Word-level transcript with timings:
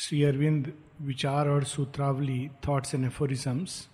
श्री 0.00 0.24
अरविंद 0.24 0.72
विचार 1.00 1.48
और 1.48 1.64
सूत्रावली 1.64 2.50
thoughts 2.68 2.94
and 2.94 3.04
aphorisms 3.04 3.88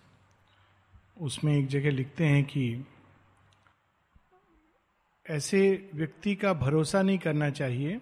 उसमें 1.20 1.58
एक 1.58 1.66
जगह 1.66 1.90
लिखते 1.90 2.26
हैं 2.26 2.44
कि 2.44 2.84
ऐसे 5.30 5.90
व्यक्ति 5.94 6.34
का 6.34 6.52
भरोसा 6.52 7.02
नहीं 7.02 7.18
करना 7.18 7.50
चाहिए 7.50 8.00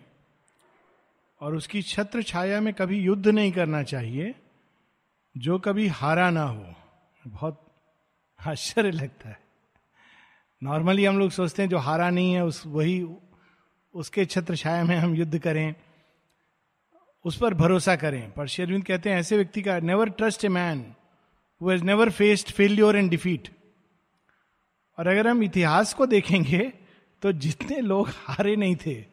और 1.40 1.56
उसकी 1.56 1.82
छत्र 1.82 2.22
छाया 2.22 2.60
में 2.60 2.74
कभी 2.74 2.98
युद्ध 2.98 3.28
नहीं 3.28 3.52
करना 3.52 3.82
चाहिए, 3.82 4.34
जो 5.36 5.58
कभी 5.58 5.86
हारा 5.86 6.30
ना 6.30 6.42
हो। 6.42 6.74
बहुत 7.26 7.74
आश्चर्य 8.46 8.90
लगता 8.90 9.28
है। 9.28 9.40
नॉर्मली 10.62 11.04
हम 11.04 11.18
लोग 11.18 11.30
सोचते 11.30 11.62
हैं 11.62 11.68
जो 11.68 11.78
हारा 11.78 12.10
नहीं 12.10 12.32
है, 12.32 12.44
उस 12.44 12.66
वही, 12.66 13.08
उसके 13.94 14.24
छत्र 14.24 14.56
छाया 14.56 14.84
में 14.84 14.96
हम 14.96 15.14
युद्ध 15.14 15.38
करें। 15.38 15.74
उस 17.24 17.36
पर 17.36 17.54
भरोसा 17.54 17.94
करें। 17.96 18.30
पर 18.32 18.46
शेरविंद 18.46 18.84
कहते 18.84 19.10
हैं, 19.10 19.18
ऐसे 19.18 19.36
व्यक्ति 19.36 19.62
का 19.62 19.78
never 19.80 20.10
trust 20.10 20.44
a 20.44 20.48
man 20.48 20.84
who 21.60 21.70
has 21.70 21.84
never 21.84 22.10
faced 22.10 22.50
failure 22.50 22.96
and 22.96 23.10
defeat 23.10 23.48
और 24.98 25.06
अगर 25.06 25.28
हम 25.28 25.42
इतिहास 25.42 25.94
को 25.94 26.06
देखेंगे 26.06 26.72
तो 27.22 27.32
जितने 27.32 27.80
लोग 27.80 28.08
हारे 28.08 28.56
नहीं 28.56 28.76
थे, 28.76 29.04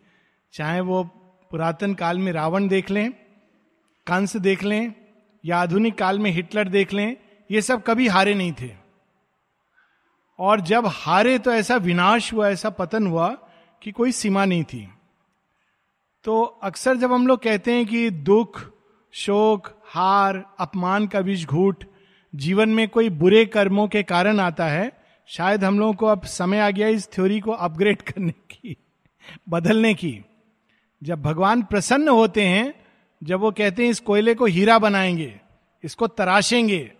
चाहे 0.53 0.79
वो 0.81 1.03
पुरातन 1.51 1.93
काल 1.93 2.17
में 2.17 2.31
रावण 2.31 2.67
देख 2.67 2.89
लें, 2.89 3.11
कंस 4.07 4.35
देख 4.37 4.63
लें, 4.63 4.93
या 5.43 5.57
आधुनिक 5.57 5.97
काल 5.97 6.19
में 6.19 6.29
हिटलर 6.31 6.69
देख 6.69 6.93
लें, 6.93 7.17
ये 7.49 7.61
सब 7.61 7.83
कभी 7.87 8.07
हारे 8.07 8.33
नहीं 8.33 8.53
थे। 8.61 8.71
और 10.39 10.61
जब 10.61 10.85
हारे 10.87 11.37
तो 11.39 11.51
ऐसा 11.51 11.75
विनाश 11.75 12.33
हुआ, 12.33 12.49
ऐसा 12.49 12.69
पतन 12.69 13.07
हुआ 13.07 13.29
कि 13.81 13.91
कोई 13.91 14.11
सीमा 14.11 14.45
नहीं 14.45 14.63
थी। 14.63 14.87
तो 16.29 16.41
अक्सर 16.41 16.97
जब 16.97 17.13
हम 17.13 17.27
लोग 17.27 17.39
कहते 17.43 17.71
हैं 17.71 17.85
कि 17.85 18.09
दुख, 18.09 18.59
शोक, 19.13 19.67
हार, 19.85 20.43
अपमान 20.59 21.07
का 21.07 21.19
विष 21.19 21.45
घूट 21.45 21.83
जीवन 22.33 22.69
में 22.69 22.89
कोई 22.89 23.09
बुरे 23.09 23.45
कर्मों 23.45 23.87
के 23.87 24.03
कारण 24.03 24.39
आता 24.39 24.65
है, 24.65 24.91
शायद 25.29 25.63
हम 25.63 25.79
लोगों 25.79 25.93
को 25.93 26.05
अब 26.05 26.23
समय 26.23 26.59
आ 26.59 26.69
गया 26.69 26.87
इस 26.87 27.11
थ्योरी 27.11 27.39
को 27.39 27.51
अपग्रेड 27.51 28.01
करने 28.01 28.31
की, 28.31 28.77
बदलने 29.49 29.93
की। 29.93 30.25
जब 31.03 31.21
भगवान 31.21 31.63
प्रसन्न 31.63 32.07
होते 32.07 32.43
हैं, 32.43 32.73
जब 33.23 33.39
वो 33.39 33.51
कहते 33.51 33.83
हैं 33.83 33.89
इस 33.89 33.99
कोयले 33.99 34.35
को 34.35 34.45
हीरा 34.45 34.79
बनाएँगे, 34.79 35.33
इसको 35.83 36.07
तराशेंगे 36.07 36.91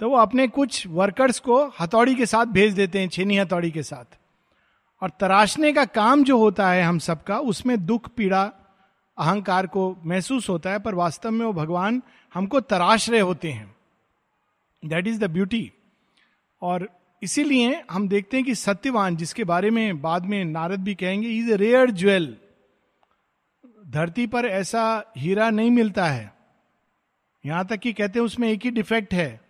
तो 0.00 0.10
वो 0.10 0.16
अपने 0.16 0.48
कुछ 0.48 0.86
वर्कर्स 0.86 1.38
को 1.40 1.64
हथौड़ी 1.80 2.14
के 2.14 2.26
साथ 2.26 2.46
भेज 2.46 2.74
देते 2.74 3.00
हैं, 3.00 3.08
छेनी 3.08 3.38
हथौड़ी 3.38 3.70
के 3.70 3.82
साथ। 3.82 4.18
और 5.02 5.10
तराशने 5.20 5.72
का 5.72 5.84
काम 5.84 6.24
जो 6.24 6.38
होता 6.38 6.70
है 6.70 6.82
हम 6.82 6.98
सबका, 6.98 7.38
उसमें 7.38 7.86
दुख, 7.86 8.08
पीड़ा, 8.08 8.42
अहंकार 9.18 9.66
को 9.66 9.96
महसूस 10.04 10.48
होता 10.48 10.70
है, 10.70 10.78
पर 10.78 10.94
वास्तव 10.94 11.30
में 11.30 11.46
वो 11.46 11.52
भगवान 11.52 12.02
हमको 12.34 12.60
तराश 12.60 13.10
रहे 13.10 13.20
होते 13.20 13.50
हैं। 13.52 13.76
दैट 14.84 15.06
इज़ 15.06 15.20
द 15.20 15.30
ब्यूटी 15.30 15.72
और 16.62 16.88
इसीलिए 17.22 17.82
हम 17.90 18.08
देखते 18.08 18.36
हैं 18.36 18.46
कि 18.46 18.54
सत्यवान, 18.54 19.16
जिसके 19.16 19.44
बारे 19.44 19.70
में 19.70 20.00
बाद 20.02 20.24
में 20.24 20.44
नारद 20.44 20.80
भी 20.80 20.94
कहेंगे 20.94 21.28
इज़ 21.28 21.50
ए 21.50 21.56
रेयर 21.56 21.90
ज्वेल 21.90 22.36
धरती 23.86 24.26
पर 24.26 24.46
ऐसा 24.46 25.12
हीरा 25.16 25.50
नहीं 25.50 25.70
मिलता 25.70 26.06
है। 26.06 26.32
यहाँ 27.44 27.66
तक 27.66 27.76
कि 27.76 27.92
कहते 27.92 28.18
हैं 28.18 28.26
उसमें 28.26 28.48
एक 28.48 28.64
ही 28.64 28.70
डिफेक्ट 28.70 29.14
है 29.14 29.40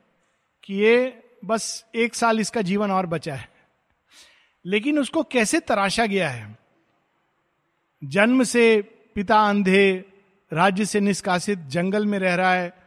कि 0.62 0.74
ये 0.74 1.22
बस 1.44 1.84
एक 1.94 2.14
साल 2.14 2.40
इसका 2.40 2.62
जीवन 2.62 2.90
और 2.90 3.06
बचा 3.06 3.34
है। 3.34 3.49
लेकिन 4.66 4.98
उसको 4.98 5.22
कैसे 5.22 5.60
तराशा 5.60 6.06
गया 6.06 6.30
है? 6.30 6.58
जन्म 8.04 8.42
से 8.42 8.82
पिता 9.14 9.40
अंधे, 9.40 10.04
राज्य 10.52 10.84
से 10.84 11.00
निष्कासित, 11.00 11.58
जंगल 11.58 12.06
में 12.06 12.18
रह 12.18 12.34
रहा 12.34 12.54
है, 12.54 12.78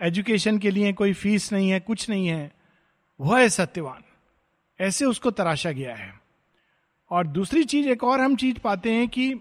एजुकेशन 0.00 0.58
के 0.58 0.70
लिए 0.70 0.92
कोई 0.92 1.12
फ़ीस 1.12 1.52
नहीं 1.52 1.70
है, 1.70 1.80
कुछ 1.80 2.10
नहीं 2.10 2.26
है, 2.26 2.52
वह 3.20 3.40
है 3.40 3.48
सत्यवान। 3.48 4.02
ऐसे 4.80 5.04
उसको 5.04 5.30
तराशा 5.30 5.72
गया 5.72 5.94
है। 5.94 6.20
और 7.10 7.26
दूसरी 7.26 7.64
चीज़, 7.64 7.88
एक 7.88 8.04
और 8.04 8.20
हम 8.20 8.36
चीज़ 8.36 8.58
पाते 8.58 8.92
हैं 8.92 9.08
कि 9.08 9.34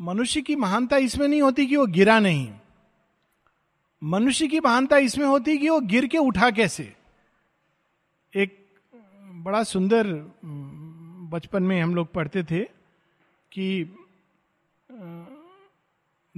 मनुष्य 0.00 0.40
की 0.40 0.56
महानता 0.56 0.96
इसमें 0.96 1.28
नहीं 1.28 1.42
होती 1.42 1.66
कि 1.66 1.76
वो 1.76 1.86
गिरा 1.86 2.20
नहीं। 2.20 2.54
मनुष्य 4.04 4.46
की 4.46 4.60
महानता 4.60 4.96
इसमें 4.96 5.26
होती 5.26 5.58
कि 5.58 5.68
वो 5.68 5.80
गिर 5.80 6.06
के 6.06 6.18
उठा 6.18 6.50
कैसे? 6.50 6.96
एक 8.36 8.63
बड़ा 9.44 9.62
सुंदर 9.62 10.32
बचपन 11.30 11.62
में 11.62 11.82
हम 11.82 11.94
लोग 11.94 12.12
पढ़ते 12.12 12.42
थे 12.42 12.60
कि 13.52 13.96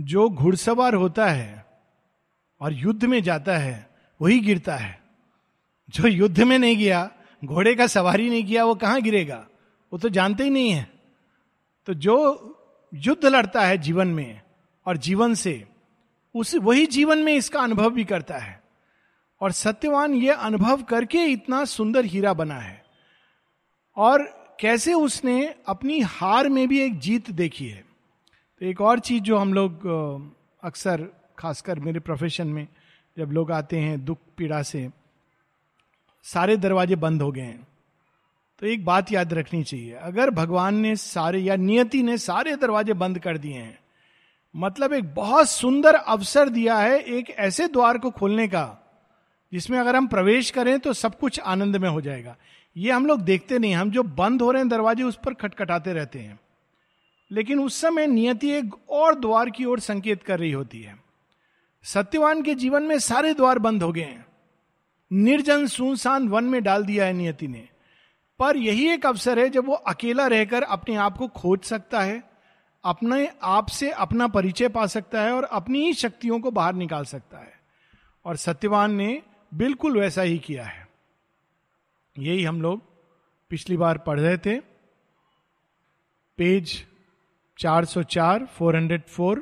जो 0.00 0.30
घुड़सवार 0.30 0.94
होता 0.94 1.26
है 1.26 1.80
और 2.60 2.72
युद्ध 2.72 3.04
में 3.04 3.22
जाता 3.22 3.58
है, 3.58 3.90
वही 4.20 4.40
गिरता 4.40 4.76
है। 4.76 5.02
जो 5.90 6.08
युद्ध 6.08 6.42
में 6.42 6.58
नहीं 6.58 6.76
गया, 6.76 7.10
घोड़े 7.44 7.74
का 7.74 7.86
सवारी 7.86 8.30
नहीं 8.30 8.44
किया, 8.44 8.64
वो 8.64 8.74
कहाँ 8.74 9.00
गिरेगा? 9.00 9.46
वो 9.92 9.98
तो 9.98 10.08
जानते 10.08 10.44
ही 10.44 10.50
नहीं 10.50 10.70
है। 10.70 10.90
तो 11.86 11.94
जो 11.94 12.42
युद्ध 12.94 13.26
लड़ता 13.26 13.62
है 13.62 13.78
जीवन 13.78 14.08
में 14.08 14.40
और 14.86 14.96
जीवन 14.96 15.34
से, 15.34 15.68
उस, 16.34 16.54
वही 16.54 16.86
जीवन 16.86 17.18
में 17.18 17.34
इसका 17.34 17.60
अनुभव 17.60 17.90
भी 17.90 18.04
करता 18.04 18.38
है। 18.38 18.62
और 19.40 19.52
सत्यवान 19.52 20.14
ये 20.14 20.30
अनुभव 20.30 20.82
करके 20.82 21.18
इतना 21.18 21.64
सुंदर 21.64 22.04
हीरा 22.04 22.34
बना 22.34 22.54
है। 22.54 22.85
और 23.96 24.22
कैसे 24.60 24.94
उसने 24.94 25.54
अपनी 25.66 26.00
हार 26.00 26.48
में 26.48 26.66
भी 26.68 26.80
एक 26.80 26.98
जीत 26.98 27.30
देखी 27.30 27.68
है। 27.68 27.84
तो 28.60 28.66
एक 28.66 28.80
और 28.80 29.00
चीज़ 29.00 29.22
जो 29.22 29.38
हम 29.38 29.54
लोग 29.54 29.86
अक्सर, 30.62 31.06
खासकर 31.38 31.80
मेरे 31.80 32.00
प्रोफेशन 32.00 32.46
में, 32.46 32.66
जब 33.16 33.32
लोग 33.32 33.52
आते 33.52 33.78
हैं 33.78 34.04
दुख, 34.04 34.18
पीड़ा 34.36 34.62
से, 34.62 34.88
सारे 36.24 36.56
दरवाजे 36.56 36.96
बंद 36.96 37.22
हो 37.22 37.30
गए 37.32 37.40
हैं। 37.40 37.66
तो 38.62 38.66
एक 38.66 38.84
बात 38.84 39.12
याद 39.12 39.32
रखनी 39.34 39.62
चाहिए, 39.62 39.92
अगर 39.92 40.30
भगवान 40.30 40.74
ने 40.74 40.94
सारे 40.96 41.38
या 41.38 41.56
नियति 41.56 42.02
ने 42.02 42.16
सारे 42.18 42.56
दरवाजे 42.56 42.92
बंद 42.94 43.18
कर 43.18 43.38
दिए 43.38 43.54
हैं 43.54 43.78
मतलब 44.54 44.92
एक 44.92 45.14
बहुत 45.14 45.48
सुंदर 45.48 45.94
अवसर 45.94 46.48
दिया 46.48 46.76
है 46.78 46.98
एक 46.98 47.30
ऐसे 47.30 47.66
द्वार 47.68 47.98
को 47.98 48.10
खोलने 48.10 48.46
का, 48.48 48.78
जिसमें 49.52 49.78
अगर 49.78 49.96
हम 49.96 50.06
प्रवेश 50.06 50.50
करें 50.50 50.78
तो 50.78 50.92
सब 50.92 51.18
कुछ 51.18 51.40
आनंद 51.40 51.76
में 51.76 51.88
हो 51.88 52.00
जाएगा। 52.00 52.36
ये 52.76 52.92
हम 52.92 53.06
लोग 53.06 53.20
देखते 53.20 53.58
नहीं 53.58 53.74
हम 53.74 53.90
जो 53.90 54.02
बंद 54.02 54.42
हो 54.42 54.50
रहे 54.50 54.62
हैं 54.62 54.68
दरवाजे, 54.68 55.02
उस 55.02 55.18
पर 55.24 55.34
खटखटाते 55.34 55.92
रहते 55.92 56.18
हैं। 56.18 56.40
लेकिन 57.30 57.60
उस 57.60 57.80
समय 57.80 58.06
नियति 58.06 58.50
एक 58.50 58.90
और 58.90 59.14
द्वार 59.14 59.50
की 59.50 59.64
ओर 59.64 59.80
संकेत 59.80 60.22
कर 60.22 60.40
रही 60.40 60.52
होती 60.52 60.82
है। 60.82 61.02
सत्यवान 61.82 62.42
के 62.42 62.54
जीवन 62.54 62.82
में 62.82 62.98
सारे 62.98 63.34
द्वार 63.34 63.58
बंद 63.58 63.82
हो 63.82 63.92
गए 63.92 64.02
हैं। 64.02 64.26
निर्जन, 65.12 65.66
सुनसान 65.66 66.28
वन 66.28 66.44
में 66.44 66.62
डाल 66.62 66.84
दिया 66.84 67.04
है 67.04 67.12
नियति 67.12 67.48
ने। 67.48 67.68
पर 68.38 68.56
यही 68.56 68.88
एक 68.88 69.06
अवसर 69.06 69.38
है 69.38 69.48
जब 69.48 69.66
वो 69.66 69.74
अकेला 69.74 70.26
रहकर 70.26 70.62
अपने 70.62 70.96
आप 70.96 71.16
को 71.16 71.28
खोज 71.28 71.60
सकता 71.60 72.00
है, 72.00 72.22
अपने 72.84 73.32
आप 73.42 73.66
से 73.66 73.90
अपना 73.90 74.28
परिचय 74.28 74.68
पा 74.68 74.86
सकता 74.86 75.22
है 75.22 75.32
और 75.32 75.44
अपनी 75.44 75.86
ही 75.86 75.92
शक्तियों 75.92 76.40
को 76.40 76.50
बाहर 76.50 76.74
निकाल 76.74 77.04
सकता 77.04 77.38
है। 77.38 77.52
और 78.24 78.36
सत्यवान 78.36 78.94
ने 78.94 79.22
बिल्कुल 79.54 79.98
वैसा 79.98 80.22
ही 80.22 80.38
किया 80.38 80.64
है। 80.64 80.85
यही 82.18 82.44
हम 82.44 82.62
लोग 82.62 82.80
पिछली 83.50 83.76
बार 83.76 83.98
पढ़ 83.98 84.20
रहे 84.20 84.38
थे। 84.38 84.60
Page 86.38 86.86
404 87.58 88.46
404 88.58 89.40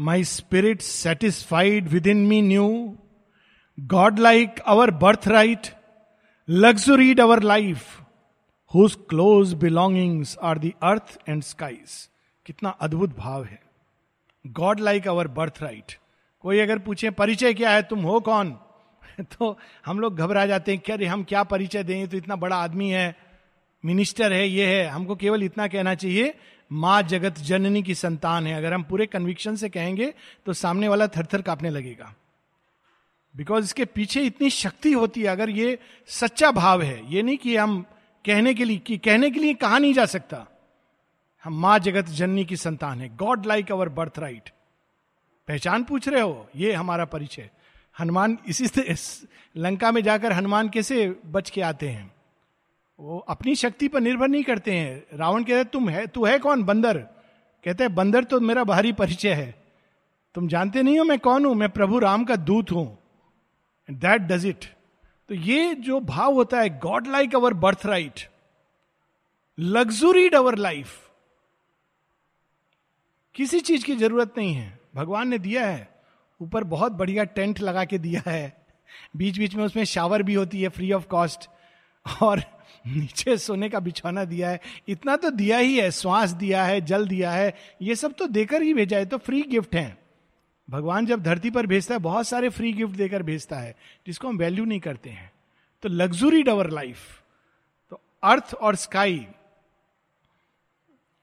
my 0.00 0.24
spirit 0.24 0.80
satisfied 0.80 1.88
within 2.06 2.26
me 2.26 2.42
knew 2.42 2.96
godlike 4.18 4.60
our 4.60 4.90
birthright 5.28 5.66
luxuried 6.48 7.20
our 7.20 7.42
life 7.42 8.00
whose 8.74 8.94
close 9.08 9.54
belongings 9.54 10.38
are 10.42 10.58
the 10.58 10.74
earth 10.82 11.18
and 11.28 11.42
skies 11.42 12.08
कितना 12.46 12.70
अद्भुत 12.70 13.16
भाव 13.16 13.44
है। 13.44 13.62
God 14.46 14.80
like 14.80 15.08
our 15.08 15.28
birth 15.28 15.62
right 15.62 15.92
कोई 16.40 16.58
अगर 16.58 16.78
पूछे, 16.78 17.10
परिचय 17.10 17.54
क्या 17.54 17.70
है? 17.70 17.82
तुम 17.82 18.00
हो 18.00 18.20
कौन? 18.20 18.58
तो 19.20 19.58
हम 19.86 20.00
लोग 20.00 20.16
घबरा 20.16 20.46
जाते 20.46 20.72
हैं, 20.72 20.80
क्या 20.86 21.12
हम 21.12 21.24
क्या 21.24 21.42
परिचय 21.42 21.82
दें? 21.82 22.08
तो 22.08 22.16
इतना 22.16 22.36
बड़ा 22.36 22.56
आदमी 22.56 22.90
है, 22.90 23.16
मिनिस्टर 23.84 24.32
है, 24.32 24.48
ये 24.48 24.66
है। 24.66 24.86
हमको 24.86 25.16
केवल 25.16 25.42
इतना 25.42 25.66
कहना 25.68 25.94
चाहिए, 25.94 26.34
माँ 26.72 27.02
जगत 27.02 27.38
जननी 27.38 27.82
की 27.82 27.94
संतान 27.94 28.46
है। 28.46 28.54
अगर 28.54 28.72
हम 28.72 28.82
पूरे 28.82 29.06
कन्विक्शन 29.06 29.56
से 29.56 29.68
कहेंगे 29.68 30.14
तो 30.46 30.52
सामने 30.52 30.88
वाला 30.88 31.06
थर 31.06 31.26
थर 31.26 31.42
कांपने 31.42 31.70
लगेगा। 31.70 32.14
बिकॉज़ 33.36 33.64
इसके 33.64 33.84
पीछे 33.84 34.22
इतनी 34.22 34.50
शक्ति 34.50 34.92
होती 34.92 35.20
है, 35.20 35.26
अगर 35.26 35.50
ये 35.50 35.78
सच्चा 36.06 36.50
भाव 36.50 36.82
है, 36.82 37.12
ये 37.12 37.22
नहीं 37.22 37.36
कि 37.36 37.56
हम 37.56 37.84
कहने 38.26 38.54
के 38.54 38.64
लिए, 38.64 38.76
कि 38.76 38.98
कहने 38.98 39.30
के 39.30 39.40
लिए 39.40 39.54
कहा 39.54 39.78
नहीं 39.78 39.94
जा 39.94 40.06
सकता। 40.06 40.46
हम 41.44 41.60
माँ 41.60 41.78
जगत 41.78 42.04
जननी 42.04 42.44
की 42.44 42.56
संतान 42.56 43.00
है। 43.00 43.16
God 43.16 43.46
like 43.46 43.72
our 43.72 43.88
birth 43.88 44.18
right 44.18 44.50
पहचान 45.48 45.84
पूछ 45.84 46.08
रहे 46.08 46.20
हो? 46.20 46.48
ये 46.56 46.72
हमारा 46.72 47.04
परिचय। 47.04 47.50
हनुमान 47.96 48.38
इसी 48.48 48.66
लंका 49.56 49.92
में 49.92 50.02
जाकर 50.02 50.32
हनुमान 50.32 50.68
कैसे 50.68 51.08
बच 51.26 51.50
के 51.50 51.60
आते 51.60 51.88
हैं? 51.88 52.12
वो 52.98 53.18
अपनी 53.28 53.54
शक्ति 53.54 53.88
पर 53.88 54.00
निर्भर 54.00 54.28
नहीं 54.28 54.42
करते 54.44 54.72
हैं। 54.72 55.18
रावण 55.18 55.44
कहते 55.44 55.64
तुम 55.64 55.88
है, 55.88 56.06
तू 56.06 56.24
है 56.24 56.38
कौन? 56.38 56.62
बंदर। 56.62 56.98
कहते 57.64 57.84
हैं, 57.84 57.94
बंदर 57.94 58.24
तो 58.24 58.40
मेरा 58.40 58.64
बाहरी 58.64 58.92
परिचय 58.92 59.32
है। 59.32 59.54
तुम 60.34 60.48
जानते 60.48 60.82
नहीं 60.82 60.98
हो 60.98 61.04
मैं 61.04 61.18
कौन 61.18 61.44
हूँ? 61.44 61.54
मैं 61.54 61.68
प्रभु 61.68 61.98
राम 61.98 62.24
का 62.24 62.36
दूत 62.36 62.70
हूँ। 62.72 62.98
दैट 63.88 64.22
डज 64.22 64.46
इट 64.46 64.64
तो 65.28 65.34
ये 65.34 65.74
जो 65.74 66.00
भाव 66.00 66.34
होता 66.34 66.60
है 66.60 66.78
godlike 67.06 67.34
our 67.34 67.54
birthright 67.86 68.20
luxuried 69.58 70.34
our 70.34 70.56
life 70.58 71.10
किसी 73.34 73.60
चीज़ 73.60 73.84
की 73.84 73.96
ज़रूरत 73.96 74.34
नहीं 74.38 74.54
है। 74.54 74.78
भगवान 74.94 75.28
ने 75.28 75.38
दिया 75.38 75.66
है। 75.66 75.89
ऊपर 76.40 76.64
बहुत 76.64 76.92
बढ़िया 76.92 77.24
टेंट 77.24 77.60
लगा 77.60 77.84
के 77.84 77.98
दिया 77.98 78.22
है। 78.26 78.66
बीच 79.16 79.38
बीच 79.38 79.54
में 79.54 79.64
उसमें 79.64 79.84
शावर 79.84 80.22
भी 80.22 80.34
होती 80.34 80.62
है 80.62 80.68
फ्री 80.68 80.92
ऑफ़ 80.92 81.06
कॉस्ट 81.06 81.48
और 82.22 82.42
नीचे 82.86 83.36
सोने 83.36 83.68
का 83.68 83.80
बिछौना 83.80 84.24
दिया 84.24 84.50
है। 84.50 84.60
इतना 84.88 85.16
तो 85.16 85.30
दिया 85.30 85.58
ही 85.58 85.78
है, 85.78 85.90
श्वास 85.90 86.30
दिया 86.30 86.64
है, 86.64 86.80
जल 86.80 87.06
दिया 87.08 87.30
है। 87.30 87.54
ये 87.82 87.96
सब 87.96 88.12
तो 88.12 88.26
देकर 88.26 88.62
ही 88.62 88.74
भेजा 88.74 88.98
है 88.98 89.06
तो 89.06 89.18
फ्री 89.18 89.42
गिफ्ट 89.42 89.74
है। 89.74 89.98
भगवान 90.68 91.06
जब 91.06 91.22
धरती 91.22 91.50
पर 91.50 91.66
भेजता 91.66 91.94
है, 91.94 92.00
बहुत 92.00 92.26
सारे 92.26 92.48
फ्री 92.48 92.72
गिफ्ट 92.72 92.96
देकर 92.96 93.22
भेजता 93.22 93.56
है, 93.56 93.74
जिसको 94.06 94.28
हम 94.28 94.36
वैल्यू 94.36 94.64
नहीं 94.64 94.80
करते 94.80 95.10
हैं। 95.10 95.30
तो 95.82 95.88
लग्जरी 95.88 96.42
डवर 96.42 96.70
लाइफ 96.70 97.22
तो 97.92 98.00
अर्थ 98.22 98.54
और 98.54 98.76
स्काई 98.76 99.26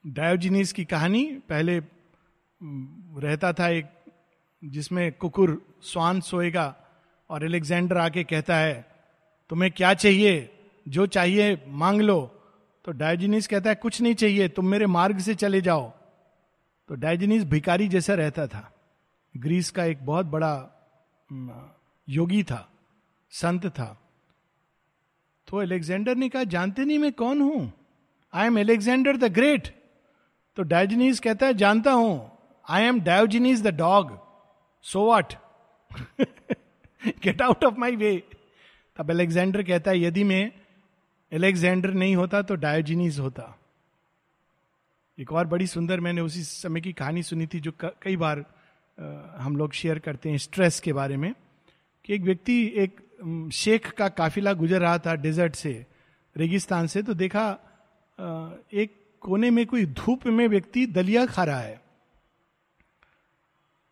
डायोजिनीस 0.06 0.74
की 0.74 0.86
कहानी, 0.86 1.24
पहले 1.50 1.80
रहता 3.22 3.54
था 3.54 3.68
एक 3.69 3.86
जिसमें 4.63 5.12
कुकुर 5.12 5.62
स्वान 5.83 6.19
सोएगा 6.21 6.75
और 7.30 7.45
एलेक्जेंडर 7.45 7.98
आके 7.98 8.24
कहता 8.24 8.57
है, 8.57 8.86
तुम्हें 9.50 9.71
क्या 9.71 9.94
चाहिए? 9.94 10.50
जो 10.86 11.06
चाहिए 11.06 11.62
मांग 11.68 12.01
लो। 12.01 12.19
तो 12.86 12.92
डायोजिनीस 12.92 13.48
कहता 13.48 13.69
है, 13.69 13.75
कुछ 13.75 14.01
नहीं 14.01 14.15
चाहिए, 14.15 14.48
तुम 14.48 14.65
मेरे 14.65 14.86
मार्ग 14.86 15.19
से 15.19 15.36
चले 15.36 15.62
जाओ। 15.62 15.92
तो 16.89 16.95
डायोजिनीस 16.95 17.44
भिकारी 17.44 17.88
जैसा 17.88 18.13
रहता 18.13 18.48
था। 18.48 18.71
ग्रीस 19.36 19.71
का 19.71 19.83
एक 19.83 20.06
बहुत 20.06 20.25
बड़ा 20.25 20.54
योगी 22.07 22.44
था, 22.44 22.68
संत 23.31 23.65
था। 23.69 23.98
तो 25.48 25.62
एलेक्जेंडर 25.62 26.15
ने 26.15 26.30
कहा, 26.30 26.44
जानते 26.44 26.86
नहीं 26.86 27.00
मैं 27.00 27.12
कौन 27.13 27.42
हूँ? 27.42 27.71
I 28.33 28.48
am 28.48 28.57
Alexander 28.57 29.18
the 29.18 29.31
great 29.33 29.68
तो 30.57 30.63
डायोजिनीस 30.63 31.19
कहता 31.19 31.45
है, 31.45 31.54
जानता 31.54 31.92
हूँ। 31.92 32.31
I 32.68 32.83
am 32.83 33.00
Diogenes 33.01 33.62
the 33.62 33.75
dog 33.75 34.18
so 34.85 35.06
what 35.06 35.33
get 37.24 37.41
out 37.41 37.63
of 37.65 37.75
my 37.79 37.95
way 37.95 38.12
तब 38.97 39.12
एलेक्जेंडर 39.12 39.63
कहता 39.63 39.91
है, 39.91 40.00
यदि 40.00 40.24
मैं 40.24 40.51
एलेक्जेंडर 41.31 41.94
नहीं 41.94 42.15
होता 42.15 42.41
तो 42.41 42.56
डायोजिनीस 42.56 43.19
होता। 43.19 43.53
एक 45.18 45.31
और 45.33 45.47
बड़ी 45.47 45.68
सुंदर 45.68 46.00
मैंने 46.00 46.21
उसी 46.21 46.44
समय 46.44 46.81
की 46.81 46.94
कहानी 46.94 47.24
सुनी 47.24 47.47
थी 47.47 47.59
जो 47.59 47.71
कई 47.81 48.15
बार 48.15 48.44
हम 49.38 49.56
लोग 49.57 49.74
शेयर 49.74 50.00
करते 50.00 50.29
हैं 50.29 50.38
स्ट्रेस 50.38 50.80
के 50.80 50.94
बारे 50.94 51.18
में, 51.18 51.33
कि 52.06 52.13
एक 52.13 52.21
व्यक्ति, 52.21 52.73
एक 52.75 53.51
शेख 53.53 53.89
का 53.91 54.07
काफिला 54.09 54.53
गुजर 54.53 54.81
रहा 54.81 54.97
था 54.97 55.15
डेजर्ट 55.15 55.56
से, 55.56 55.85
रेगिस्तान 56.35 56.88
से 56.88 57.03
तो 57.03 57.13
देखा 57.13 57.50
एक 58.73 58.95
कोने 59.21 59.50
में 59.51 59.65
कोई 59.65 59.85
धूप 59.88 60.25
में 60.27 60.47
व्यक्ति 60.47 60.85
दलिया 60.88 61.25
खा 61.25 61.44
रहा 61.44 61.59
है। 61.59 61.81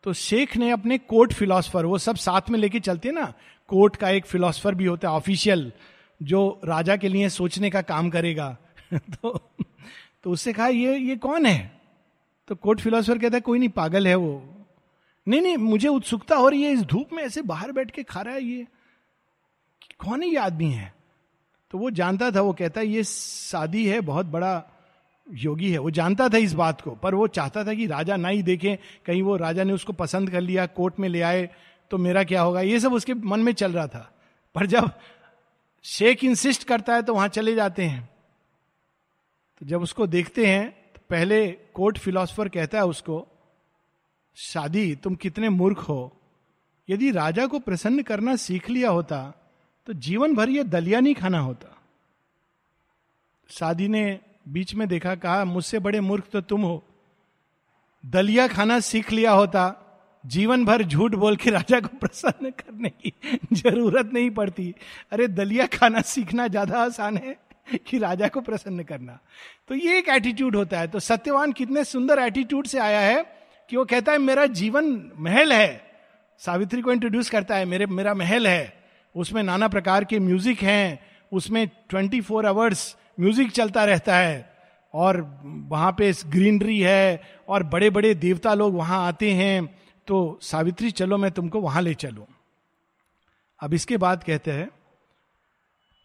तो 0.06 0.12
शेख 0.12 0.56
ने 0.56 0.70
अपने 0.70 0.98
कोर्ट 0.98 1.32
फिलोसफर, 1.32 1.84
वो 1.84 1.98
सब 1.98 2.16
साथ 2.16 2.40
में 2.50 2.58
लेके 2.58 2.80
चलते 2.80 3.10
ना, 3.10 3.34
कोर्ट 3.68 3.96
का 3.96 4.10
एक 4.10 4.26
फिलोसफर 4.26 4.74
भी 4.74 4.84
होता 4.84 5.08
है, 5.08 5.14
ऑफिशियल, 5.14 5.72
जो 6.22 6.60
राजा 6.64 6.96
के 6.96 7.08
लिए 7.08 7.28
सोचने 7.28 7.70
का 7.70 7.82
काम 7.82 8.10
करेगा। 8.10 8.56
तो 8.94 9.50
तो 10.24 10.30
उससे 10.30 10.52
कहा, 10.52 10.66
ये 10.66 10.98
ये 10.98 11.16
कौन 11.16 11.46
है? 11.46 11.80
तो 12.48 12.54
कोर्ट 12.54 12.80
फिलोसफर 12.80 13.18
कहता 13.18 13.36
है, 13.36 13.40
कोई 13.40 13.58
नहीं, 13.58 13.68
पागल 13.68 14.08
है 14.08 14.14
वो। 14.14 14.66
नहीं 15.28 15.40
नहीं, 15.40 15.56
मुझे 15.56 15.88
उत्सुकता 15.88 16.36
हो 16.36 16.48
रही 16.48 16.62
है 16.62 16.72
इस 16.72 16.82
धूप 16.82 17.08
में 17.12 17.22
ऐसे 17.22 17.42
बाहर 17.42 17.72
बैठ 17.72 17.90
के 17.90 18.02
खा 18.02 18.20
रहा 18.20 18.34
है 18.34 18.42
ये। 18.42 18.66
कौन 19.98 20.22
है 20.22 20.28
ये 20.28 20.36
आदमी 20.36 20.70
है? 20.70 20.94
तो 21.70 21.78
वो 21.78 21.90
जानता 21.90 22.30
था, 22.30 22.40
वो 22.40 22.52
कहता 22.52 22.80
है, 22.80 22.86
ये 22.86 23.04
शादी 23.04 23.86
है, 23.86 24.00
बहुत 24.00 24.26
बड़ा 24.26 24.75
योगी 25.34 25.70
है, 25.70 25.78
वो 25.78 25.90
जानता 25.90 26.28
था 26.28 26.36
इस 26.36 26.52
बात 26.54 26.80
को, 26.80 26.90
पर 26.90 27.14
वो 27.14 27.26
चाहता 27.26 27.64
था 27.64 27.74
कि 27.74 27.86
राजा 27.86 28.16
ना 28.16 28.28
ही 28.28 28.42
देखे, 28.42 28.78
कहीं 29.06 29.22
वो 29.22 29.36
राजा 29.36 29.64
ने 29.64 29.72
उसको 29.72 29.92
पसंद 29.92 30.30
कर 30.30 30.40
लिया, 30.40 30.66
कोर्ट 30.66 30.98
में 30.98 31.08
ले 31.08 31.20
आए 31.20 31.48
तो 31.90 31.98
मेरा 31.98 32.24
क्या 32.24 32.42
होगा? 32.42 32.60
ये 32.60 32.80
सब 32.80 32.92
उसके 32.92 33.14
मन 33.14 33.40
में 33.40 33.52
चल 33.52 33.72
रहा 33.72 33.86
था। 33.86 34.10
पर 34.54 34.66
जब 34.66 34.90
शेख 35.84 36.24
इंसिस्ट 36.24 36.64
करता 36.64 36.94
है 36.94 37.02
तो 37.02 37.14
वहाँ 37.14 37.28
चले 37.28 37.54
जाते 37.54 37.84
हैं। 37.84 38.08
तो 39.60 39.66
जब 39.66 39.82
उसको 39.82 40.06
देखते 40.06 40.46
हैं 40.46 40.70
तो 40.94 41.00
पहले 41.10 41.46
कोर्ट 41.74 41.98
फिलोसफर 41.98 42.48
कहता 42.48 42.78
है 42.78 42.84
उसको, 42.84 43.26
शादी, 44.36 44.94
तुम 44.94 45.14
कितने 45.14 45.48
मूर्ख 45.48 45.78
हो। 45.78 46.12
यदि 46.88 47.10
राजा 47.10 47.46
को 47.46 47.58
प्रसन्न 47.58 48.02
करना 48.02 48.36
सीख 48.36 48.70
लिया 48.70 48.90
होता 48.90 49.32
तो 49.86 49.92
जीवन 49.92 50.34
भर 50.34 50.48
यह 50.48 50.62
दलिया 50.62 51.00
नहीं 51.00 51.14
खाना 51.14 51.38
होता। 51.38 51.76
शादी 53.50 53.88
ने 53.88 54.18
बीच 54.46 54.74
में 54.74 54.88
देखा, 54.88 55.14
कहा, 55.14 55.44
मुझसे 55.44 55.78
बड़े 55.78 56.00
मूर्ख 56.00 56.24
तो 56.32 56.40
तुम 56.40 56.62
हो। 56.62 56.82
दलिया 58.04 58.46
खाना 58.48 58.80
सीख 58.80 59.12
लिया 59.12 59.32
होता, 59.32 59.82
जीवन 60.24 60.64
भर 60.64 60.82
झूठ 60.82 61.14
बोल 61.14 61.36
के 61.36 61.50
राजा 61.50 61.80
को 61.80 61.96
प्रसन्न 61.98 62.50
करने 62.50 62.88
की 62.90 63.12
ज़रूरत 63.52 64.10
नहीं 64.12 64.30
पड़ती। 64.30 64.74
अरे, 65.12 65.28
दलिया 65.28 65.66
खाना 65.66 66.00
सीखना 66.00 66.46
ज़्यादा 66.48 66.78
आसान 66.78 67.16
है 67.16 67.36
कि 67.86 67.98
राजा 67.98 68.28
को 68.28 68.40
प्रसन्न 68.40 68.82
करना। 68.82 69.18
तो 69.68 69.74
ये 69.74 69.98
एक 69.98 70.08
एटीट्यूड 70.08 70.56
होता 70.56 70.78
है। 70.78 70.88
तो 70.88 71.00
सत्यवान 71.00 71.52
कितने 71.52 71.84
सुंदर 71.84 72.18
एटीट्यूड 72.18 72.66
से 72.66 72.78
आया 72.78 73.00
है 73.00 73.22
कि 73.70 73.76
वो 73.76 73.84
कहता 73.84 74.12
है, 74.12 74.18
मेरा 74.18 74.46
जीवन 74.46 75.12
महल 75.18 75.52
है। 75.52 75.86
सावित्री 76.38 76.82
को 76.82 76.92
इंट्रोड्यूस 76.92 77.30
करता 77.30 77.56
है, 77.56 77.64
मेरे, 77.64 77.86
मेरा 77.86 78.14
महल 78.14 78.46
है। 78.46 78.86
उसमें 79.14 79.42
नाना 79.42 79.68
प्रकार 79.68 80.04
के 80.04 80.18
म्यूज़िक 80.18 80.62
हैं। 80.62 80.98
उसमें 81.32 81.66
ट्वेंटी 81.88 82.20
फोर 82.20 82.46
आवर्स 82.46 82.96
म्यूज़िक 83.18 83.50
चलता 83.50 83.84
रहता 83.84 84.16
है 84.16 84.56
और 84.94 85.20
वहाँ 85.68 85.92
पे 85.98 86.12
ग्रीनरी 86.26 86.78
है 86.80 87.20
और 87.48 87.62
बड़े 87.62 87.90
बड़े 87.90 88.14
देवता 88.14 88.54
लोग 88.54 88.74
वहाँ 88.74 89.06
आते 89.06 89.30
हैं 89.30 89.66
तो 90.08 90.38
सावित्री, 90.42 90.90
चलो 90.90 91.16
मैं 91.18 91.30
तुमको 91.30 91.60
वहाँ 91.60 91.82
ले 91.82 91.94
चलू। 91.94 92.26
अब 93.60 93.74
इसके 93.74 93.96
बाद 93.96 94.24
कहते 94.24 94.50
हैं 94.50 94.68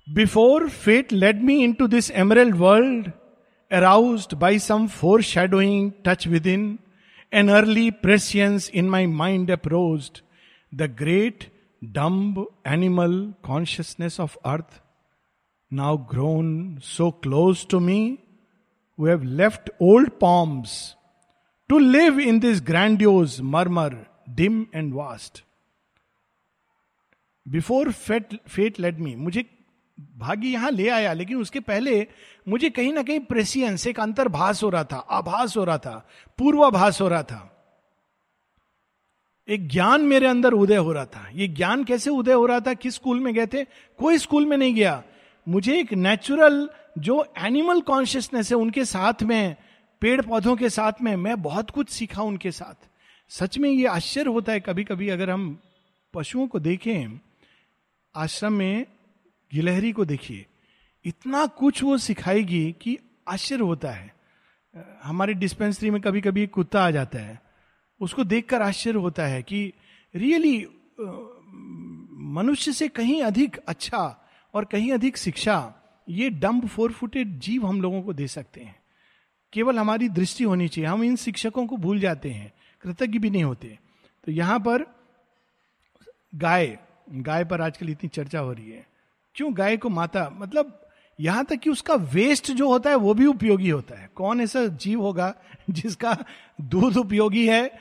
before 0.07 0.67
fate 0.69 1.13
led 1.13 1.41
me 1.43 1.63
into 1.73 1.87
this 1.87 2.11
ephemeral 2.11 2.53
world 2.53 3.11
aroused 3.71 4.27
by 4.35 4.59
some 4.59 4.87
foreshadowing 5.21 5.91
touch 6.05 6.27
within 6.47 6.77
an 7.33 7.49
early 7.49 7.89
prescience 7.91 8.69
in 8.73 8.89
my 8.89 9.05
mind 9.07 9.51
approached 9.51 10.09
the 10.71 10.95
great 10.99 11.51
dumb 11.81 12.45
animal 12.67 13.13
consciousness 13.43 14.19
of 14.19 14.37
earth 14.45 14.81
now 15.73 15.91
grown 16.13 16.49
so 16.81 17.11
close 17.25 17.65
to 17.65 17.79
me, 17.79 18.17
who 18.99 19.07
have 19.07 19.23
left 19.23 19.69
old 19.81 20.09
palms 20.23 20.95
to 21.69 21.79
live 21.79 22.19
in 22.27 22.39
this 22.39 22.59
grandiose 22.69 23.39
murmur, 23.55 23.91
dim 24.35 24.65
and 24.75 24.93
vast. 24.93 25.41
Before 27.47 27.91
fate 27.91 28.35
fate 28.47 28.79
let 28.79 28.99
me 28.99 29.15
मुझे 29.15 29.45
भाग्य 30.17 30.47
यहाँ 30.47 30.71
ले 30.71 30.89
आया 30.89 31.13
लेकिन 31.13 31.37
उसके 31.37 31.59
पहले 31.59 32.07
मुझे 32.47 32.69
कहीं 32.69 32.93
ना 32.93 33.03
कहीं 33.03 33.19
प्रेसियंस 33.19 33.87
एक 33.87 33.99
अंतर्भास 33.99 34.63
हो 34.63 34.69
रहा 34.69 34.83
था 34.83 34.97
आभास 34.97 35.57
हो 35.57 35.63
रहा 35.63 35.77
था 35.77 36.07
पूर्वाभास 36.37 37.01
हो 37.01 37.07
रहा 37.07 37.23
था। 37.23 37.47
एक 39.49 39.67
ज्ञान 39.67 40.01
मेरे 40.01 40.27
अंदर 40.27 40.53
उदय 40.53 40.75
हो 40.75 40.91
रहा 40.91 41.05
था। 41.05 41.29
ये 41.33 41.47
ज्ञान 41.47 41.83
कैसे 41.83 42.09
उदय 42.09 42.33
हो 42.33 42.45
रहा 42.45 42.59
था? 42.59 42.73
किस 42.73 42.95
स्कूल 42.95 43.19
में 43.19 43.33
गए 43.33 43.47
थे? 43.47 43.63
कोई 43.97 44.17
स्कूल 44.17 44.45
में 44.45 44.57
नहीं 44.57 44.75
गया। 44.75 45.03
मुझे 45.47 45.79
एक 45.79 45.93
नेचुरल 45.93 46.69
जो 46.97 47.33
एनिमल 47.37 47.81
कॉन्शियसनेस 47.81 48.51
है, 48.51 48.57
उनके 48.57 48.85
साथ 48.85 49.23
में 49.23 49.55
पेड़ 50.01 50.21
पौधों 50.21 50.55
के 50.55 50.69
साथ 50.69 50.93
में, 51.01 51.15
मैं 51.15 51.41
बहुत 51.41 51.69
कुछ 51.69 51.89
सीखा 51.89 52.21
उनके 52.21 52.51
साथ। 52.51 52.87
सच 53.29 53.57
में 53.57 53.69
ये 53.69 53.85
आश्चर्य 53.85 54.29
होता 54.29 54.51
है 54.51 54.59
कभी 54.59 54.83
कभी 54.83 55.09
अगर 55.09 55.29
हम 55.29 55.59
पशुओं 56.13 56.47
को 56.47 56.59
देखें, 56.59 57.19
आश्रम 58.15 58.53
में 58.53 58.85
गिलहरी 59.53 59.91
को 59.91 60.05
देखिए, 60.05 60.45
इतना 61.05 61.45
कुछ 61.45 61.83
वो 61.83 61.97
सिखाएगी 61.97 62.75
कि 62.81 62.97
आश्चर्य 63.27 63.63
होता 63.63 63.91
है। 63.91 64.15
हमारे 65.03 65.33
डिस्पेंसरी 65.33 65.89
में 65.89 66.01
कभी 66.01 66.21
कभी 66.21 66.47
कुत्ता 66.47 66.85
आ 66.85 66.91
जाता 66.91 67.19
है, 67.19 67.41
उसको 67.99 68.23
देखकर 68.23 68.61
आश्चर्य 68.61 68.99
होता 68.99 69.25
है 69.25 69.43
कि, 69.43 69.73
रियली 70.15 70.67
मनुष्य 72.33 72.71
से 72.71 72.87
कहीं 72.87 73.23
अधिक 73.23 73.57
अच्छा 73.57 74.20
और 74.53 74.65
कहीं 74.65 74.91
अधिक 74.91 75.17
शिक्षा, 75.17 75.73
ये 76.09 76.29
डम्ब 76.29 76.67
फोर 76.67 76.91
फुटेड 76.91 77.39
जीव 77.39 77.67
हम 77.67 77.81
लोगों 77.81 78.01
को 78.01 78.13
दे 78.13 78.27
सकते 78.27 78.61
हैं। 78.61 78.75
केवल 79.53 79.79
हमारी 79.79 80.09
दृष्टि 80.09 80.43
होनी 80.43 80.67
चाहिए। 80.67 80.89
हम 80.89 81.03
इन 81.03 81.15
शिक्षकों 81.15 81.67
को 81.67 81.77
भूल 81.77 81.99
जाते 81.99 82.31
हैं। 82.31 82.53
कृतज्ञ 82.81 83.19
भी 83.19 83.29
नहीं 83.29 83.43
होते। 83.43 83.79
तो 84.25 84.31
यहाँ 84.31 84.59
पर 84.59 84.85
गाय 86.35 86.79
गाय 87.11 87.45
पर 87.45 87.61
आजकल 87.61 87.89
इतनी 87.89 88.07
चर्चा 88.07 88.39
हो 88.39 88.53
रही 88.53 88.71
है। 88.71 88.87
क्यों 89.35 89.57
गाय 89.57 89.77
को 89.77 89.89
माता 89.89 90.29
मतलब 90.29 90.89
यहाँ 91.19 91.45
तक 91.45 91.55
कि 91.55 91.69
उसका 91.69 91.93
वेस्ट 91.93 92.51
जो 92.51 92.69
होता 92.69 92.89
है, 92.89 92.95
वो 92.95 93.13
भी 93.13 93.25
उपयोगी 93.25 93.69
होता 93.69 93.99
है। 93.99 94.09
कौन 94.15 94.41
ऐसा 94.41 94.65
जीव 94.65 95.01
होगा 95.01 95.35
जिसका 95.69 96.25
दूध 96.61 96.97
उपयोगी 96.97 97.47
है? 97.47 97.79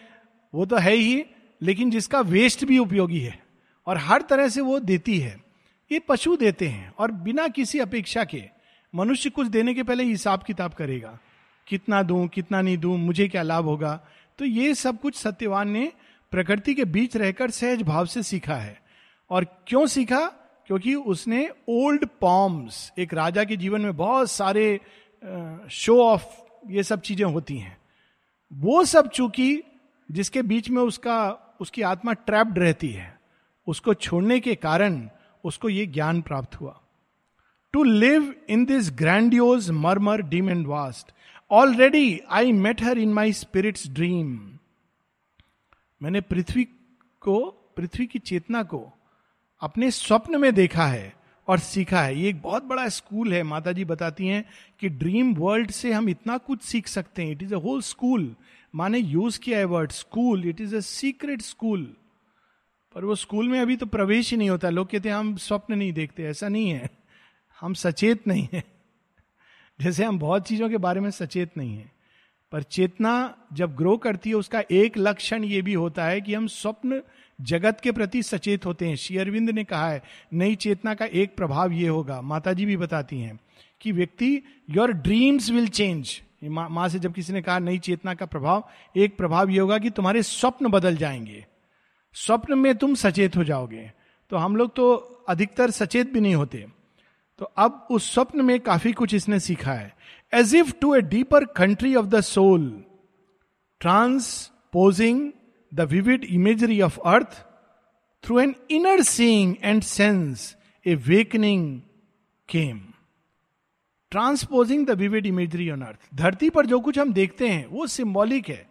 वो 0.55 0.67
तो 0.67 0.77
है 0.77 0.93
ही, 0.93 1.25
लेकिन 1.63 1.91
जिसका 1.91 2.21
वेस्ट 2.21 2.65
भी 2.65 2.79
उपयोगी 2.79 3.21
है। 3.21 3.43
और 3.87 3.97
हर 3.97 4.23
तरह 4.23 4.49
से 4.49 4.61
वो 4.61 4.81
देती 4.81 5.21
है। 5.21 5.50
ये 5.93 5.99
पशु 5.99 6.37
देते 6.37 6.69
हैं 6.69 6.93
और 6.99 7.11
बिना 7.11 7.49
किसी 7.49 7.79
अपेक्षा 7.79 8.25
के 8.25 8.43
मनुष्य 8.95 9.31
कुछ 9.31 9.47
देने 9.47 9.75
के 9.75 9.83
पहले 9.83 10.05
हिसाब 10.05 10.43
किताब 10.43 10.73
करेगा। 10.73 11.19
कितना 11.67 12.03
दूँ, 12.03 12.29
कितना 12.29 12.63
नहीं 12.63 12.79
दूँ, 12.79 12.99
मुझे 12.99 13.29
क्या 13.29 13.43
लाभ 13.43 13.65
होगा? 13.65 14.01
तो 14.39 14.45
ये 14.45 14.75
सब 14.75 15.01
कुछ 15.01 15.15
सत्यवान 15.15 15.69
ने 15.69 15.93
प्रकृति 16.31 16.75
के 16.75 16.85
बीच 16.85 17.17
रहकर 17.17 17.51
सहज 17.51 17.83
भाव 17.83 18.07
से 18.07 18.23
सीखा 18.23 18.55
है। 18.55 18.81
और 19.31 19.45
क्यों 19.67 19.87
सीखा? 19.87 20.27
क्योंकि 20.67 20.95
उसने 20.95 21.49
ओल्ड 21.69 22.07
पॉम्स, 22.21 22.93
एक 22.99 23.15
राजा 23.15 23.45
के 23.45 23.57
जीवन 23.57 23.81
में 23.81 23.97
बहुत 23.97 24.31
सारे 24.31 24.81
शो 25.71 26.03
ऑफ़ 26.03 26.25
ये 26.69 26.83
सब 26.83 27.01
चीज़ें 27.01 27.25
होती 27.27 27.57
हैं। 27.59 27.77
वो 28.53 28.85
सब 28.85 29.09
चूँकि 29.09 29.63
जिसके 30.11 30.43
बीच 30.43 30.71
में 30.71 30.83
उसका, 30.83 31.31
उसकी 31.61 31.83
आत्मा 31.83 32.13
ट्रैप्ड 32.13 32.59
रहती 32.59 32.89
है, 32.89 33.19
उसको 33.67 33.95
छोड़ने 33.95 34.41
के 34.41 34.55
कारण 34.55 35.09
उसको 35.45 35.69
ये 35.69 35.87
ज्ञान 35.87 36.21
प्राप्त 36.23 36.61
हुआ। 36.61 36.81
To 37.73 37.83
live 37.83 38.35
in 38.49 38.65
this 38.65 38.91
grandiose 38.91 39.71
murmur 39.71 40.23
dim 40.23 40.51
and 40.51 40.67
vast 40.67 41.13
already 41.51 42.21
I 42.31 42.53
met 42.53 42.83
her 42.83 42.99
in 42.99 43.13
my 43.13 43.33
spirit's 43.33 43.89
dream 43.89 44.51
मैंने 46.03 46.21
पृथ्वी 46.21 46.65
को, 47.21 47.41
पृथ्वी 47.77 48.07
की 48.07 48.19
चेतना 48.19 48.63
को 48.63 48.93
अपने 49.61 49.91
स्वप्न 49.91 50.41
में 50.41 50.55
देखा 50.55 50.87
है 50.87 51.15
और 51.49 51.59
सीखा 51.59 52.03
है। 52.03 52.19
ये 52.19 52.29
एक 52.29 52.41
बहुत 52.43 52.65
बड़ा 52.65 52.89
स्कूल 52.89 53.33
है। 53.35 53.43
माता 53.43 53.73
जी 53.73 53.85
बताती 53.85 54.27
हैं 54.27 54.45
कि 54.81 54.89
ड्रीम 54.89 55.35
वर्ल्ड 55.35 55.71
से 55.71 55.93
हम 55.93 56.09
इतना 56.09 56.37
कुछ 56.39 56.63
सीख 56.63 56.87
सकते 56.87 57.25
हैं। 57.25 57.33
It 57.33 57.43
is 57.43 57.55
a 57.55 57.59
whole 57.59 57.83
school 57.83 58.35
माने 58.75 58.99
यूज़ 58.99 59.39
किया 59.41 59.59
है 59.59 59.65
word 59.65 59.93
school 59.93 60.49
it 60.49 60.61
is 60.61 60.77
a 60.77 60.81
secret 60.81 61.43
school 61.43 61.97
पर 62.95 63.05
वो 63.05 63.15
स्कूल 63.15 63.49
में 63.49 63.61
अभी 63.61 63.77
तो 63.77 63.87
प्रवेश 63.87 64.31
ही 64.31 64.37
नहीं 64.37 64.51
होता। 64.51 64.71
लोग 64.71 64.91
कहते 64.91 65.09
हैं, 65.09 65.17
हम 65.17 65.37
स्वप्न 65.37 65.75
नहीं 65.75 65.93
देखते, 65.93 66.23
ऐसा 66.23 66.49
नहीं 66.49 66.71
है। 66.71 66.91
हम 67.61 67.75
सचेत 67.75 68.27
नहीं 68.27 68.49
है। 68.53 68.65
जैसे 69.81 70.05
हम 70.05 70.19
बहुत 70.19 70.47
चीज़ों 70.47 70.71
के 70.71 70.77
बारे 70.77 71.01
में 71.01 71.11
सचेत 71.11 71.51
नहीं 71.57 71.77
है। 71.77 71.93
पर 72.53 72.63
चेतना 72.63 73.37
जब 73.53 73.77
ग्रो 73.77 73.97
करती 73.97 74.31
है, 74.31 74.37
उसका 74.37 74.63
एक 74.71 74.99
लक्षण 74.99 75.45
ये 75.45 75.63
भी 75.63 75.75
होता 75.75 76.05
है 76.05 76.21
कि 76.21 76.35
हम 76.35 76.47
स्वप्न 76.47 77.03
जगत 77.41 77.81
के 77.83 77.93
प्रति 77.93 78.23
सचेत 78.23 78.67
होते 78.67 78.89
हैं। 78.89 78.97
श्री 78.97 79.17
अरविंद 79.17 79.51
ने 79.51 79.65
कहा 79.65 79.91
है, 79.91 80.03
नई 80.33 80.55
चेतना 80.55 80.95
का 80.95 81.05
एक 81.05 81.37
प्रभाव 81.37 81.73
ये 81.73 81.89
होगा। 81.89 82.21
माता 82.21 82.53
जी 82.53 82.67
भी 82.67 82.77
बताती 82.77 83.21
हैं 83.21 83.41
कि, 83.81 83.93
व्यक्ति 83.93 84.43
योर 84.71 84.93
ड्रीम्स 84.93 85.51
विल 85.51 85.69
चेंज 85.69 86.23
माँ 86.45 86.89
से 86.89 86.99
जब 86.99 87.15
किसी 87.15 87.33
ने 87.33 87.43
कहा, 87.43 87.59
नई 87.59 87.79
चेतना 87.79 88.15
का 88.15 88.27
प्रभाव, 88.27 88.69
एक 88.97 89.17
प्रभाव 89.17 89.51
ये 89.51 89.61
होगा 89.61 89.79
कि 89.79 89.91
तुम्हारे 89.91 90.23
स्वप्न 90.23 90.69
बदल 90.69 90.97
जाएँगे। 90.97 91.47
स्वप्न 92.15 92.59
में 92.59 92.75
तुम 92.75 92.95
सचेत 92.95 93.37
हो 93.37 93.45
जाओगे। 93.45 93.91
तो 94.31 94.37
हम 94.37 94.57
लोग 94.57 94.75
तो 94.77 94.93
अधिकतर 95.29 95.71
सचेत 95.71 96.13
भी 96.13 96.21
नहीं 96.21 96.35
होते। 96.35 96.67
तो 97.39 97.45
अब 97.45 97.87
उस 97.91 98.13
स्वप्न 98.15 98.45
में 98.45 98.59
काफ़ी 98.61 98.93
कुछ 98.93 99.15
इसने 99.15 99.39
सीखा 99.41 99.73
है। 99.73 99.95
As 100.35 100.55
if 100.55 100.73
to 100.81 100.95
a 100.95 101.01
deeper 101.01 101.45
country 101.45 101.95
of 101.95 102.07
the 102.07 102.21
soul 102.21 102.85
transposing 103.81 105.31
the 105.73 105.81
vivid 105.81 106.25
imagery 106.25 106.81
of 106.81 106.99
earth 107.01 107.45
through 108.25 108.39
an 108.41 108.55
inner 108.71 109.03
seeing 109.03 109.55
and 109.63 109.83
sense 109.83 110.57
a 110.87 110.95
wakening 110.95 111.81
came 112.49 112.81
transposing 114.13 114.87
the 114.87 114.91
vivid 114.91 115.27
imagery 115.27 115.71
on 115.71 115.83
earth 115.83 116.09
धरती 116.15 116.51
पर 116.51 116.67
जो 116.67 116.81
कुछ 116.81 116.99
हम 116.99 117.13
देखते 117.13 117.49
हैं, 117.49 117.67
वो 117.67 117.87
सिंबॉलिक 117.87 118.49
है। 118.49 118.70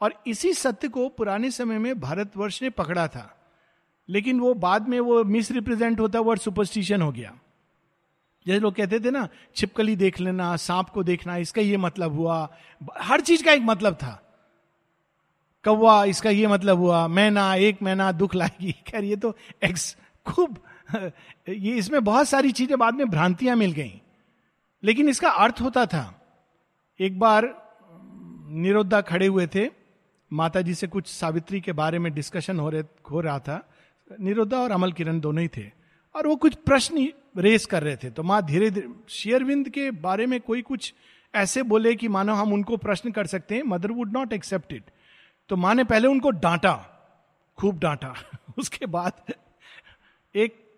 और 0.00 0.22
इसी 0.26 0.52
सत्य 0.52 0.88
को 0.88 1.08
पुराने 1.08 1.50
समय 1.50 1.78
में 1.78 2.00
भारतवर्ष 2.00 2.62
ने 2.62 2.70
पकड़ा 2.70 3.08
था। 3.08 3.36
लेकिन 4.08 4.40
वो 4.40 4.54
बाद 4.54 4.88
में 4.88 5.00
वो 5.00 5.24
मिस 5.24 5.50
रिप्रेजेंट 5.50 6.00
होता 6.00 6.20
वर्ड 6.20 6.40
सुपरस्टिशन 6.40 7.02
हो 7.02 7.12
गया। 7.12 7.38
जैसे 8.46 8.60
लोग 8.60 8.74
कहते 8.74 9.00
थे 9.00 9.10
ना, 9.10 9.28
छिपकली 9.56 9.96
देख 9.96 10.20
लेना, 10.20 10.56
सांप 10.56 10.88
को 10.88 11.02
देखना, 11.02 11.36
इसका 11.36 11.62
ये 11.62 11.76
मतलब 11.76 12.12
हुआ। 12.12 12.56
हर 12.98 13.20
चीज़ 13.20 13.44
का 13.44 13.52
एक 13.52 13.62
मतलब 13.62 13.94
था। 13.94 14.32
कौवा, 15.64 16.04
इसका 16.04 16.30
ये 16.30 16.46
मतलब 16.46 16.78
हुआ। 16.78 17.08
मैना, 17.08 17.54
एक 17.54 17.82
मैना, 17.82 18.12
दुख 18.12 18.34
लाएगी। 18.34 18.72
खैर, 18.86 19.04
ये 19.04 19.16
तो 19.16 19.36
एक्स 19.64 19.96
खूब, 20.26 20.58
ये 21.48 21.74
इसमें 21.76 22.04
बहुत 22.04 22.28
सारी 22.28 22.52
चीज़ें 22.52 22.78
बाद 22.78 22.94
में 22.94 23.10
भ्रांतियाँ 23.10 23.56
मिल 23.56 23.72
गई। 23.72 24.02
लेकिन 24.84 25.08
इसका 25.08 25.30
अर्थ 25.30 25.56
होता 25.60 25.86
था, 25.86 26.22
एक 27.00 27.18
बार 27.18 27.70
निरोधा 28.50 29.00
खड़े 29.00 29.26
हुए 29.26 29.46
थे 29.46 29.79
माता 30.32 30.60
जी 30.60 30.74
से 30.74 30.86
कुछ 30.86 31.06
सावित्री 31.06 31.60
के 31.60 31.72
बारे 31.72 31.98
में 31.98 32.14
डिस्कशन 32.14 32.60
हो 32.60 32.70
रहे 32.70 32.82
हो 33.10 33.20
रहा 33.20 33.38
था। 33.38 33.70
निरोधा 34.20 34.58
और 34.58 34.70
अमल 34.70 34.92
किरण 34.92 35.20
दोनों 35.20 35.42
ही 35.42 35.48
थे। 35.48 35.70
और 36.16 36.26
वो 36.26 36.36
कुछ 36.36 36.54
प्रश्न 36.54 37.08
रेस 37.38 37.66
कर 37.66 37.82
रहे 37.82 37.96
थे। 37.96 38.10
तो 38.10 38.22
माँ 38.22 38.42
धीरे 38.42 38.70
धीरे 38.70 38.88
शेयरविंद 39.08 39.68
के 39.68 39.90
बारे 39.90 40.26
में 40.26 40.40
कोई 40.40 40.62
कुछ 40.62 40.94
ऐसे 41.34 41.62
बोले 41.62 41.94
कि, 41.94 42.08
मानो 42.08 42.34
हम 42.34 42.52
उनको 42.52 42.76
प्रश्न 42.76 43.10
कर 43.10 43.26
सकते 43.26 43.54
हैं, 43.54 43.62
mother 43.62 43.90
would 43.90 44.12
not 44.12 44.32
accept 44.32 44.72
it. 44.72 44.84
तो 45.48 45.56
माँ 45.56 45.74
ने 45.74 45.84
पहले 45.84 46.08
उनको 46.08 46.30
डांटा। 46.30 46.76
खूब 47.58 47.78
डांटा। 47.78 48.14
उसके 48.58 48.86
बाद 48.86 49.12
एक 50.34 50.70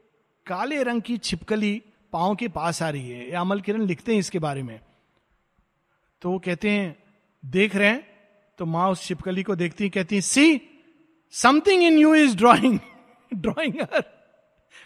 काले 0.47 0.83
रंग 0.83 1.03
की 1.03 1.19
छिपकली 1.19 1.83
पाओ 2.13 2.35
के 2.35 2.49
पास 2.49 2.83
आ 2.83 2.91
रही 2.91 3.11
है। 3.11 3.31
अमल 3.31 3.61
किरण 3.61 3.83
लिखते 3.83 4.13
हैं 4.13 4.19
इसके 4.19 4.39
बारे 4.39 4.63
में। 4.63 4.81
तो 6.23 6.31
वो 6.31 6.39
कहते 6.39 6.71
हैं, 6.71 6.97
देख 7.45 7.77
रहे 7.77 7.89
हैं 7.89 8.12
तो 8.63 8.67
माँ 8.67 8.91
उस 8.91 9.03
छिपकली 9.03 9.43
को 9.43 9.55
देखती 9.57 9.89
कहती 9.89 10.21
see 10.21 10.61
something 11.35 11.83
in 11.83 11.99
you 11.99 12.15
is 12.15 12.37
drawing 12.37 12.79
drawing 13.33 13.75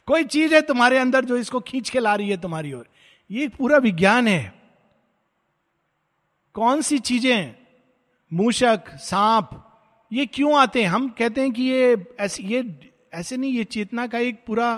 कोई 0.08 0.24
चीज़ 0.24 0.54
है 0.54 0.60
तुम्हारे 0.62 0.98
अंदर 0.98 1.24
जो 1.24 1.36
इसको 1.36 1.60
खींच 1.60 1.90
के 1.90 2.00
ला 2.00 2.14
रही 2.14 2.30
है 2.30 2.36
तुम्हारी 2.40 2.72
ओर। 2.72 2.86
ये 3.30 3.48
पूरा 3.48 3.78
विज्ञान 3.78 4.28
है। 4.28 4.54
कौन 6.54 6.80
सी 6.82 6.98
चीज़ें? 6.98 7.54
मूषक, 8.32 8.88
सांप, 8.96 9.50
ये 10.12 10.26
क्यों 10.26 10.58
आते 10.58 10.82
हैं? 10.82 10.88
हम 10.88 11.08
कहते 11.08 11.40
हैं 11.40 11.52
कि 11.52 11.62
ये 11.62 12.06
ऐसे 12.20 12.42
ये, 12.42 12.64
ऐसे 13.14 13.36
नहीं, 13.36 13.52
ये 13.52 13.64
चेतना 13.64 14.06
का 14.06 14.18
एक 14.18 14.44
पूरा 14.46 14.70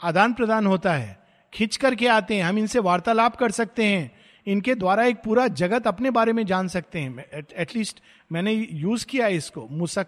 आदान 0.00 0.32
प्रदान 0.32 0.66
होता 0.66 0.92
है। 0.92 1.18
खींच 1.52 1.76
करके 1.76 2.06
आते 2.06 2.36
हैं, 2.36 2.42
हम 2.42 2.58
इनसे 2.58 2.78
वार्तालाप 2.78 3.36
कर 3.36 3.50
सकते 3.50 3.84
हैं। 3.84 4.23
इनके 4.46 4.74
द्वारा 4.74 5.04
एक 5.04 5.16
पूरा 5.16 5.46
जगत 5.46 5.86
अपने 5.86 6.10
बारे 6.10 6.32
में 6.32 6.46
जान 6.46 6.68
सकते 6.68 6.98
हैं। 6.98 7.24
एटलीस्ट 7.56 8.00
मैंने 8.32 8.52
यूज़ 8.72 9.06
किया 9.06 9.26
है 9.26 9.36
इसको। 9.36 9.68
मूसक, 9.70 10.06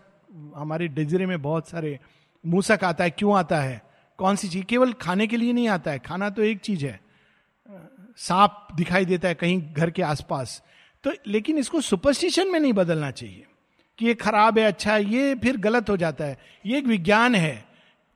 हमारे 0.57 0.89
डिजरे 0.89 1.27
में 1.27 1.43
बहुत 1.43 1.69
सारे 1.69 2.01
मूसक 2.47 2.81
आता 2.85 3.05
है, 3.05 3.11
क्यों 3.11 3.37
आता 3.37 3.61
है? 3.61 3.83
कौन 4.19 4.37
सी 4.37 4.49
चीज़? 4.49 4.65
केवल 4.65 4.93
खाने 4.93 5.27
के 5.27 5.37
लिए 5.37 5.53
नहीं 5.53 5.69
आता 5.69 5.91
है। 5.91 5.99
खाना 5.99 6.31
तो 6.31 6.43
एक 6.43 6.59
चीज़ 6.59 6.87
है। 6.87 7.01
सांप 8.17 8.69
दिखाई 8.75 9.05
देता 9.05 9.29
है 9.29 9.35
कहीं 9.35 9.75
घर 9.75 9.91
के 9.91 10.03
आसपास। 10.03 10.63
तो 11.05 11.13
लेकिन 11.27 11.59
इसको 11.59 11.81
सुपरस्टिशन 11.81 12.49
में 12.49 12.61
नहीं 12.61 12.73
बदलना 12.73 13.11
चाहिए 13.11 13.47
कि 13.99 14.07
ये 14.07 14.15
खराब 14.15 14.59
है 14.59 14.65
अच्छा 14.65 14.95
है, 14.95 15.05
ये 15.05 15.35
फिर 15.35 15.57
गलत 15.57 15.91
हो 15.91 15.97
जाता 15.97 16.25
है। 16.25 16.39
ये 16.67 16.79
एक 16.79 16.87
विज्ञान 16.87 17.35
है। 17.35 17.65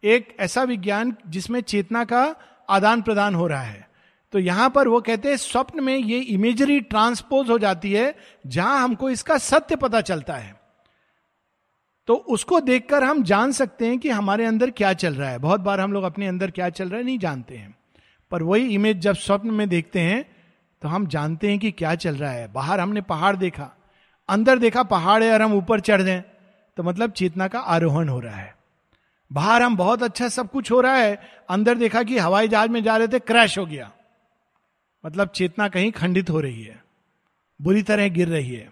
एक 0.05 0.37
ऐसा 0.41 0.63
विज्ञान 0.63 1.17
जिसमें 1.29 1.61
चेतना 1.61 2.05
का 2.05 2.37
आदान 2.71 3.03
प्रदान 3.03 3.35
हो 3.35 3.47
रहा 3.47 3.63
है। 3.63 3.90
तो 4.33 4.39
यहाँ 4.39 4.69
पर 4.71 4.89
वो 4.89 5.01
कहते 5.01 5.29
हैं, 5.29 5.37
स्वप्न 5.37 5.85
में 5.85 5.97
ये 5.97 6.19
इमेजरी 6.19 6.81
ट्रांसपोज 6.81 7.51
हो 7.51 7.59
जाती 7.59 7.93
है, 7.93 8.15
जहाँ 8.47 8.83
हमको 8.83 9.11
इसका 9.11 9.39
सत्य 9.39 9.77
पता 9.77 10.01
चलता 10.01 10.35
है। 10.35 10.55
तो 12.09 12.15
उसको 12.15 12.61
देखकर 12.61 13.05
हम 13.05 13.23
जान 13.23 13.53
सकते 13.53 13.87
हैं 13.87 13.99
कि 13.99 14.11
हमारे 14.11 14.45
अंदर 14.45 14.71
क्या 14.71 14.93
चल 14.93 15.15
रहा 15.15 15.31
है। 15.31 15.39
बहुत 15.39 15.61
बार 15.61 15.81
हम 15.81 15.93
लोग 15.93 16.05
अपने 16.05 16.27
अंदर 16.27 16.51
क्या 16.51 16.69
चल 16.69 16.89
रहा 16.89 16.99
है, 16.99 17.05
नहीं 17.05 17.19
जानते 17.19 17.57
हैं। 17.57 17.75
पर 18.31 18.43
वही 18.43 18.75
इमेज 18.75 18.99
जब 18.99 19.15
स्वप्न 19.17 19.51
में 19.51 19.69
देखते 19.69 20.01
हैं 20.01 20.25
तो 20.83 20.89
हम 20.89 21.07
जानते 21.07 21.49
हैं 21.49 21.59
कि 21.59 21.71
क्या 21.71 21.95
चल 21.95 22.15
रहा 22.15 22.31
है। 22.31 22.53
बाहर 22.53 22.81
हमने 22.81 23.01
पहाड़ 23.01 23.35
देखा। 23.37 23.71
अंदर 24.29 24.59
देखा, 24.59 24.83
पहाड़ 24.83 25.23
है 25.23 25.33
और 25.33 25.43
हम 25.43 25.55
ऊपर 25.55 25.81
चढ़ 25.81 26.03
दें 26.03 26.21
तो 26.77 26.83
मतलब 26.83 27.11
चेतना 27.11 27.49
का 27.49 27.59
आरोहण 27.59 28.09
हो 28.09 28.19
रहा 28.21 28.37
है। 28.37 28.55
बाहर 29.31 29.63
हम 29.63 29.77
बहुत 29.77 30.03
अच्छा 30.03 30.29
सब 30.29 30.51
कुछ 30.51 30.71
हो 30.73 30.81
रहा 30.81 30.95
है। 30.95 31.19
अंदर 31.51 31.75
देखा 31.75 32.03
कि 32.03 32.19
हवाई 32.19 32.49
जहाज़ 32.49 32.71
में 32.71 32.83
जा 32.83 32.97
रहे 32.97 33.09
थे, 33.09 33.19
क्रैश 33.19 33.59
हो 33.59 33.67
गया। 33.67 33.91
मतलब 35.05 35.29
चेतना 35.29 35.69
कहीं 35.69 35.91
खंडित 35.93 36.31
हो 36.31 36.41
रही 36.41 36.63
है, 36.63 36.83
बुरी 37.61 37.83
तरह 37.83 38.09
गिर 38.09 38.29
रही 38.29 38.55
है। 38.55 38.69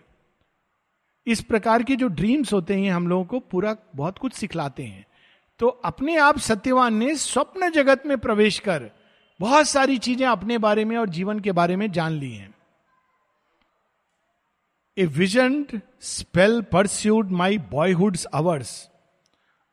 इस 1.26 1.40
प्रकार 1.42 1.82
के 1.82 1.96
जो 1.96 2.08
ड्रीम्स 2.08 2.52
होते 2.52 2.74
हैं, 2.74 2.90
हम 2.92 3.08
लोगों 3.08 3.24
को 3.24 3.38
पूरा 3.40 3.76
बहुत 3.96 4.18
कुछ 4.18 4.32
सिखलाते 4.32 4.82
हैं। 4.82 5.06
तो 5.60 5.68
अपने 5.84 6.16
आप 6.16 6.38
सत्यवान 6.38 6.94
ने 6.94 7.14
स्वप्न 7.16 7.70
जगत 7.70 8.02
में 8.06 8.16
प्रवेश 8.18 8.58
कर 8.58 8.90
बहुत 9.40 9.68
सारी 9.68 9.98
चीज़ें 9.98 10.26
अपने 10.26 10.58
बारे 10.58 10.84
में 10.84 10.96
और 10.96 11.08
जीवन 11.08 11.40
के 11.40 11.52
बारे 11.52 11.76
में 11.76 11.90
जान 11.92 12.12
ली 12.12 12.32
हैं। 12.32 12.54
A 14.96 15.06
vision 15.06 15.64
spell 16.02 16.60
pursued 16.62 17.30
my 17.32 17.58
boyhood's 17.70 18.16
hours 18.34 18.70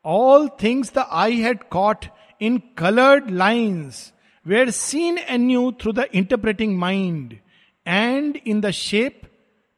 all 0.06 0.48
things 0.64 0.94
the 0.94 1.06
eye 1.12 1.42
had 1.42 1.64
caught 1.72 2.06
in 2.42 2.62
coloured 2.78 3.30
lines 3.32 4.12
were 4.48 4.70
seen 4.70 5.18
anew 5.42 5.72
through 5.72 5.92
the 5.92 6.00
interpreting 6.00 6.78
mind 6.80 7.40
and 7.88 8.38
in 8.38 8.62
the 8.62 8.72
shape 8.72 9.22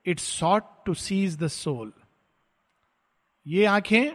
it 0.05 0.19
sought 0.19 0.63
to 0.85 0.93
seize 0.93 1.37
the 1.37 1.47
soul 1.47 1.93
ये 3.47 3.65
आँखें 3.65 4.11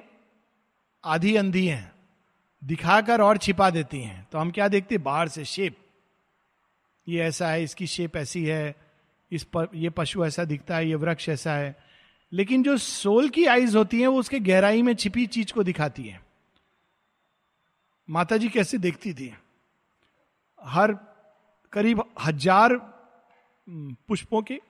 आधी 1.04 1.36
अंधी 1.36 1.66
हैं, 1.66 1.92
दिखाकर 2.64 3.20
और 3.20 3.36
छिपा 3.36 3.70
देती 3.70 4.00
हैं। 4.00 4.28
तो 4.32 4.38
हम 4.38 4.50
क्या 4.50 4.68
देखते 4.68 4.94
हैं? 4.94 5.04
बाहर 5.04 5.28
से 5.28 5.44
शेप 5.44 5.76
ये 7.08 7.20
ऐसा 7.20 7.48
है, 7.48 7.62
इसकी 7.62 7.86
शेप 7.86 8.16
ऐसी 8.16 8.44
है, 8.44 8.74
इस 9.32 9.44
पर 9.44 9.68
ये 9.74 9.90
पशु 9.90 10.26
ऐसा 10.26 10.44
दिखता 10.44 10.76
है, 10.76 10.88
ये 10.88 10.94
वृक्ष 10.94 11.28
ऐसा 11.28 11.54
है। 11.54 11.76
लेकिन 12.32 12.62
जो 12.62 12.76
सोल 12.76 13.28
की 13.28 13.44
आईज 13.44 13.76
होती 13.76 14.00
हैं, 14.00 14.08
वो 14.08 14.20
उसके 14.20 14.40
गहराई 14.40 14.82
में 14.82 14.94
छिपी 14.94 15.26
चीज़ 15.26 15.52
को 15.52 15.62
दिखाती 15.62 16.02
है। 16.02 16.22
माता 18.10 18.36
जी 18.36 18.48
कैसे 18.48 18.78
देखती 18.78 19.14
थी? 19.14 19.34
हर 20.62 20.92
करीब 21.72 22.02
हज़ार 22.22 22.76
पुष्पों 24.08 24.42
के 24.42 24.60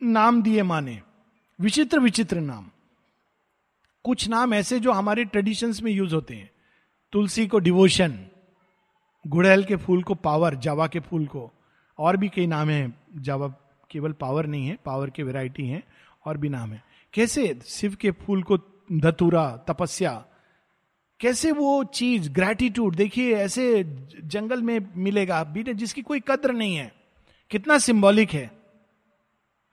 नाम 0.00 0.42
दिए 0.42 0.62
माने। 0.62 1.00
विचित्र 1.58 1.98
विचित्र 1.98 2.40
नाम। 2.40 2.70
कुछ 4.04 4.28
नाम 4.28 4.54
ऐसे 4.54 4.78
जो 4.80 4.92
हमारे 4.92 5.24
ट्रेडिशंस 5.24 5.82
में 5.82 5.90
यूज़ 5.92 6.14
होते 6.14 6.34
हैं। 6.34 6.50
तुलसी 7.12 7.46
को 7.46 7.58
डिवोशन 7.58 8.18
गुड़हल 9.24 9.64
के 9.64 9.76
फूल 9.76 10.02
को 10.02 10.14
पावर 10.14 10.54
जावा 10.54 10.86
के 10.86 11.00
फूल 11.00 11.26
को। 11.26 11.50
और 11.98 12.16
भी 12.16 12.28
कई 12.28 12.46
नाम 12.46 12.68
हैं, 12.68 12.94
जावा 13.16 13.48
केवल 13.90 14.12
पावर 14.12 14.46
नहीं 14.46 14.66
है 14.66 14.78
पावर 14.84 15.10
के 15.10 15.22
वैरायटी 15.22 15.66
हैं, 15.66 15.82
और 16.24 16.36
भी 16.36 16.48
नाम 16.48 16.72
है। 16.72 16.82
कैसे? 17.14 17.60
शिव 17.64 17.94
के 17.94 18.10
फूल 18.10 18.42
को 18.42 18.58
धतुरा, 18.92 19.56
तपस्या 19.68 20.24
कैसे 21.24 21.52
वो 21.52 21.84
चीज़ 21.84 22.30
ग्रेटिट्यूड 22.30 22.96
देखिए, 22.96 23.36
ऐसे 23.36 23.84
जंगल 24.24 24.62
में 24.62 24.92
मिलेगा 24.96 25.44
बीटे 25.44 25.74
जिसकी 25.74 26.02
कोई 26.02 26.20
कद्र 26.20 26.52
नहीं 26.52 26.76
है। 26.76 26.92
कितना 27.50 27.78
सिंबॉलिक 27.78 28.30
है। 28.30 28.50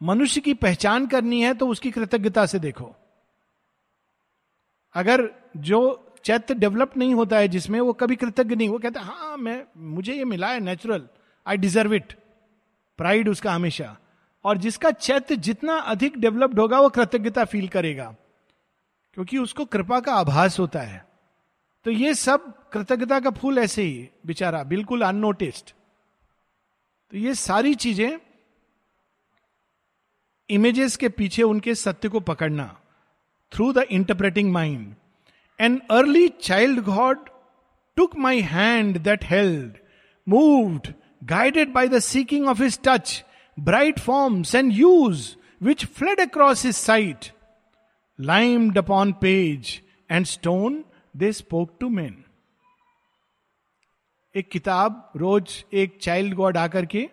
मनुष्य 0.03 0.41
की 0.41 0.53
पहचान 0.53 1.07
करनी 1.07 1.41
है 1.41 1.53
तो 1.53 1.67
उसकी 1.67 1.91
कृतज्ञता 1.91 2.45
से 2.45 2.59
देखो। 2.59 2.95
अगर 4.93 5.31
जो 5.57 6.13
चैत्र 6.25 6.53
डेवलप 6.55 6.97
नहीं 6.97 7.15
होता 7.15 7.37
है, 7.37 7.47
जिसमें 7.47 7.81
वो 7.81 7.93
कभी 7.93 8.15
कृतज्ञ 8.15 8.55
नहीं, 8.55 8.69
वो 8.69 8.79
कहता 8.79 9.01
हाँ 9.01 9.37
मैं, 9.37 9.65
मुझे 9.77 10.13
ये 10.13 10.25
मिला 10.25 10.47
है 10.47 10.59
natural 10.59 11.07
I 11.47 11.57
deserve 11.57 11.93
it 11.93 12.13
pride 12.97 13.29
उसका 13.29 13.53
हमेशा। 13.53 13.97
और 14.45 14.57
जिसका 14.57 14.91
चैत्य 14.91 15.35
जितना 15.35 15.73
अधिक 15.73 16.17
डेवलप्ड 16.17 16.59
होगा, 16.59 16.79
वो 16.79 16.89
कृतज्ञता 16.89 17.45
फील 17.45 17.67
करेगा। 17.67 18.15
क्योंकि 19.13 19.37
उसको 19.37 19.65
कृपा 19.65 19.99
का 19.99 20.13
आभास 20.13 20.59
होता 20.59 20.79
है। 20.79 21.10
तो 21.85 21.91
ये 21.91 22.13
सब 22.15 22.51
कृतज्ञता 22.73 23.19
का 23.19 23.29
फूल 23.39 23.59
ऐसे 23.59 23.83
ही 23.83 24.09
बेचारा 24.25 24.63
बिल्कुल 24.63 25.01
अननोटिस्ड 25.01 25.71
तो 27.11 27.17
ये 27.17 27.33
सारी 27.35 27.73
चीज़ें 27.75 28.19
इमेजेस 30.49 30.95
के 30.97 31.09
पीछे 31.09 31.43
उनके 31.43 31.75
सत्य 31.75 32.09
को 32.09 32.19
पकड़ना 32.29 32.67
through 33.51 33.71
the 33.73 33.85
interpreting 33.91 34.51
mind 34.53 34.93
an 35.59 35.81
early 35.91 36.27
child 36.41 36.79
god 36.83 37.29
took 37.97 38.15
my 38.17 38.41
hand 38.51 38.97
that 39.03 39.23
held 39.23 39.77
moved 40.27 40.93
guided 41.29 41.73
by 41.73 41.87
the 41.87 41.99
seeking 41.99 42.47
of 42.47 42.63
his 42.63 42.79
touch 42.83 43.23
bright 43.57 43.99
forms 43.99 44.55
and 44.55 44.73
hues 44.73 45.35
which 45.59 45.85
fled 45.85 46.19
across 46.19 46.61
his 46.61 46.77
sight. 46.77 47.31
Limed 48.19 48.77
upon 48.77 49.13
page 49.13 49.81
and 50.09 50.25
stone, 50.25 50.83
they 51.15 51.31
spoke 51.33 51.77
to 51.79 51.89
men. 51.89 52.11
एक 54.35 54.49
किताब 54.49 55.11
रोज 55.15 55.63
एक 55.73 55.97
child 56.01 56.33
God 56.33 56.57
आकर 56.57 56.85
के 56.85 57.09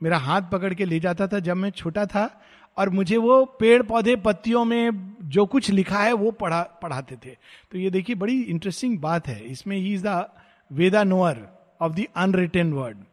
मेरा 0.00 0.18
हाथ 0.18 0.42
पकड़ 0.52 0.72
के 0.74 0.84
ले 0.84 1.00
जाता 1.00 1.26
था 1.26 1.38
जब 1.38 1.56
मैं 1.56 1.70
छोटा 1.70 2.06
था, 2.06 2.42
और 2.76 2.90
मुझे 2.90 3.16
वो 3.16 3.44
पेड़ 3.60 3.82
पौधे 3.82 4.16
पत्तियों 4.16 4.64
में 4.64 5.16
जो 5.22 5.46
कुछ 5.46 5.70
लिखा 5.70 6.02
है 6.02 6.12
वो 6.12 6.30
पढ़ा, 6.30 6.62
पढ़ाते 6.82 7.16
थे। 7.16 7.30
तो 7.72 7.78
ये 7.78 7.90
देखिए, 7.90 8.16
बड़ी 8.16 8.40
इंटरेस्टिंग 8.42 8.98
बात 8.98 9.28
है। 9.28 9.40
इसमें 9.44 9.76
ही 9.76 9.94
is 9.94 10.06
the 10.06 10.24
Veda 10.70 11.04
knower 11.04 11.46
of 11.80 11.92
the 11.92 12.06
unwritten 12.16 12.72
word 12.72 13.04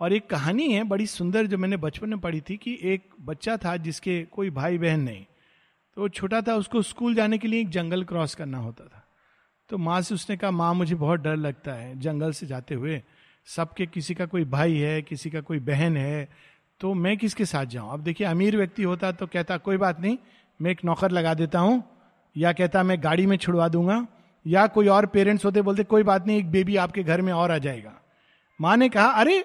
और 0.00 0.12
एक 0.12 0.26
कहानी 0.30 0.72
है 0.72 0.84
बड़ी 0.84 1.06
सुंदर 1.06 1.46
जो 1.46 1.58
मैंने 1.58 1.76
बचपन 1.76 2.08
में 2.08 2.18
पढ़ी 2.18 2.40
थी 2.40 2.56
कि 2.56 2.78
एक 2.82 3.08
बच्चा 3.20 3.56
था 3.56 3.76
जिसके 3.76 4.22
कोई 4.24 4.50
भाई 4.50 4.78
बहन 4.78 5.00
नहीं। 5.00 5.24
तो 5.96 6.08
छोटा 6.08 6.40
था, 6.42 6.54
उसको 6.54 6.82
स्कूल 6.82 7.14
जाने 7.14 7.38
के 7.38 7.48
लिए 7.48 7.60
एक 7.60 7.68
जंगल 7.68 8.04
क्रॉस 8.04 8.34
करना 8.34 8.58
होता 8.58 8.84
था। 8.84 9.04
तो 9.68 9.78
माँ 9.78 10.00
से 10.00 10.14
उसने 10.14 10.36
कहा, 10.36 10.50
माँ, 10.50 10.74
मुझे 10.74 10.94
बहुत 10.94 11.20
डर 11.20 11.36
लगता 11.36 11.72
है। 11.72 12.00
जंगल 12.00 12.32
से 12.32 12.46
जाते 12.46 12.74
हुए 12.74 13.02
सबके 13.46 13.86
किसी 13.86 14.14
का 14.14 14.26
कोई 14.26 14.44
भाई 14.44 14.76
है, 14.76 15.02
किसी 15.02 15.30
का 15.30 15.40
कोई 15.40 15.58
बहन 15.58 15.96
है 15.96 16.28
तो 16.80 16.94
मैं 16.94 17.16
किसके 17.16 17.44
साथ 17.44 17.66
जाऊँ? 17.66 17.92
अब 17.92 18.00
देखिए, 18.00 18.26
अमीर 18.26 18.56
व्यक्ति 18.56 18.82
होता 18.82 19.12
तो 19.12 19.26
कहता, 19.26 19.56
कोई 19.56 19.76
बात 19.76 20.00
नहीं, 20.00 20.18
मैं 20.62 20.70
एक 20.70 20.84
नौकर 20.84 21.10
लगा 21.10 21.34
देता 21.34 21.58
हूँ। 21.58 21.84
या 22.36 22.52
कहता, 22.52 22.82
मैं 22.82 23.02
गाड़ी 23.02 23.26
में 23.26 23.36
छुड़वा 23.36 23.68
दूँगा। 23.68 24.06
या 24.46 24.66
कोई 24.66 24.88
और 24.88 25.06
पेरेंट्स 25.06 25.44
होते 25.44 25.62
बोलते, 25.62 25.84
कोई 25.84 26.02
बात 26.02 26.26
नहीं, 26.26 26.38
एक 26.38 26.50
बेबी 26.50 26.76
आपके 26.76 27.02
घर 27.02 27.20
में 27.22 27.32
और 27.32 27.50
आ 27.50 27.58
जाएगा। 27.58 27.92
माँ 28.60 28.76
ने 28.76 28.88
कहा, 28.88 29.06
अरे, 29.06 29.44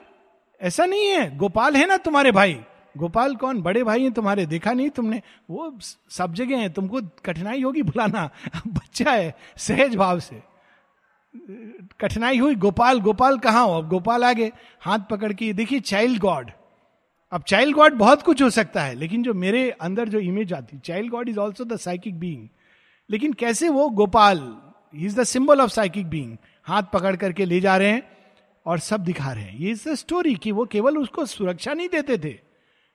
ऐसा 0.61 0.85
नहीं 0.85 1.07
है। 1.07 1.37
गोपाल 1.37 1.75
है 1.75 1.87
ना 1.87 1.97
तुम्हारे 1.97 2.31
भाई? 2.31 2.61
गोपाल, 2.97 3.35
कौन? 3.35 3.61
बड़े 3.61 3.83
भाई 3.83 4.03
हैं 4.03 4.11
तुम्हारे, 4.11 4.45
देखा 4.45 4.73
नहीं 4.73 4.89
तुमने? 4.89 5.21
वो 5.49 5.79
सब 6.09 6.33
जगह 6.33 6.57
है, 6.57 6.69
तुमको 6.69 7.01
कठिनाई 7.25 7.61
होगी 7.61 7.83
बुलाना 7.83 8.29
बच्चा 8.67 9.11
है, 9.11 9.35
सहज 9.57 9.95
भाव 9.95 10.19
से। 10.19 10.41
कठिनाई 12.01 12.37
हुई, 12.37 12.55
गोपाल 12.55 12.99
गोपाल 12.99 13.37
कहाँ 13.37 13.65
हो? 13.67 13.73
अब 13.73 13.89
गोपाल 13.89 14.23
आगे, 14.23 14.51
हाथ 14.81 14.99
पकड़ 15.11 15.33
के, 15.33 15.53
देखिए 15.53 15.79
चाइल्ड 15.79 16.19
गॉड 16.19 16.51
अब 17.31 17.43
चाइल्ड 17.43 17.75
गॉड 17.75 17.93
बहुत 17.93 18.21
कुछ 18.21 18.41
हो 18.41 18.49
सकता 18.49 18.83
है, 18.83 18.95
लेकिन 18.95 19.23
जो 19.23 19.33
मेरे 19.33 19.69
अंदर 19.71 20.09
जो 20.09 20.19
इमेज 20.19 20.53
आती 20.53 20.77
child 20.79 21.11
god 21.11 21.29
is 21.29 21.39
also 21.39 21.63
the 21.63 21.75
psychic 21.75 22.19
being 22.19 22.47
लेकिन 23.09 23.33
कैसे 23.33 23.69
वो 23.69 23.89
Gopal? 23.89 24.57
Is 24.95 25.19
the 25.19 25.23
symbol 25.23 25.61
of 25.61 25.71
psychic 25.71 26.07
being 26.07 26.37
हाथ 26.63 26.83
पकड़ 26.93 27.15
करके 27.15 27.45
ले 27.45 27.59
जा 27.59 27.77
रहे 27.77 27.91
हैं 27.91 28.03
और 28.65 28.79
सब 28.79 29.03
दिखा 29.03 29.31
रहे 29.31 29.43
हैं। 29.43 29.57
ये 29.57 29.71
इज़ 29.71 29.89
द 29.89 29.95
स्टोरी 29.95 30.35
कि, 30.35 30.51
वो 30.51 30.65
केवल 30.65 30.97
उसको 30.97 31.25
सुरक्षा 31.25 31.73
नहीं 31.73 31.89
देते 31.89 32.17
थे। 32.17 32.39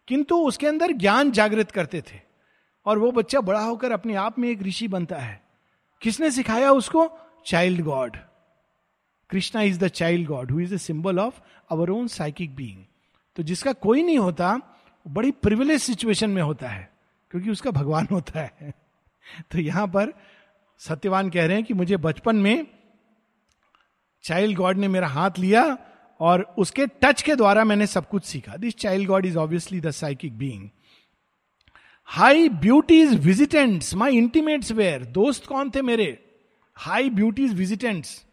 किंतु 0.09 0.37
उसके 0.39 0.67
अंदर 0.67 0.93
ज्ञान 0.93 1.31
जागृत 1.31 1.71
करते 1.71 2.01
थे। 2.03 2.21
और 2.87 2.99
वो 2.99 3.11
बच्चा 3.13 3.41
बड़ा 3.41 3.61
होकर 3.61 3.93
अपने 3.93 4.15
आप 4.15 4.39
में 4.39 4.49
एक 4.49 4.63
ऋषि 4.63 4.89
बनता 4.89 5.17
है। 5.17 5.41
किसने 6.03 6.31
सिखाया 6.31 6.71
उसको? 6.73 7.11
Child 7.47 7.81
god 7.81 8.17
Krishna 9.31 9.63
is 9.63 9.79
the 9.79 9.89
child 9.89 10.27
god 10.29 10.51
who 10.51 10.61
is 10.61 10.75
the 10.75 10.79
symbol 10.79 11.19
of 11.19 11.41
our 11.71 11.91
own 11.91 12.07
psychic 12.09 12.55
being 12.57 12.85
तो 13.37 13.43
जिसका 13.43 13.73
कोई 13.73 14.03
नहीं 14.03 14.19
होता 14.19 14.57
बड़ी 15.07 15.31
प्रिविलेज 15.31 15.81
सिचुएशन 15.83 16.31
में 16.31 16.43
होता 16.43 16.69
है, 16.69 16.91
क्योंकि 17.31 17.51
उसका 17.51 17.71
भगवान 17.71 18.09
होता 18.13 18.41
है। 18.41 18.75
तो 19.51 19.59
यहाँ 19.59 19.87
पर 19.87 20.13
सत्यवान 20.79 21.31
कह 21.31 21.47
रहे 21.47 21.57
हैं 21.57 21.65
कि 21.65 21.75
मुझे 21.75 21.97
बचपन 21.97 22.37
में 22.37 22.67
चाइल्ड 24.25 24.57
गॉड 24.57 24.77
ने 24.77 24.89
मेरा 24.89 25.09
हाथ 25.09 25.39
लिया 25.39 25.65
और 26.21 26.43
उसके 26.59 26.87
टच 27.03 27.23
के 27.23 27.35
द्वारा 27.35 27.65
मैंने 27.65 27.87
सब 27.87 28.09
कुछ 28.09 28.25
सीखा। 28.25 28.57
This 28.57 28.77
child 28.77 29.09
god 29.09 29.27
is 29.27 29.37
obviously 29.39 29.81
the 29.81 29.91
psychic 29.91 30.39
being 30.39 30.69
high 32.09 32.49
beauties 32.49 33.15
visitants 33.25 33.95
my 33.95 34.17
intimates 34.17 34.73
were 34.73 35.05
दोस्त 35.05 35.47
कौन 35.47 35.71
थे 35.71 35.83
मेरे? 35.83 36.19
हाई 36.77 37.11
ब्यूटीज 37.11 37.55
विजिटेंट्स 37.55 38.25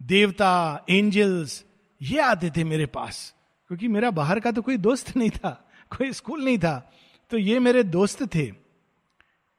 देवता 0.00 0.84
एंजल्स 0.90 1.62
ये 2.00 2.20
आते 2.20 2.50
थे 2.56 2.64
मेरे 2.64 2.86
पास। 2.86 3.32
क्योंकि 3.70 3.88
मेरा 3.88 4.10
बाहर 4.10 4.40
का 4.40 4.50
तो 4.52 4.62
कोई 4.62 4.76
दोस्त 4.76 5.16
नहीं 5.16 5.30
था, 5.30 5.50
कोई 5.90 6.12
स्कूल 6.12 6.44
नहीं 6.44 6.58
था 6.58 6.92
तो 7.30 7.38
ये 7.38 7.58
मेरे 7.58 7.82
दोस्त 7.82 8.22
थे। 8.34 8.50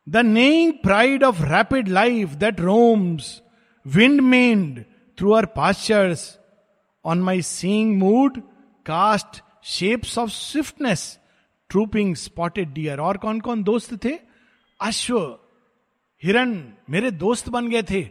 The 0.08 0.18
neighing 0.18 0.74
pride 0.84 1.24
of 1.24 1.42
rapid 1.44 1.88
life 1.88 2.30
that 2.30 2.60
roams 2.62 3.42
wind 3.86 4.22
maned 4.22 4.84
through 5.18 5.34
our 5.34 5.48
pastures. 5.52 6.22
On 7.06 7.22
my 7.22 7.38
seeing 7.40 7.90
mood, 8.00 8.38
cast 8.86 9.40
shapes 9.64 10.14
of 10.18 10.32
swiftness, 10.32 11.02
trooping 11.70 12.14
spotted 12.16 12.74
deer. 12.76 13.00
और 13.00 13.18
कौन 13.18 13.40
कौन 13.40 13.64
दोस्त 13.64 13.94
थे? 14.06 14.20
अश्व 14.82 15.20
हिरण 16.24 16.64
मेरे 16.90 17.12
दोस्त 17.12 17.50
बन 17.50 17.68
गए 17.70 17.84
थे। 17.84 18.10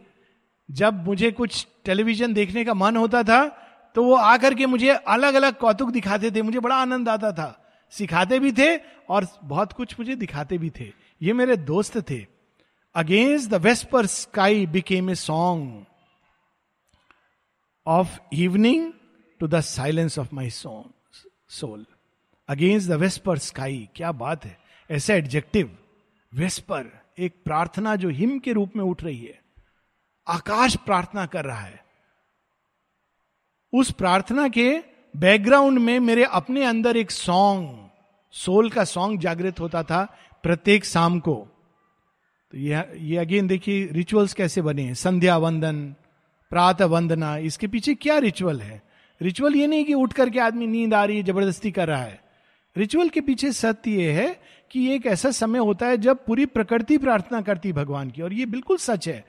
जब 0.69 1.05
मुझे 1.07 1.31
कुछ 1.31 1.67
टेलीविज़न 1.85 2.33
देखने 2.33 2.65
का 2.65 2.75
मन 2.75 2.97
होता 2.97 3.23
था 3.23 3.47
तो 3.95 4.05
वो 4.05 4.15
आकर 4.15 4.55
के 4.55 4.67
मुझे 4.67 4.89
अलग 4.89 5.35
अलग 5.35 5.59
कौतुक 5.59 5.91
दिखाते 5.91 6.31
थे। 6.31 6.43
मुझे 6.43 6.61
बड़ा 6.61 6.77
आनंद 6.77 7.09
आता 7.09 7.33
था। 7.33 7.49
सिखाते 7.93 8.39
भी 8.39 8.53
थे 8.53 8.77
और 9.09 9.27
बहुत 9.45 9.73
कुछ 9.73 9.99
मुझे 9.99 10.17
दिखाते 10.17 10.59
भी 10.59 10.71
थे। 10.71 10.93
ये 11.23 11.33
मेरे 11.33 11.57
दोस्त 11.57 11.99
थे। 12.11 12.27
Against 12.95 13.51
the 13.51 13.55
vesper 13.55 14.07
sky 14.07 14.67
became 14.67 15.11
a 15.11 15.15
song 15.15 15.85
of 17.87 18.19
evening 18.33 18.93
to 19.41 19.47
the 19.47 19.61
silence 19.61 20.19
of 20.19 20.29
my 20.35 20.51
soul 20.51 21.87
against 22.49 22.89
the 22.89 22.93
vesper 22.93 23.39
sky 23.39 23.89
क्या 23.97 24.13
बात 24.13 24.45
है? 24.45 24.59
ऐसा 24.91 25.15
एडजेक्टिव 25.15 25.79
वेस्पर 26.35 26.87
एक 27.19 27.35
प्रार्थना 27.45 27.97
जो 27.97 28.09
हिम 28.09 28.39
के 28.39 28.53
रूप 28.53 28.73
में 28.77 28.85
उठ 28.85 29.03
रही 29.05 29.25
है। 29.25 29.41
आकाश 30.29 30.77
प्रार्थना 30.77 31.27
कर 31.27 31.45
रहा 31.45 31.61
है। 31.61 31.85
उस 33.73 33.91
प्रार्थना 33.91 34.49
के 34.49 34.81
बैकग्राउंड 35.17 35.79
में 35.79 36.01
मेरे 36.01 36.25
अपने 36.25 36.65
अंदर 36.65 36.97
एक 36.97 37.11
सॉन्ग 37.11 37.91
सोल 38.33 38.71
का 38.71 38.85
सॉन्ग 38.85 39.21
जागृत 39.21 39.61
होता 39.61 39.83
था 39.83 40.05
प्रत्येक 40.43 40.85
शाम 40.85 41.21
को। 41.21 41.35
तो 42.53 42.59
ये 42.59 42.93
ये 42.97 43.17
अगेन 43.17 43.47
देखिए 43.47 43.89
रिचुअल्स 43.93 44.35
कैसे 44.35 44.63
बने 44.63 44.83
हैं? 44.83 44.95
संध्या 44.95 45.37
वंदन 45.37 45.95
प्रातः 46.55 46.85
वंदना, 46.87 47.37
इसके 47.39 47.67
पीछे 47.67 47.95
क्या 47.97 48.19
रिचुअल 48.19 48.61
है? 48.61 48.83
रिचुअल 49.21 49.55
ये 49.55 49.67
नहीं 49.67 49.85
कि 49.85 49.95
उठ 49.95 50.13
करके 50.13 50.39
आदमी 50.41 50.67
नींद 50.67 50.95
आ 50.95 51.05
रही 51.05 51.17
है, 51.17 51.23
ज़बरदस्ती 51.23 51.71
कर 51.71 51.89
रहा 51.89 52.03
है। 52.03 52.21
रिचुअल 52.77 53.09
के 53.09 53.21
पीछे 53.21 53.51
सत्य 53.53 53.91
ये 53.91 54.13
है 54.13 54.29
कि 54.71 54.87
एक 54.93 55.07
ऐसा 55.07 55.31
समय 55.31 55.59
होता 55.59 55.87
है 55.87 55.97
जब 55.97 56.25
पूरी 56.27 56.47
प्रकृति 56.47 56.99
प्रार्थना 56.99 57.41
करती 57.41 57.73
भगवान 57.73 58.11
की, 58.11 58.23
और 58.23 58.33
ये 58.33 58.47
बिल्कुल 58.47 58.77
सच 58.77 59.09
है। 59.09 59.25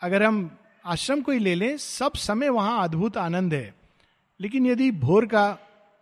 अगर 0.00 0.22
हम 0.22 0.50
आश्रम 0.84 1.20
को 1.20 1.32
ही 1.32 1.38
ले 1.38 1.54
लें, 1.54 1.76
सब 1.76 2.12
समय 2.14 2.48
वहाँ 2.48 2.82
अद्भुत 2.84 3.16
आनंद 3.16 3.54
है। 3.54 3.74
लेकिन 4.40 4.66
यदि 4.66 4.90
भोर 4.90 5.26
का 5.26 5.46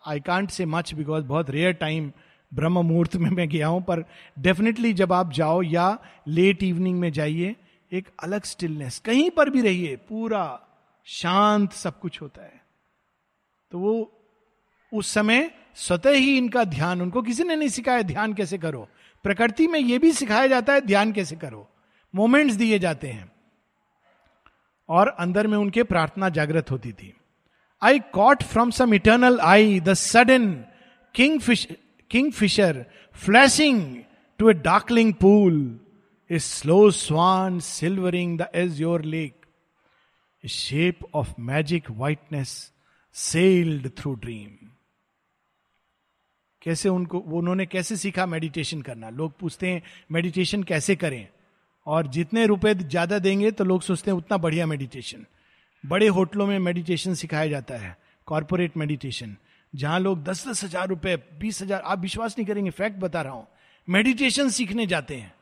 I 0.05 0.21
can't 0.21 0.51
say 0.51 0.65
much 0.67 0.93
because 0.95 1.25
बहुत 1.25 1.51
रेयर 1.51 1.73
टाइम 1.73 2.11
ब्रह्म 2.53 2.83
मुहूर्त 2.87 3.17
में 3.17 3.31
मैं 3.31 3.49
गया 3.49 3.67
हूँ, 3.67 3.83
पर 3.83 4.05
डेफिनेटली 4.39 4.93
जब 4.93 5.13
आप 5.13 5.33
जाओ 5.33 5.63
या 5.63 5.99
लेट 6.29 6.63
इवनिंग 6.63 7.01
में 7.01 7.11
जाइए 7.13 7.55
एक 7.93 8.09
अलग 8.23 8.45
स्टिलनेस 8.45 8.99
कहीं 8.99 9.31
पर 9.31 9.51
भी 9.51 9.61
रहिए, 9.61 9.97
पूरा 9.97 10.61
शांत 11.05 11.73
सब 11.73 12.01
कुछ 12.01 12.23
होता 12.23 12.43
है। 12.43 12.61
तो 13.71 13.79
वो 13.79 14.13
उस 14.95 15.15
समय 15.15 15.51
स्वतः 15.75 16.11
ही 16.11 16.39
इनका 16.39 16.65
ध्यान, 16.65 17.03
उनको 17.03 17.23
किसी 17.23 17.45
ने 17.45 17.57
नहीं 17.57 17.69
सिखाया 17.69 18.03
ध्यान 18.03 18.35
कैसे 18.35 18.59
करो। 18.59 18.89
प्रकृति 19.23 19.67
में 19.67 19.81
यह 19.81 19.99
भी 19.99 20.13
सिखाया 20.13 20.47
जाता 20.47 20.73
है 20.73 20.81
ध्यान 20.81 21.13
कैसे 21.13 21.37
करो। 21.37 21.69
मोमेंट्स 22.15 22.55
दिए 22.55 22.79
जाते 22.79 23.09
हैं। 23.09 23.33
और 24.89 25.09
अंदर 25.09 25.47
में 25.47 25.59
उनके 25.59 25.83
प्रार्थना 25.83 26.29
जागृत 26.29 26.71
होती 26.71 26.93
थी। 26.93 27.15
I 27.83 27.99
caught 27.99 28.43
from 28.43 28.71
some 28.71 28.95
eternal 28.95 29.41
eye 29.41 29.81
the 29.81 29.95
sudden 29.95 30.65
king 31.15 31.41
fish 31.41 31.69
kingfisher 32.33 32.87
flashing 33.15 34.03
to 34.39 34.51
a 34.51 34.53
darkling 34.53 35.15
pool 35.15 35.81
slow 36.31 36.91
swan 36.91 37.59
silvering 37.61 38.39
the 38.39 38.49
azure 38.81 39.03
lake 39.05 39.47
a 40.45 40.49
shape 40.49 40.99
of 41.15 41.29
magic 41.41 41.91
whiteness 41.91 42.51
sailed 43.15 43.89
through 43.99 44.15
dream 44.15 44.51
कैसे 46.63 46.89
उनको 46.89 47.19
उन्होंने 47.19 47.67
कैसे 47.67 47.97
सीखा 47.97 48.27
मेडिटेशन 48.27 48.83
करना? 48.83 49.11
लोग 49.11 49.39
पूछते 49.39 49.69
हैं 49.69 49.83
meditation 50.13 50.63
कैसे 50.63 50.97
करें? 50.97 51.29
और 51.87 52.07
जितने 52.09 52.45
रुपए 52.47 52.75
ज़्यादा 52.75 53.19
देंगे 53.19 53.51
तो 53.51 53.65
लोग 53.65 53.83
सोचते 53.83 54.11
हैं, 54.11 54.19
उतना 54.19 54.37
बढ़िया 54.39 54.67
मेडिटेशन 54.67 55.25
बड़े 55.85 56.07
होटलों 56.09 56.47
में 56.47 56.59
मेडिटेशन 56.59 57.15
सिखाया 57.15 57.47
जाता 57.47 57.75
है 57.77 57.97
कॉरपोरेट 58.29 58.77
मेडिटेशन 58.77 59.37
जहाँ 59.75 60.01
लोग 60.01 60.23
दस 60.25 60.47
दस 60.49 60.65
हज़ार 60.65 60.89
रुपए, 60.89 61.17
बीस 61.17 61.63
हज़ार, 61.63 61.81
आप 61.81 62.01
विश्वास 62.01 62.39
नहीं 62.39 62.47
करेंगे 62.47 62.71
फैक्ट 62.71 62.99
बता 62.99 63.23
रहा 63.23 63.33
हूँ 63.33 63.47
मेडिटेशन 63.89 64.49
सीखने 64.51 64.87
जाते 64.87 65.17
हैं। 65.17 65.33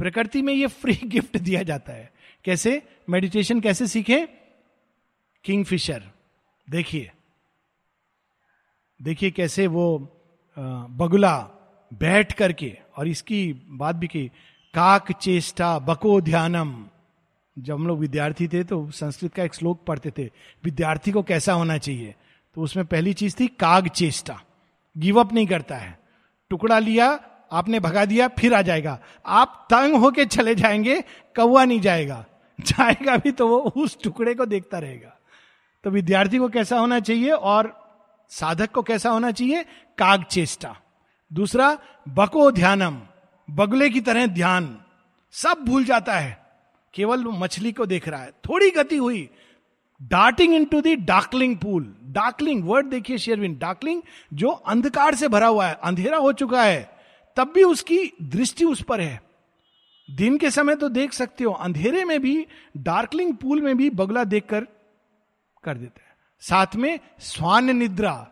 प्रकृति 0.00 0.42
में 0.42 0.54
ये 0.54 0.66
फ्री 0.66 1.00
गिफ्ट 1.04 1.38
दिया 1.38 1.62
जाता 1.62 1.92
है। 1.92 2.12
कैसे? 2.44 2.82
मेडिटेशन 3.10 3.60
कैसे 3.60 3.86
सीखे? 3.86 4.28
किंग 5.44 5.64
फिशर 5.64 6.04
देखिए। 6.70 7.12
देखिए 9.02 9.30
कैसे 9.30 9.66
वो 9.66 9.98
बगुला 10.90 11.38
बैठ 11.94 12.32
करके, 12.32 12.78
और 12.96 13.08
इसकी 13.08 13.52
बात 13.52 13.96
भी 13.96 14.06
की, 14.06 14.28
काक 14.74 15.12
चेष्टा 15.12 15.78
बको 15.78 16.20
ध्यानम। 16.20 16.86
जब 17.58 17.74
हम 17.74 17.86
लोग 17.86 17.98
विद्यार्थी 17.98 18.48
थे 18.48 18.64
तो 18.64 18.90
संस्कृत 18.90 19.34
का 19.34 19.42
एक 19.42 19.54
श्लोक 19.54 19.84
पढ़ते 19.84 20.10
थे, 20.10 20.30
विद्यार्थी 20.64 21.12
को 21.12 21.22
कैसा 21.22 21.52
होना 21.52 21.78
चाहिए? 21.78 22.14
तो 22.54 22.60
उसमें 22.60 22.86
पहली 22.86 23.14
चीज़ 23.14 23.36
थी 23.40 23.46
काग 23.46 23.88
चेष्टा। 23.88 24.40
गिव 24.98 25.20
अप 25.20 25.32
नहीं 25.32 25.46
करता 25.46 25.76
है। 25.76 26.00
टुकड़ा 26.50 26.78
लिया 26.78 27.29
आपने 27.52 27.80
भगा 27.80 28.04
दिया, 28.04 28.28
फिर 28.28 28.54
आ 28.54 28.62
जाएगा। 28.62 28.98
आप 29.26 29.66
तंग 29.70 29.94
होके 29.94 30.24
चले 30.24 30.54
जाएँगे 30.54 31.00
कौआ 31.36 31.64
नहीं 31.64 31.80
जाएगा। 31.80 32.24
जाएगा 32.60 33.16
भी 33.16 33.32
तो 33.32 33.48
वो 33.48 33.58
उस 33.58 34.02
टुकड़े 34.02 34.34
को 34.34 34.46
देखता 34.46 34.78
रहेगा। 34.78 35.16
तो 35.84 35.90
विद्यार्थी 35.90 36.38
को 36.38 36.48
कैसा 36.48 36.78
होना 36.78 37.00
चाहिए 37.00 37.30
और 37.30 37.80
साधक 38.28 38.70
को 38.70 38.82
कैसा 38.82 39.10
होना 39.10 39.30
चाहिए? 39.30 39.62
काग 39.98 40.24
चेष्टा। 40.24 40.76
दूसरा, 41.32 41.78
बको 42.08 42.50
ध्यानम। 42.50 43.00
बगले 43.54 43.90
की 43.90 44.00
तरह 44.00 44.26
ध्यान। 44.26 44.78
सब 45.32 45.64
भूल 45.66 45.84
जाता 45.84 46.14
है। 46.14 46.46
केवल 46.94 47.24
मछली 47.24 47.72
को 47.72 47.86
देख 47.86 48.08
रहा 48.08 48.22
है। 48.22 48.30
थोड़ी 48.30 48.70
गति 48.70 48.96
हुई। 48.96 49.30
Darting 50.02 50.54
into 50.64 50.80
the 50.80 50.96
darkling 50.96 51.56
pool. 51.56 51.94
Darkling, 52.04 52.64
word 52.64 52.86
देखिए 52.86 53.18
शेयरविन 53.18 53.58
डार्कलिंग 53.58 54.02
जो 54.34 54.48
अंधकार 54.48 55.14
से 55.14 55.28
भरा 55.28 55.46
हुआ 55.46 55.66
है, 55.66 55.78
अंधेरा 55.82 56.18
हो 56.18 56.32
चुका 56.32 56.62
है। 56.62 56.99
तब 57.40 57.52
भी 57.54 57.62
उसकी 57.62 58.12
दृष्टि 58.22 58.64
उस 58.64 58.82
पर 58.82 59.00
है। 59.00 59.22
दिन 60.10 60.38
के 60.38 60.50
समय 60.50 60.76
तो 60.76 60.88
देख 60.88 61.12
सकते 61.12 61.44
हो, 61.44 61.52
अंधेरे 61.52 62.04
में 62.04 62.22
भी 62.22 62.46
डार्कलिंग 62.76 63.36
पूल 63.36 63.60
में 63.60 63.76
भी 63.76 63.90
बगुला 63.90 64.24
देखकर 64.24 64.60
कर 65.64 65.78
देता 65.78 66.00
है। 66.08 66.16
साथ 66.40 66.66
में 66.76 67.00
स्वान 67.18 67.76
निद्रा, 67.76 68.30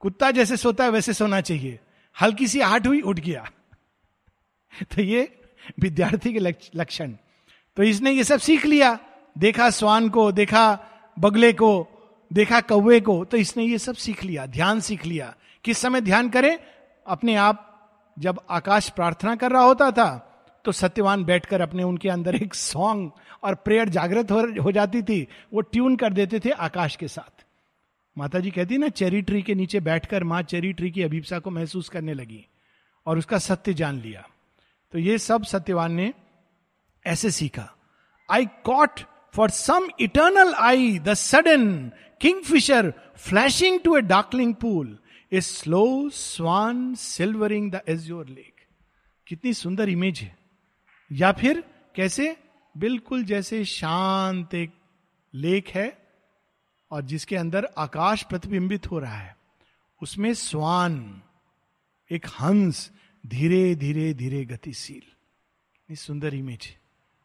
कुत्ता 0.00 0.30
जैसे 0.30 0.56
सोता 0.56 0.84
है 0.84 0.90
वैसे 0.90 1.12
सोना 1.12 1.40
चाहिए। 1.40 1.80
हल्की 2.20 2.46
सी 2.46 2.60
आहट 2.60 2.86
हुई, 2.86 3.00
उठ 3.00 3.20
गया। 3.20 3.50
तो 4.82 5.02
ये 5.02 5.40
विद्यार्थी 5.80 6.32
के 6.32 6.38
लक्षण। 6.74 7.12
तो 7.76 7.82
इसने 7.82 8.10
ये 8.10 8.24
सब 8.24 8.38
सीख 8.38 8.66
लिया। 8.66 8.98
देखा 9.38 9.70
स्वान 9.70 10.08
को, 10.08 10.32
देखा 10.32 10.80
बगले 11.18 11.52
को, 11.52 11.88
देखा 12.32 12.60
कौवे 12.60 13.00
को 13.00 13.24
तो 13.24 13.36
इसने 13.36 13.64
ये 13.64 13.78
सब 13.78 13.94
सीख 13.94 14.24
लिया, 14.24 14.46
ध्यान 14.46 14.80
सीख 14.80 15.06
लिया। 15.06 15.34
किस 15.64 15.78
समय 15.78 16.00
ध्यान 16.00 16.30
करें? 16.30 16.58
अपने 17.06 17.34
आप 17.34 17.68
जब 18.16 18.40
आकाश 18.50 18.88
प्रार्थना 18.88 19.34
कर 19.36 19.52
रहा 19.52 19.62
होता 19.62 19.90
था 19.90 20.28
तो 20.64 20.72
सत्यवान 20.72 21.24
बैठकर 21.24 21.60
अपने 21.60 21.82
उनके 21.82 22.08
अंदर 22.08 22.34
एक 22.34 22.54
सॉन्ग 22.54 23.10
और 23.42 23.54
प्रेयर 23.54 23.88
जागृत 23.88 24.30
हो, 24.30 24.72
जाती 24.72 25.02
थी। 25.02 25.26
वो 25.52 25.60
ट्यून 25.60 25.96
कर 25.96 26.12
देते 26.12 26.40
थे 26.40 26.50
आकाश 26.50 26.96
के 26.96 27.08
साथ। 27.08 27.44
माता 28.16 28.38
जी 28.38 28.50
कहती 28.50 28.78
ना 28.78 28.88
चेरी 28.88 29.22
ट्री 29.22 29.42
के 29.42 29.54
नीचे 29.54 29.80
बैठकर 29.80 30.24
माँ 30.24 30.42
चेरी 30.42 30.72
ट्री 30.72 30.90
की 30.90 31.02
अभिप्सा 31.02 31.38
को 31.38 31.50
महसूस 31.50 31.88
करने 31.88 32.14
लगी 32.14 32.46
और 33.06 33.18
उसका 33.18 33.38
सत्य 33.38 33.74
जान 33.74 34.00
लिया। 34.00 34.26
तो 34.92 34.98
ये 34.98 35.18
सब 35.18 35.44
सत्यवान 35.44 35.92
ने 35.92 36.12
ऐसे 37.04 37.30
सीखा। 37.30 37.68
I 38.28 38.46
caught 38.64 39.00
for 39.34 39.50
some 39.50 39.88
eternal 40.00 40.54
eye 40.54 40.98
the 40.98 41.14
sudden 41.14 41.90
kingfisher 42.42 42.92
flashing 43.16 43.80
to 43.80 43.96
a 43.96 44.00
darkling 44.00 44.54
pool 44.54 44.98
a 45.32 45.40
slow 45.40 46.08
swan 46.10 46.94
silvering 46.94 47.70
the 47.72 47.80
azure 47.88 48.28
lake 48.28 48.60
कितनी 49.26 49.54
सुंदर 49.54 49.88
इमेज 49.88 50.18
है। 50.20 50.36
या 51.10 51.32
फिर 51.32 51.62
कैसे? 51.94 52.36
बिल्कुल 52.74 53.24
जैसे 53.24 53.64
शांत 53.64 54.54
एक 54.54 54.72
लेक 55.34 55.68
है 55.68 55.86
और 56.90 57.02
जिसके 57.02 57.36
अंदर 57.36 57.68
आकाश 57.78 58.22
प्रतिबिंबित 58.22 58.90
हो 58.90 58.98
रहा 58.98 59.16
है। 59.16 59.36
उसमें 60.02 60.32
स्वान 60.34 61.22
एक 62.10 62.26
हंस 62.40 62.90
धीरे 63.24 63.74
धीरे 63.74 64.12
धीरे 64.14 64.44
गतिशील। 64.44 65.94
सुंदर 65.96 66.34
इमेज 66.34 66.76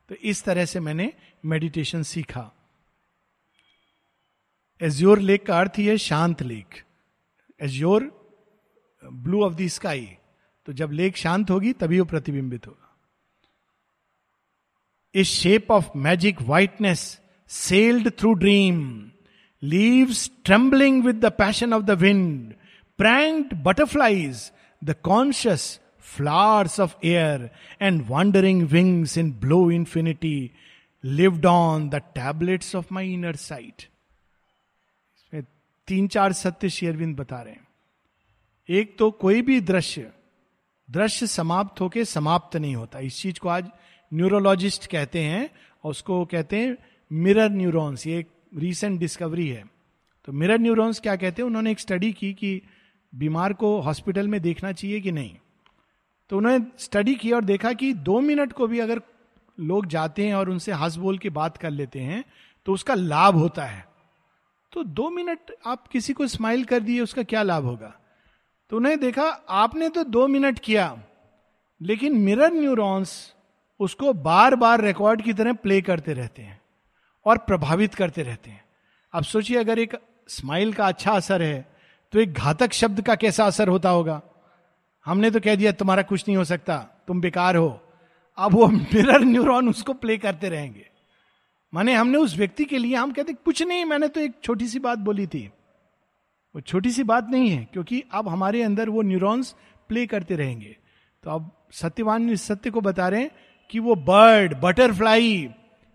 तो 0.09 0.15
इस 0.15 0.43
तरह 0.43 0.65
से 0.65 0.79
मैंने 0.79 1.13
मेडिटेशन 1.45 2.03
सीखा। 2.03 2.51
एज्योर 4.81 5.19
लेक 5.19 5.45
का 5.45 5.59
अर्थ 5.59 5.77
ही 5.77 5.85
है 5.85 5.97
शांत 5.97 6.43
lake 6.43 6.83
azure, 7.61 8.03
blue 9.03 9.43
of 9.43 9.53
the 9.53 9.67
sky. 9.67 10.17
तो 10.65 10.73
जब 10.73 10.91
लेक 10.91 11.17
शांत 11.17 11.49
होगी, 11.49 11.73
तभी 11.73 11.99
वो 11.99 12.05
प्रतिबिंबित 12.05 12.67
होगा। 12.67 12.95
इस 15.15 15.27
shape 15.27 15.71
of 15.71 15.89
magic 15.95 16.41
whiteness 16.41 17.21
sailed 17.47 18.09
through 18.09 18.33
dream 18.33 19.11
leaves 19.63 20.31
trembling 20.45 21.03
with 21.03 21.15
the 21.15 21.25
passion 21.25 21.73
of 21.73 21.83
the 21.83 21.91
wind 21.91 22.53
pranked 22.97 23.53
butterflies 23.63 24.51
the 24.83 24.95
conscious 25.03 25.79
flowers 26.07 26.79
of 26.79 26.95
air 27.03 27.51
and 27.79 28.07
wandering 28.07 28.59
wings 28.69 29.17
in 29.17 29.31
blue 29.31 29.69
infinity 29.69 30.53
lived 31.03 31.45
on 31.45 31.89
the 31.89 32.01
tablets 32.15 32.73
of 32.73 32.89
my 32.89 33.03
inner 33.03 33.33
sight. 33.33 33.87
तीन 35.87 36.07
चार 36.07 36.33
सत्य 36.33 36.69
शेयरविंद 36.69 37.15
बता 37.17 37.41
रहे 37.41 37.53
हैं। 37.53 37.67
एक 38.69 38.97
तो 38.97 39.09
कोई 39.11 39.41
भी 39.41 39.59
दृश्य 39.61 40.11
दृश्य 40.89 41.27
समाप्त 41.27 41.81
होके 41.81 42.05
समाप्त 42.05 42.55
नहीं 42.55 42.75
होता। 42.75 42.99
इस 42.99 43.21
चीज़ 43.21 43.39
को 43.39 43.49
आज 43.49 43.69
न्यूरोलॉजिस्ट 44.11 44.85
कहते 44.87 45.19
हैं, 45.19 45.49
और 45.83 45.91
उसको 45.91 46.25
कहते 46.25 46.59
हैं 46.59 46.77
मिरर 47.11 47.49
न्यूरॉन्स 47.49 48.07
ये 48.07 48.19
एक 48.19 48.27
रीसेंट 48.57 48.99
डिस्कवरी 48.99 49.47
है। 49.47 49.63
तो 50.25 50.31
मिरर 50.31 50.59
न्यूरॉन्स 50.59 50.99
क्या 50.99 51.15
कहते 51.15 51.41
हैं? 51.41 51.47
उन्होंने 51.47 51.71
एक 51.71 51.79
स्टडी 51.79 52.11
की 52.13 52.33
कि 52.33 52.61
बीमार 53.13 53.53
को 53.53 53.79
हॉस्पिटल 53.81 54.27
में 54.27 54.41
देखना 54.41 54.71
चाहिए 54.71 55.01
कि 55.01 55.11
नहीं। 55.11 55.35
तो 56.29 56.37
उन्होंने 56.37 56.65
स्टडी 56.77 57.15
किया 57.15 57.35
और 57.35 57.43
देखा 57.43 57.73
कि 57.73 57.93
दो 57.93 58.19
मिनट 58.19 58.53
को 58.53 58.67
भी 58.67 58.79
अगर 58.79 59.01
लोग 59.57 59.85
जाते 59.85 60.27
हैं 60.27 60.33
और 60.35 60.49
उनसे 60.49 60.71
हंस 60.71 60.95
बोल 60.95 61.17
के 61.17 61.29
बात 61.29 61.57
कर 61.57 61.71
लेते 61.71 61.99
हैं 61.99 62.23
तो 62.65 62.73
उसका 62.73 62.93
लाभ 62.93 63.35
होता 63.35 63.65
है। 63.65 63.85
तो 64.73 64.83
दो 64.83 65.09
मिनट 65.09 65.51
आप 65.65 65.87
किसी 65.87 66.13
को 66.13 66.27
स्माइल 66.27 66.63
कर 66.63 66.79
दिए, 66.79 67.01
उसका 67.01 67.23
क्या 67.23 67.43
लाभ 67.43 67.65
होगा? 67.65 67.93
तो 68.69 68.77
उन्हें 68.77 68.99
देखा, 68.99 69.23
आपने 69.49 69.89
तो 69.89 70.03
दो 70.03 70.27
मिनट 70.27 70.59
किया, 70.59 70.97
लेकिन 71.81 72.17
मिरर 72.17 72.53
न्यूरॉन्स 72.53 73.33
उसको 73.79 74.13
बार 74.13 74.55
बार 74.55 74.81
रिकॉर्ड 74.81 75.21
की 75.21 75.33
तरह 75.33 75.53
प्ले 75.53 75.81
करते 75.81 76.13
रहते 76.13 76.41
हैं 76.41 76.61
और 77.25 77.37
प्रभावित 77.37 77.95
करते 77.95 78.23
रहते 78.23 78.51
हैं। 78.51 78.63
अब 79.13 79.23
सोचिए, 79.23 79.57
अगर 79.57 79.79
एक 79.79 79.97
स्माइल 80.27 80.73
का 80.73 80.87
अच्छा 80.87 81.11
असर 81.11 81.41
है 81.41 81.77
तो 82.13 82.19
एक 82.19 82.33
घातक 82.33 82.73
शब्द 82.73 83.01
का 83.01 83.15
कैसा 83.15 83.45
असर 83.45 83.67
होता 83.67 83.89
होगा? 83.89 84.21
हमने 85.05 85.31
तो 85.31 85.39
कह 85.39 85.55
दिया, 85.55 85.71
तुम्हारा 85.71 86.01
कुछ 86.01 86.23
नहीं 86.27 86.37
हो 86.37 86.43
सकता, 86.43 86.77
तुम 87.07 87.21
बेकार 87.21 87.55
हो। 87.55 87.81
अब 88.37 88.53
वो 88.53 88.67
मिरर 88.93 89.21
न्यूरॉन 89.21 89.69
उसको 89.69 89.93
प्ले 89.93 90.17
करते 90.17 90.49
रहेंगे। 90.49 90.89
माने 91.73 91.93
हमने 91.93 92.17
उस 92.17 92.37
व्यक्ति 92.37 92.65
के 92.65 92.77
लिए, 92.77 92.95
हम 92.95 93.11
कहते 93.11 93.33
कुछ 93.33 93.63
नहीं, 93.63 93.85
मैंने 93.85 94.07
तो 94.07 94.19
एक 94.19 94.33
छोटी 94.43 94.67
सी 94.67 94.79
बात 94.79 94.99
बोली 94.99 95.27
थी। 95.27 95.51
वो 96.55 96.61
छोटी 96.61 96.91
सी 96.91 97.03
बात 97.03 97.29
नहीं 97.29 97.49
है, 97.49 97.67
क्योंकि 97.73 98.03
अब 98.11 98.27
हमारे 98.27 98.61
अंदर 98.63 98.89
वो 98.89 99.01
न्यूरॉन्स 99.01 99.55
प्ले 99.87 100.07
करते 100.07 100.35
रहेंगे। 100.35 100.77
तो 101.23 101.29
अब 101.29 101.51
सत्यवान 101.71 102.29
इस 102.29 102.43
सत्य 102.43 102.69
को 102.69 102.81
बता 102.81 103.07
रहे 103.07 103.21
हैं 103.21 103.31
कि 103.69 103.79
वो 103.79 103.95
बर्ड 103.95 104.55
बटरफ्लाई 104.61 105.49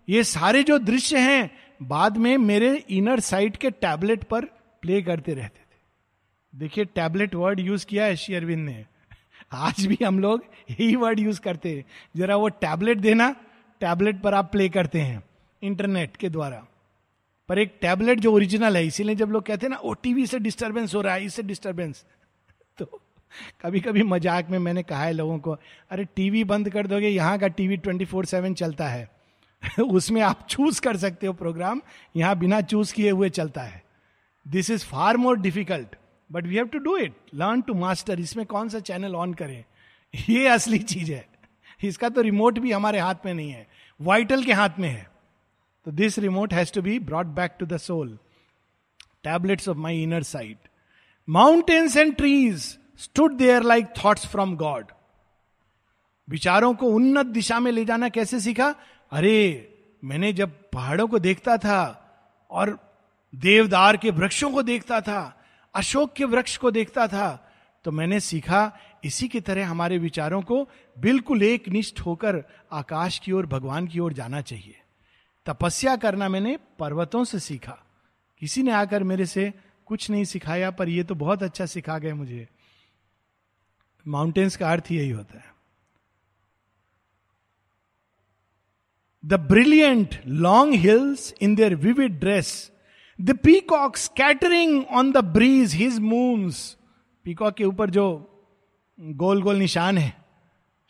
ये 0.09 0.23
सारे 0.23 0.63
जो 0.63 0.77
दृश्य 0.79 1.17
हैं, 1.17 1.51
बाद 1.83 2.17
में 2.17 2.37
मेरे 2.37 2.75
इनर 2.89 3.19
साइट 3.19 3.55
के 3.55 3.69
टैबलेट 3.71 4.23
पर 4.23 4.45
प्ले 4.81 5.01
करते 5.01 5.33
रहते 5.33 5.59
थे। 5.59 6.59
देखिए 6.59 6.85
टैबलेट 6.85 7.35
वर्ड 7.35 7.59
यूज़ 7.59 7.85
किया 7.85 8.05
है 8.05 8.15
श्री 8.15 8.35
अरविंद 8.35 8.65
ने। 8.69 8.85
आज 9.53 9.85
भी 9.85 9.97
हम 10.05 10.19
लोग 10.19 10.43
यही 10.71 10.95
वर्ड 10.95 11.19
यूज़ 11.19 11.41
करते 11.41 11.75
हैं। 11.75 11.85
जरा 12.17 12.35
वो 12.35 12.49
टैबलेट 12.49 12.97
देना 12.97 13.35
टैबलेट 13.79 14.21
पर 14.21 14.33
आप 14.33 14.51
प्ले 14.51 14.69
करते 14.69 15.01
हैं। 15.01 15.23
इंटरनेट 15.63 16.17
के 16.17 16.29
द्वारा। 16.29 16.65
पर 17.49 17.59
एक 17.59 17.77
टैबलेट 17.81 18.19
जो 18.19 18.33
ओरिजिनल 18.33 18.77
है, 18.77 18.87
इसीलिए 18.87 19.15
जब 19.15 19.29
लोग 19.29 19.43
कहते 19.43 19.65
हैं 19.65 19.71
ना, 19.71 19.77
ओ, 19.77 19.93
टीवी 19.93 20.27
से 20.27 20.39
डिस्टर्बेंस 20.39 20.95
हो 20.95 21.01
रहा 21.01 21.13
है, 21.13 21.25
इससे 21.25 21.43
डिस्टर्बेंस 21.43 22.05
तो 22.77 23.01
कभी 23.61 23.79
कभी 23.79 24.03
मज़ाक 24.03 24.49
में 24.49 24.59
मैंने 24.59 24.83
कहा 24.83 25.03
है 25.03 25.13
लोगों 25.13 25.39
को, 25.39 25.57
अरे, 25.89 26.05
टीवी 26.05 26.43
बंद 26.43 26.69
कर 26.69 26.87
दोगे, 26.87 27.07
यहाँ 27.07 27.39
का 27.39 27.47
टीवी 27.47 27.77
ट्वेंटी 27.77 28.05
फोर 28.05 28.25
सेवन 28.25 28.53
चलता 28.53 28.87
है। 28.87 29.09
उसमें 29.79 30.21
आप 30.21 30.47
चूज़ 30.49 30.81
कर 30.81 30.97
सकते 30.97 31.27
हो 31.27 31.33
प्रोग्राम 31.33 31.81
यहाँ 32.15 32.37
बिना 32.37 32.61
चूज़ 32.61 32.93
किए 32.93 33.11
हुए 33.11 33.29
चलता 33.29 33.61
है। 33.61 33.83
This 34.47 34.69
is 34.69 34.85
far 34.85 35.17
more 35.17 35.39
difficult 35.39 35.95
but 36.31 36.47
we 36.47 36.55
have 36.55 36.65
to 36.65 36.77
do 36.77 36.97
it 36.97 37.13
learn 37.35 37.61
to 37.61 37.73
master 37.73 38.19
इसमें 38.19 38.45
कौन 38.45 38.69
सा 38.69 38.79
चैनल 38.79 39.15
ऑन 39.15 39.33
करें? 39.33 39.63
ये 40.29 40.47
असली 40.47 40.79
चीज़ 40.79 41.11
है। 41.11 41.27
इसका 41.83 42.09
तो 42.09 42.21
रिमोट 42.21 42.59
भी 42.59 42.71
हमारे 42.71 42.99
हाथ 42.99 43.15
में 43.25 43.33
नहीं 43.33 43.51
है 43.51 43.67
वाइटल 44.01 44.43
के 44.43 44.53
हाथ 44.53 44.69
में 44.79 44.89
है। 44.89 45.12
तो 45.85 45.91
this 45.91 46.17
remote 46.19 46.53
has 46.53 46.73
to 46.73 46.81
be 46.81 46.97
brought 47.01 47.27
back 47.35 47.55
to 47.59 47.65
the 47.65 47.77
soul 47.77 48.17
tablets 49.23 49.69
of 49.69 49.77
my 49.77 50.01
inner 50.03 50.23
sight 50.23 50.69
mountains 51.27 51.97
and 51.97 52.15
trees 52.15 52.77
stood 52.99 53.33
there 53.37 53.63
like 53.63 53.87
thoughts 54.03 54.27
from 54.27 54.55
God 54.55 54.91
विचारों 56.27 56.73
को 56.73 56.87
उन्नत 56.87 57.25
दिशा 57.25 57.59
में 57.59 57.71
ले 57.71 57.83
जाना 57.85 58.09
कैसे 58.09 58.39
सीखा 58.39 58.73
अरे 59.11 59.35
मैंने 60.03 60.31
जब 60.33 60.51
पहाड़ों 60.73 61.07
को 61.07 61.19
देखता 61.19 61.57
था 61.57 61.79
और 62.49 62.77
देवदार 63.33 63.97
के 63.97 64.11
वृक्षों 64.11 64.51
को 64.51 64.63
देखता 64.63 64.99
था 65.01 65.21
अशोक 65.73 66.13
के 66.13 66.25
वृक्ष 66.25 66.55
को 66.57 66.71
देखता 66.71 67.07
था 67.07 67.27
तो 67.85 67.91
मैंने 67.91 68.19
सीखा 68.19 68.71
इसी 69.05 69.27
की 69.27 69.39
तरह 69.39 69.67
हमारे 69.67 69.97
विचारों 69.97 70.41
को 70.41 70.63
बिल्कुल 70.97 71.43
एक 71.43 71.67
निष्ठ 71.69 71.99
होकर 71.99 72.43
आकाश 72.71 73.19
की 73.19 73.31
ओर 73.31 73.45
भगवान 73.45 73.87
की 73.87 73.99
ओर 73.99 74.13
जाना 74.13 74.41
चाहिए 74.41 74.82
तपस्या 75.45 75.95
करना 75.95 76.29
मैंने 76.29 76.57
पर्वतों 76.79 77.23
से 77.23 77.39
सीखा। 77.39 77.77
किसी 78.39 78.63
ने 78.63 78.71
आकर 78.71 79.03
मेरे 79.03 79.25
से 79.25 79.53
कुछ 79.85 80.09
नहीं 80.09 80.23
सिखाया, 80.23 80.71
पर 80.71 80.89
यह 80.89 81.03
तो 81.03 81.15
बहुत 81.15 81.43
अच्छा 81.43 81.65
सिखा 81.65 81.97
गया 81.97 82.15
मुझे। 82.15 82.47
माउंटेन्स 84.07 84.55
का 84.55 84.71
अर्थ 84.71 84.91
यही 84.91 85.09
होता 85.09 85.37
है। 85.37 85.53
The 89.25 89.33
brilliant 89.33 90.21
long 90.27 90.73
hills 90.73 91.33
in 91.41 91.55
their 91.55 91.75
vivid 91.75 92.19
dress 92.19 92.71
the 93.21 93.37
peacock 93.37 93.97
scattering 93.97 94.85
on 94.85 95.11
the 95.11 95.17
breeze 95.17 95.73
his 95.73 95.99
moons 95.99 96.77
peacock 97.23 97.53
के 97.53 97.65
ऊपर 97.65 97.89
जो 97.89 98.05
गोल 98.99 99.41
गोल 99.41 99.55
निशान 99.55 99.97
है 99.97 100.25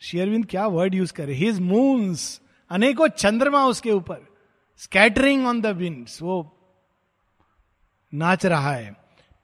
शेयरविंद 0.00 0.46
क्या 0.46 0.66
वर्ड 0.66 0.94
यूज़ 0.94 1.12
करे? 1.12 1.34
हिज 1.34 1.60
मून्स 1.60 2.40
अनेकों 2.70 3.08
चंद्रमा 3.08 3.66
उसके 3.66 3.90
ऊपर। 3.90 4.33
स्कैटरिंग 4.78 5.46
ऑन 5.46 5.60
द 5.60 5.66
विंड्स 5.66 6.22
वो 6.22 6.56
नाच 8.14 8.46
रहा 8.46 8.72
है। 8.72 8.96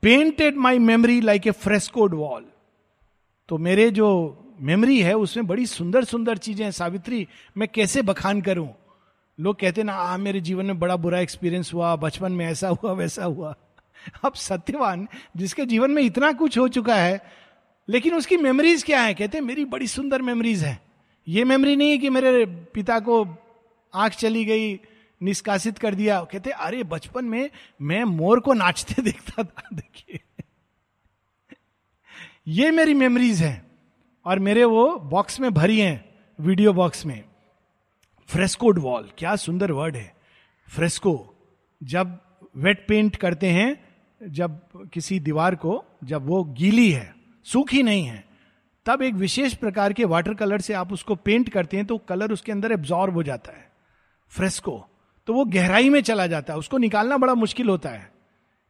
Painted 0.02 0.56
my 0.56 0.78
memory 0.78 1.20
like 1.20 1.46
a 1.46 1.50
frescoed 1.50 2.14
wall 2.14 2.46
तो 3.48 3.58
मेरे 3.58 3.90
जो 3.90 4.36
मेमोरी 4.60 5.02
है, 5.02 5.14
उसमें 5.14 5.46
बड़ी 5.46 5.66
सुंदर 5.66 6.04
सुंदर 6.04 6.38
चीज़ें 6.38 6.64
हैं। 6.64 6.72
सावित्री, 6.72 7.28
मैं 7.56 7.68
कैसे 7.68 8.02
बखान 8.02 8.40
करूँ? 8.40 8.74
लोग 9.40 9.60
कहते 9.60 9.82
ना, 9.82 9.94
आ, 9.94 10.16
मेरे 10.16 10.40
जीवन 10.40 10.66
में 10.66 10.78
बड़ा 10.78 10.96
बुरा 10.96 11.20
एक्सपीरियंस 11.20 11.74
हुआ। 11.74 11.96
बचपन 11.96 12.32
में 12.32 12.46
ऐसा 12.46 12.68
हुआ, 12.68 12.92
वैसा 12.92 13.24
हुआ। 13.24 13.54
अब 14.24 14.34
सत्यवान, 14.34 15.08
जिसके 15.36 15.66
जीवन 15.66 15.90
में 15.90 16.02
इतना 16.02 16.32
कुछ 16.32 16.58
हो 16.58 16.68
चुका 16.68 16.94
है, 16.94 17.22
लेकिन 17.88 18.14
उसकी 18.14 18.36
मेमोरीज 18.36 18.82
क्या 18.82 19.02
है? 19.02 19.14
कहते 19.14 19.38
हैं, 19.38 19.44
मेरी 19.44 19.64
बड़ी 19.64 19.86
सुंदर 19.86 20.22
मेमोरीज 20.22 20.64
है। 20.64 20.80
ये 21.28 21.44
मेमोरी 21.44 21.76
नहीं 21.76 21.90
है 21.90 21.98
कि 21.98 22.10
मेरे 22.10 22.46
पिता 22.46 23.00
को 23.00 23.36
आँख 23.94 24.12
चली 24.12 24.44
गई 24.44 24.76
निष्कासित 25.22 25.78
कर 25.78 25.94
दिया। 25.94 26.24
कहते, 26.24 26.50
अरे, 26.50 26.82
बचपन 26.82 27.24
में 27.24 27.50
मैं 27.82 28.04
मोर 28.04 28.40
को 28.40 28.52
नाचते 28.52 29.02
देखता 29.02 29.42
था, 29.42 29.62
देखिए। 29.74 30.20
ये 32.48 32.70
मेरी 32.70 32.94
मेमोरीज 32.94 33.42
हैं 33.42 33.70
और 34.24 34.38
मेरे 34.38 34.64
वो 34.64 34.96
बॉक्स 34.96 35.40
में 35.40 35.54
भरी 35.54 35.80
हैं 35.80 36.18
वीडियो 36.40 36.72
बॉक्स 36.72 37.06
में। 37.06 37.24
फ्रेस्कोड 38.28 38.78
वॉल 38.78 39.10
क्या 39.18 39.36
सुंदर 39.36 39.72
वर्ड 39.72 39.96
है। 39.96 40.14
फ्रेस्को 40.68 41.34
जब 41.82 42.20
वेट 42.56 42.86
पेंट 42.88 43.16
करते 43.16 43.46
हैं, 43.46 43.90
जब 44.28 44.60
किसी 44.92 45.20
दीवार 45.20 45.54
को, 45.54 45.84
जब 46.04 46.26
वो 46.26 46.44
गीली 46.44 46.92
है, 46.92 47.14
सूखी 47.44 47.82
नहीं 47.82 48.04
है, 48.04 48.24
तब 48.86 49.02
एक 49.02 49.14
विशेष 49.14 49.54
प्रकार 49.54 49.92
के 49.92 50.04
वाटर 50.04 50.34
कलर 50.34 50.60
से 50.60 50.72
आप 50.72 50.92
उसको 50.92 51.14
पेंट 51.14 51.48
करते 51.48 51.76
हैं 51.76 51.86
तो 51.86 51.98
कलर 51.98 52.32
उसके 52.32 52.52
अंदर 52.52 52.72
एब्जॉर्ब 52.72 53.14
हो 53.14 53.22
जाता 53.22 53.52
है। 53.52 53.72
फ्रेस्को 54.28 54.86
तो 55.26 55.34
वो 55.34 55.44
गहराई 55.44 55.88
में 55.88 56.00
चला 56.00 56.26
जाता 56.26 56.52
है। 56.52 56.58
उसको 56.58 56.78
निकालना 56.78 57.16
बड़ा 57.18 57.34
मुश्किल 57.34 57.68
होता 57.68 57.88
है। 57.88 58.12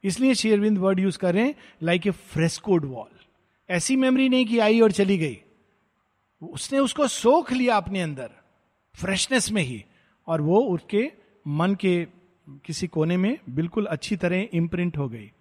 इसलिए 0.04 0.34
शेयरविंद 0.34 0.78
वर्ड 0.78 1.00
यूज़ 1.00 1.18
कर 1.18 1.34
रहे 1.34 1.44
हैं 1.44 1.54
लाइक 1.82 2.06
ए 2.06 2.10
फ्रेस्कोड 2.10 2.84
वॉल 2.84 3.18
ऐसी 3.70 3.96
मेमोरी 3.96 4.28
नहीं 4.28 4.46
कि 4.46 4.58
आई 4.58 4.80
और 4.80 4.92
चली 4.92 5.18
गई। 5.18 5.40
उसने 6.42 6.78
उसको 6.78 7.06
सोख 7.08 7.52
लिया 7.52 7.76
अपने 7.76 8.02
अंदर 8.02 8.30
फ्रेशनेस 8.94 9.52
में 9.52 9.62
ही। 9.62 9.84
और 10.26 10.40
वो 10.40 10.60
उसके 10.60 11.12
मन 11.48 11.74
के 11.74 12.06
किसी 12.64 12.86
कोने 12.86 13.16
में 13.16 13.38
बिल्कुल 13.50 13.86
अच्छी 13.86 14.16
तरह 14.16 14.48
इम्प्रिंट 14.52 14.98
हो 14.98 15.08
गई। 15.08 15.32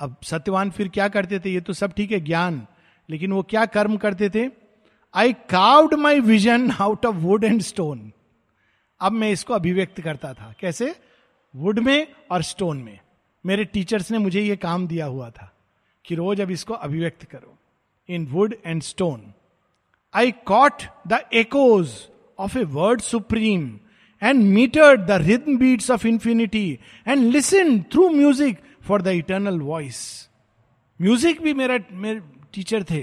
अब 0.00 0.16
सत्यवान 0.22 0.70
फिर 0.70 0.88
क्या 0.88 1.08
करते 1.08 1.38
थे? 1.38 1.50
ये 1.50 1.60
तो 1.60 1.72
सब 1.72 1.92
ठीक 1.92 2.12
है, 2.12 2.20
ज्ञान। 2.20 2.66
लेकिन 3.10 3.32
वो 3.32 3.42
क्या 3.42 3.66
कर्म 3.66 3.96
करते 3.96 4.30
थे? 4.30 4.50
I 5.14 5.32
carved 5.32 5.94
my 5.94 6.20
vision 6.20 6.70
out 6.70 7.06
of 7.06 7.16
wood 7.16 7.44
and 7.44 7.60
stone 7.60 8.12
अब 9.00 9.12
मैं 9.12 9.30
इसको 9.30 9.54
अभिव्यक्त 9.54 10.00
करता 10.00 10.32
था। 10.34 10.54
कैसे? 10.60 10.94
वुड 11.54 11.78
में 11.78 12.06
और 12.30 12.42
स्टोन 12.42 12.78
में। 12.78 12.98
मेरे 13.44 13.64
टीचर्स 13.64 14.10
ने 14.10 14.18
मुझे 14.18 14.40
यह 14.40 14.56
काम 14.56 14.86
दिया 14.86 15.06
हुआ 15.06 15.28
था 15.30 15.50
कि 16.04 16.14
रोज 16.14 16.40
अब 16.40 16.50
इसको 16.50 16.74
अभिव्यक्त 16.74 17.24
करो। 17.24 17.56
In 18.08 18.26
wood 18.26 18.54
and 18.66 18.82
stone 18.82 19.32
I 20.14 20.32
caught 20.46 20.82
the 21.08 21.20
echoes 21.34 21.94
of 22.38 22.58
a 22.58 22.62
word 22.64 23.00
supreme 23.00 23.66
and 24.22 24.42
metre 24.44 24.96
the 24.96 25.10
rhythm 25.22 25.56
beats 25.58 25.90
of 25.90 26.06
infinity 26.06 26.68
and 27.08 27.32
listen 27.32 27.80
through 27.92 28.08
music 28.10 28.58
for 28.82 29.02
the 29.02 29.08
eternal 29.08 29.60
voice 29.60 30.28
music 31.00 31.40
भी 31.42 31.54
मेरा, 31.54 31.78
मेरे 31.92 32.20
टीचर 32.54 32.84
थे। 32.90 33.00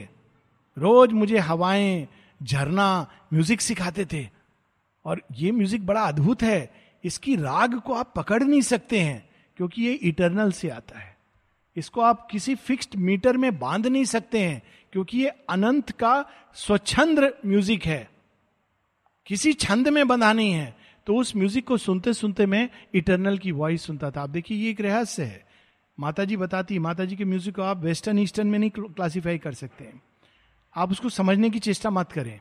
रोज 0.77 1.11
मुझे 1.11 1.37
हवाएँ 1.39 2.07
झरना 2.41 3.07
म्यूज़िक 3.33 3.61
सिखाते 3.61 4.05
थे। 4.05 4.27
और 5.05 5.21
ये 5.31 5.51
म्यूज़िक 5.51 5.85
बड़ा 5.85 6.01
अद्भुत 6.01 6.43
है। 6.43 6.71
इसकी 7.03 7.35
राग 7.35 7.79
को 7.79 7.93
आप 7.93 8.13
पकड़ 8.15 8.43
नहीं 8.43 8.61
सकते 8.61 8.99
हैं, 8.99 9.29
क्योंकि 9.57 9.83
ये 9.83 9.93
इटरनल 9.93 10.51
से 10.51 10.69
आता 10.69 10.99
है। 10.99 11.15
इसको 11.75 12.01
आप 12.01 12.27
किसी 12.31 12.55
फिक्स्ड 12.55 12.95
मीटर 12.95 13.37
में 13.37 13.59
बाँध 13.59 13.87
नहीं 13.87 14.05
सकते 14.05 14.39
हैं, 14.39 14.61
क्योंकि 14.93 15.17
ये 15.17 15.29
अनंत 15.49 15.91
का 15.91 16.25
स्वच्छंद 16.53 17.19
म्यूज़िक 17.45 17.85
है। 17.85 18.09
किसी 19.27 19.53
छंद 19.53 19.87
में 19.87 20.07
बंधा 20.07 20.33
नहीं 20.33 20.51
है। 20.51 20.75
तो 21.07 21.15
उस 21.15 21.35
म्यूज़िक 21.35 21.67
को 21.67 21.77
सुनते 21.77 22.13
सुनते 22.13 22.45
मैं 22.45 22.69
इटरनल 22.93 23.37
की 23.37 23.51
वॉइस 23.51 23.85
सुनता 23.85 24.11
था। 24.11 24.21
आप 24.21 24.29
देखिए, 24.29 24.57
ये 24.57 24.69
एक 24.69 24.81
रहस्य 24.81 25.23
है। 25.23 25.45
माता 25.99 26.25
जी 26.25 26.37
बताती 26.37 26.79
माता 26.79 27.05
जी 27.05 27.15
के 27.15 27.25
म्यूज़िक 27.25 27.55
को 27.55 27.61
आप 27.61 27.77
वेस्टर्न 27.77 28.19
ईस्टर्न 28.19 28.47
में 28.47 28.59
नहीं 28.59 28.69
क्लासीफाई 28.69 29.37
कर 29.37 29.53
सकते 29.53 29.83
हैं। 29.83 30.01
आप 30.75 30.91
उसको 30.91 31.09
समझने 31.09 31.49
की 31.49 31.59
चेष्टा 31.59 31.89
मत 31.89 32.11
करें। 32.11 32.39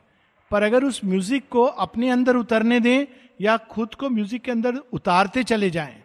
पर 0.51 0.63
अगर 0.63 0.83
उस 0.83 0.99
म्यूज़िक 1.05 1.47
को 1.49 1.63
अपने 1.63 2.09
अंदर 2.09 2.35
उतरने 2.35 2.79
दें 2.79 3.05
या 3.41 3.57
खुद 3.71 3.93
को 3.95 4.09
म्यूज़िक 4.09 4.41
के 4.41 4.51
अंदर 4.51 4.75
उतारते 4.93 5.43
चले 5.43 5.69
जाएँ 5.69 6.03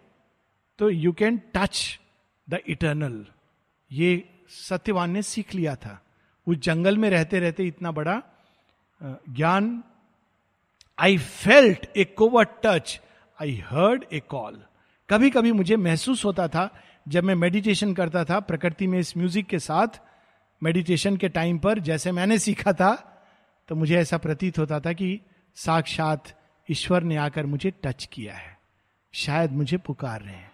तो 0.78 0.90
you 0.90 1.12
can 1.12 1.40
touch 1.54 1.98
the 2.48 2.58
eternal 2.68 3.24
ये 3.90 4.28
सत्यवान 4.50 5.10
ने 5.10 5.22
सीख 5.22 5.54
लिया 5.54 5.74
था। 5.76 6.00
उस 6.46 6.56
जंगल 6.56 6.98
में 6.98 7.08
रहते 7.10 7.38
रहते 7.40 7.64
इतना 7.64 7.90
बड़ा 7.90 8.20
ज्ञान 9.00 9.82
I 10.98 11.18
felt 11.18 11.86
a 11.96 12.04
covert 12.04 12.44
touch 12.64 13.00
I 13.38 13.56
heard 13.70 14.04
a 14.12 14.20
call 14.28 14.62
कभी 15.08 15.30
कभी 15.30 15.52
मुझे 15.52 15.76
महसूस 15.76 16.24
होता 16.24 16.46
था, 16.48 16.68
जब 17.08 17.24
मैं 17.24 17.34
मेडिटेशन 17.34 17.92
करता 17.94 18.24
था 18.24 18.38
प्रकृति 18.40 18.86
में 18.86 18.98
इस 18.98 19.16
म्यूज़िक 19.16 19.46
के 19.46 19.58
साथ 19.58 20.00
मेडिटेशन 20.62 21.16
के 21.16 21.28
टाइम 21.28 21.58
पर, 21.58 21.78
जैसे 21.78 22.12
मैंने 22.12 22.38
सीखा 22.38 22.72
था 22.72 23.15
तो 23.68 23.74
मुझे 23.74 23.96
ऐसा 23.96 24.18
प्रतीत 24.18 24.58
होता 24.58 24.80
था 24.80 24.92
कि 24.92 25.20
साक्षात 25.54 26.40
ईश्वर 26.70 27.02
ने 27.02 27.16
आकर 27.16 27.46
मुझे 27.46 27.70
टच 27.70 28.08
किया 28.12 28.34
है। 28.34 28.58
शायद 29.12 29.52
मुझे 29.52 29.76
पुकार 29.76 30.22
रहे 30.22 30.34
हैं। 30.34 30.52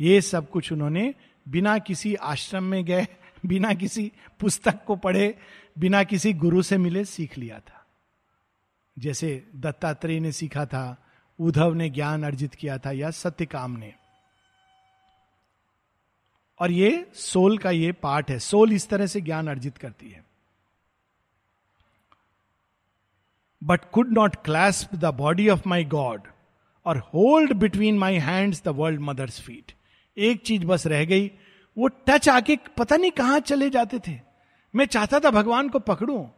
ये 0.00 0.20
सब 0.20 0.50
कुछ 0.50 0.72
उन्होंने 0.72 1.14
बिना 1.48 1.78
किसी 1.78 2.14
आश्रम 2.14 2.64
में 2.64 2.84
गए, 2.84 3.06
बिना 3.46 3.74
किसी 3.74 4.12
पुस्तक 4.40 4.84
को 4.84 4.96
पढ़े, 4.96 5.38
बिना 5.78 6.04
किसी 6.04 6.32
गुरु 6.32 6.62
से 6.62 6.78
मिले 6.78 7.04
सीख 7.04 7.38
लिया 7.38 7.58
था। 7.58 7.86
जैसे 8.98 9.46
दत्तात्रेय 9.56 10.20
ने 10.20 10.32
सीखा 10.32 10.66
था, 10.66 11.06
उद्धव 11.38 11.74
ने 11.74 11.90
ज्ञान 11.90 12.24
अर्जित 12.24 12.54
किया 12.54 12.78
था 12.78 12.90
या 12.90 13.10
सत्यकाम 13.10 13.70
ने। 13.70 13.94
और 16.60 16.70
ये 16.70 17.10
सोल 17.14 17.58
का 17.58 17.70
ये 17.70 17.92
पार्ट 17.92 18.30
है, 18.30 18.38
सोल 18.38 18.72
इस 18.72 18.88
तरह 18.88 19.06
से 19.06 19.20
ज्ञान 19.20 19.48
अर्जित 19.48 19.78
करती 19.78 20.10
है। 20.10 20.29
But 23.62 23.80
could 23.92 24.12
not 24.12 24.36
clasp 24.36 24.94
the 24.94 25.04
body 25.04 25.48
of 25.48 25.62
my 25.66 25.84
God 25.84 26.22
or 26.86 26.98
hold 26.98 27.52
between 27.52 27.98
my 27.98 28.14
hands 28.14 28.64
the 28.64 28.68
world 28.68 29.00
mother's 29.00 29.40
feet 29.40 29.72
एक 30.18 30.42
चीज़ 30.42 30.66
बस 30.66 30.86
रह 30.86 31.04
गई। 31.04 31.30
वो 31.78 31.88
टच 31.88 32.28
आके 32.28 32.58
पता 32.76 32.96
नहीं 32.96 33.10
कहाँ 33.10 33.40
चले 33.40 33.70
जाते 33.70 33.98
थे। 34.08 34.20
मैं 34.74 34.86
चाहता 34.86 35.20
था 35.20 35.30
भगवान 35.30 35.68
को 35.68 35.78
पकड़ूं। 35.78 36.28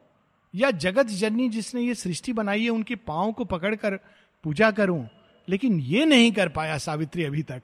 या 0.55 0.71
जगत 0.71 1.07
जननी 1.07 1.49
जिसने 1.49 1.81
ये 1.81 1.95
सृष्टि 1.95 2.33
बनाई 2.33 2.63
है, 2.63 2.71
उनके 2.71 2.97
पाओ 2.97 3.33
को 3.33 3.45
पकड़कर 3.45 3.97
पूजा 4.43 4.71
करूँ। 4.71 5.09
लेकिन 5.49 5.81
ये 5.81 6.05
नहीं 6.05 6.33
कर 6.33 6.49
पाया 6.49 6.79
सावित्री 6.79 7.25
अभी 7.25 7.43
तक। 7.43 7.63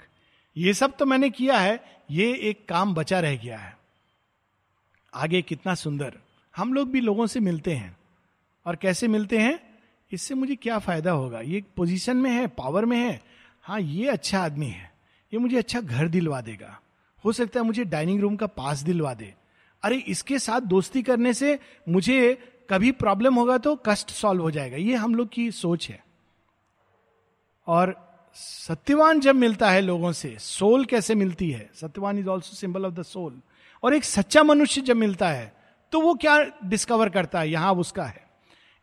ये 0.56 0.74
सब 0.74 0.96
तो 0.96 1.06
मैंने 1.06 1.30
किया 1.30 1.58
है। 1.58 1.84
ये 2.10 2.34
एक 2.34 2.68
काम 2.68 2.94
बचा 2.94 3.20
रह 3.20 3.36
गया 3.36 3.58
है। 3.58 3.78
आगे 5.14 5.42
कितना 5.42 5.74
सुंदर। 5.74 6.18
हम 6.56 6.74
लोग 6.74 6.90
भी 6.90 7.00
लोगों 7.00 7.26
से 7.26 7.40
मिलते 7.40 7.72
हैं। 7.72 7.97
और 8.66 8.76
कैसे 8.76 9.08
मिलते 9.08 9.38
हैं? 9.38 9.58
इससे 10.12 10.34
मुझे 10.34 10.56
क्या 10.56 10.78
फ़ायदा 10.78 11.10
होगा? 11.10 11.40
ये 11.40 11.64
पोजीशन 11.76 12.16
में 12.16 12.30
है 12.30 12.46
पावर 12.46 12.84
में 12.84 12.96
है। 12.96 13.20
हाँ 13.62 13.80
ये 13.80 14.08
अच्छा 14.08 14.40
आदमी 14.40 14.66
है। 14.66 14.92
ये 15.32 15.38
मुझे 15.38 15.56
अच्छा 15.58 15.80
घर 15.80 16.08
दिलवा 16.08 16.40
देगा। 16.40 16.80
हो 17.24 17.32
सकता 17.32 17.60
है 17.60 17.66
मुझे 17.66 17.84
डाइनिंग 17.84 18.20
रूम 18.20 18.36
का 18.36 18.46
पास 18.46 18.78
दिलवा 18.78 19.14
दे। 19.14 19.34
अरे, 19.82 19.96
इसके 19.96 20.38
साथ 20.38 20.60
दोस्ती 20.60 21.02
करने 21.02 21.34
से 21.34 21.58
मुझे 21.88 22.38
कभी 22.70 22.92
प्रॉब्लम 22.92 23.34
होगा 23.34 23.58
तो 23.58 23.76
कष्ट 23.86 24.10
सॉल्व 24.10 24.42
हो 24.42 24.50
जाएगा। 24.50 24.76
ये 24.76 24.94
हम 24.94 25.14
लोग 25.14 25.28
की 25.28 25.50
सोच 25.50 25.88
है। 25.88 26.04
और 27.66 27.96
सत्यवान 28.34 29.20
जब 29.20 29.34
मिलता 29.34 29.70
है 29.70 29.80
लोगों 29.80 30.12
से 30.12 30.36
सोल 30.40 30.84
कैसे 30.84 31.14
मिलती 31.14 31.50
है? 31.50 31.70
Satyavan 31.74 32.18
is 32.18 32.28
also 32.28 32.56
symbol 32.56 32.86
of 32.86 32.94
the 32.94 33.02
soul 33.02 33.40
और 33.82 33.94
एक 33.94 34.04
सच्चा 34.04 34.42
मनुष्य 34.42 34.80
जब 34.80 34.96
मिलता 34.96 35.28
है 35.28 35.52
तो 35.92 36.00
वो 36.00 36.14
क्या 36.14 36.38
डिस्कवर 36.64 37.08
करता 37.08 37.40
है? 37.40 37.50
यहाँ 37.50 37.72
उसका 37.74 38.04
है। 38.04 38.27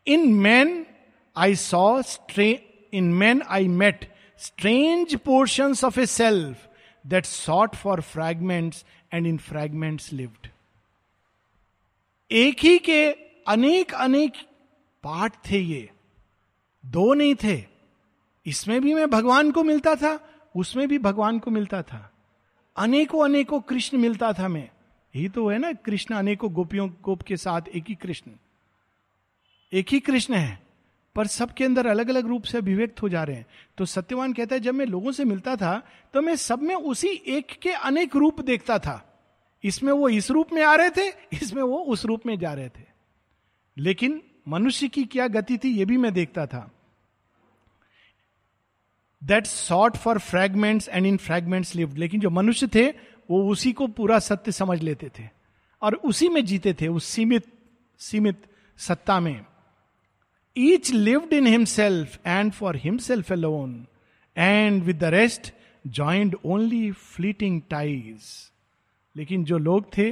In 0.08 0.34
man 0.34 0.86
I 1.38 1.56
saw 1.56 2.02
in 2.94 3.14
man 3.14 3.42
I 3.42 3.68
met 3.68 4.16
strange 4.38 5.16
portion 5.16 5.74
of 5.86 6.00
a 6.00 6.06
self 6.06 6.68
that 7.08 7.26
sought 7.26 7.76
for 7.76 8.02
fragments 8.02 8.86
and 9.14 9.28
in 9.28 9.38
fragments 9.38 10.14
lived 10.14 10.48
एक 12.32 12.60
ही 12.60 12.78
के 12.78 13.12
अनेक 13.48 13.94
अनेक 13.94 14.34
पार्ट 15.04 15.34
थे 15.52 15.60
ये। 15.60 15.90
दो 16.86 17.14
नहीं 17.14 17.36
थे। 17.36 17.64
इसमें 18.46 18.82
भी 18.82 18.94
मैं 18.94 19.10
भगवान 19.10 19.52
को 19.52 19.64
मिलता 19.64 19.96
था, 19.96 20.40
उसमें 20.56 20.88
भी 20.88 21.00
भगवान 21.00 21.40
को 21.40 21.52
मिलता 21.52 21.82
था। 21.82 22.12
अनेकों 22.78 23.26
अनेकों 23.26 23.62
कृष्ण 23.62 23.98
मिलता 23.98 24.34
था 24.34 24.48
मैं। 24.48 24.70
यही 25.16 25.30
तो 25.30 25.50
है 25.50 25.58
ना, 25.58 25.74
कृष्ण 25.74 26.16
अनेकों 26.16 26.54
गोपियों, 26.54 26.90
गोप 27.02 27.22
के 27.22 27.38
साथ 27.38 27.62
एक 27.76 27.84
ही 27.90 27.96
कृष्ण। 27.96 28.32
एक 29.72 29.90
ही 29.90 30.00
कृष्ण 30.00 30.34
है, 30.34 30.60
पर 31.16 31.28
सबके 31.28 31.64
अंदर 31.66 31.88
अलग 31.88 32.10
अलग 32.10 32.28
रूप 32.28 32.44
से 32.44 32.58
अभिव्यक्त 32.58 33.02
हो 33.02 33.10
जा 33.10 33.24
रहे 33.24 33.36
हैं। 33.36 33.46
तो 33.78 33.86
सत्यवान 33.86 34.34
कहता 34.34 34.56
है, 34.56 34.62
जब 34.62 34.74
मैं 34.74 34.86
लोगों 34.86 35.12
से 35.12 35.26
मिलता 35.26 35.56
था 35.56 35.82
तो 36.14 36.22
मैं 36.22 36.36
सब 36.36 36.62
में 36.62 36.76
उसी 36.76 37.08
एक 37.08 37.60
के 37.62 37.72
अनेक 37.72 38.16
रूप 38.16 38.42
देखता 38.42 38.80
था। 38.80 39.02
इसमें 39.64 39.92
वो 39.94 40.10
इस 40.10 40.30
रूप 40.32 40.54
में 40.54 40.64
आ 40.64 40.76
रहे 40.76 40.90
थे, 40.90 41.08
इसमें 41.34 41.62
वो 41.64 41.78
उस 41.78 42.06
रूप 42.06 42.26
में 42.26 42.38
जा 42.40 42.54
रहे 42.54 42.70
थे। 42.70 42.84
लेकिन 43.78 44.22
मनुष्य 44.48 44.88
की 44.88 45.04
क्या 45.04 45.28
गति 45.28 45.58
थी, 45.58 45.70
ये 45.70 45.86
भी 45.86 45.98
मैं 45.98 46.14
देखता 46.14 46.46
था। 46.46 46.72
That 49.22 49.46
sought 49.46 49.98
for 49.98 50.20
fragments 50.20 50.90
and 50.90 51.06
in 51.06 51.18
fragments 51.18 51.76
lived 51.76 51.98
लेकिन 51.98 52.20
जो 52.20 52.30
मनुष्य 52.30 52.68
थे, 52.68 52.88
वो 53.30 53.50
उसी 53.52 53.74
को 53.74 53.88
पूरा 53.88 54.20
सत्य 54.20 54.52
समझ 54.52 54.82
लेते 54.82 55.10
थे। 55.20 55.28
और 55.82 55.96
उसी 55.96 56.30
में 56.30 56.44
जीते 56.46 56.74
थे, 56.74 56.88
उस 56.88 57.06
सीमित 57.06 57.46
सीमित 58.00 58.46
सत्ता 58.78 59.20
में। 59.20 59.46
Each 60.58 60.92
lived 60.92 61.34
in 61.34 61.48
himself 61.48 62.20
and 62.26 62.52
for 62.52 62.76
himself 62.76 63.32
alone 63.32 63.88
and 64.38 64.84
with 64.84 65.00
the 65.00 65.04
rest 65.04 65.54
joined 65.88 66.36
only 66.46 66.92
fleeting 66.92 67.62
ties 67.70 68.22
लेकिन 69.18 69.44
जो 69.44 69.58
लोग 69.58 69.98
थे, 69.98 70.12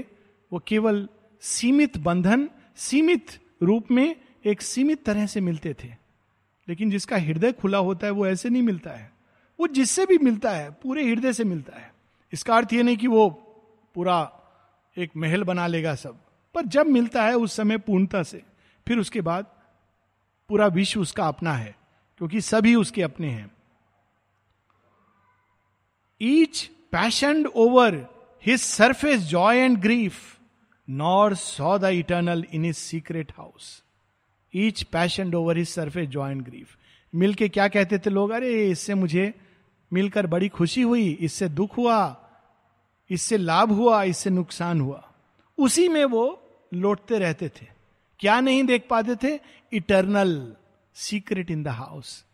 वो 0.53 0.63
केवल 0.67 1.09
सीमित 1.41 1.97
बंधन, 1.97 2.49
सीमित 2.75 3.25
रूप 3.63 3.91
में 3.91 4.15
एक 4.45 4.61
सीमित 4.61 5.03
तरह 5.05 5.25
से 5.25 5.41
मिलते 5.41 5.73
थे। 5.73 5.87
लेकिन 6.69 6.89
जिसका 6.89 7.17
हृदय 7.17 7.51
खुला 7.51 7.77
होता 7.77 8.07
है, 8.07 8.11
वो 8.11 8.27
ऐसे 8.27 8.49
नहीं 8.49 8.61
मिलता 8.61 8.91
है। 8.91 9.13
वो 9.59 9.67
जिससे 9.67 10.05
भी 10.05 10.17
मिलता 10.17 10.51
है, 10.51 10.71
पूरे 10.71 11.03
हृदय 11.03 11.33
से 11.33 11.43
मिलता 11.43 11.79
है। 11.79 11.93
इसका 12.33 12.55
अर्थ 12.55 12.73
ये 12.73 12.83
नहीं 12.83 12.97
कि 12.97 13.07
वो 13.07 13.29
पूरा 13.95 14.31
एक 14.97 15.09
महल 15.17 15.43
बना 15.43 15.67
लेगा 15.67 15.95
सब। 15.95 16.17
पर 16.53 16.65
जब 16.65 16.85
मिलता 16.85 17.23
है, 17.23 17.33
उस 17.33 17.53
समय 17.53 17.77
पूर्णता 17.77 18.23
से। 18.23 18.41
फिर 18.87 18.97
उसके 18.97 19.21
बाद 19.21 19.52
पूरा 20.49 20.67
विश्व 20.67 21.01
उसका 21.01 21.27
अपना 21.27 21.53
है, 21.53 21.75
क्योंकि 22.17 22.41
सभी 22.41 22.75
उसके 22.75 23.01
अपने 23.01 23.29
हैं। 23.29 23.51
Each 26.21 26.69
passion 26.91 27.45
over 27.45 27.95
his 28.45 28.61
surface 28.61 29.21
joy 29.21 29.57
and 29.57 29.77
grief 29.77 30.39
nor 30.87 31.35
saw 31.35 31.77
the 31.77 31.83
eternal 31.83 32.45
in 32.53 32.65
his 32.65 32.75
secret 32.75 33.31
house 33.37 33.83
each 34.53 34.83
passion 34.83 35.33
over 35.35 35.57
his 35.57 35.69
surface 35.69 36.07
joy 36.07 36.31
and 36.31 36.41
grief 36.41 36.77
मिलके 37.13 37.49
क्या 37.49 37.67
कहते 37.67 37.97
थे 37.97 38.09
लोग? 38.09 38.31
अरे, 38.31 38.69
इससे 38.69 38.93
मुझे 38.93 39.33
मिलकर 39.91 40.27
बड़ी 40.27 40.49
खुशी 40.49 40.81
हुई, 40.81 41.09
इससे 41.11 41.49
दुख 41.49 41.77
हुआ, 41.77 42.15
इससे 43.09 43.37
लाभ 43.37 43.71
हुआ, 43.71 44.03
इससे 44.03 44.29
नुकसान 44.29 44.81
हुआ। 44.81 45.03
उसी 45.57 45.87
में 45.89 46.03
वो 46.05 46.23
लौटते 46.73 47.19
रहते 47.19 47.49
थे। 47.49 47.67
क्या 48.23 48.41
नहीं 48.41 48.63
देख 48.63 48.87
पाते 48.89 49.15
थे? 49.15 49.39
Eternal 49.73 50.55
secret 50.93 51.51
in 51.51 51.63
the 51.63 51.67
house 51.67 52.25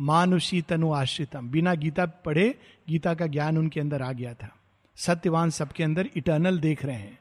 मानुषी 0.00 0.62
तनु 0.62 0.92
आश्रितम। 0.92 1.48
बिना 1.48 1.74
गीता 1.74 2.06
पढ़े 2.06 2.58
गीता 2.88 3.14
का 3.14 3.26
ज्ञान 3.26 3.58
उनके 3.58 3.80
अंदर 3.80 4.02
आ 4.02 4.12
गया 4.12 4.34
था। 4.34 4.56
सत्यवान 4.96 5.50
सबके 5.50 5.84
अंदर 5.84 6.10
इटर्नल 6.16 6.58
देख 6.58 6.84
रहे 6.84 6.96
हैं। 6.96 7.18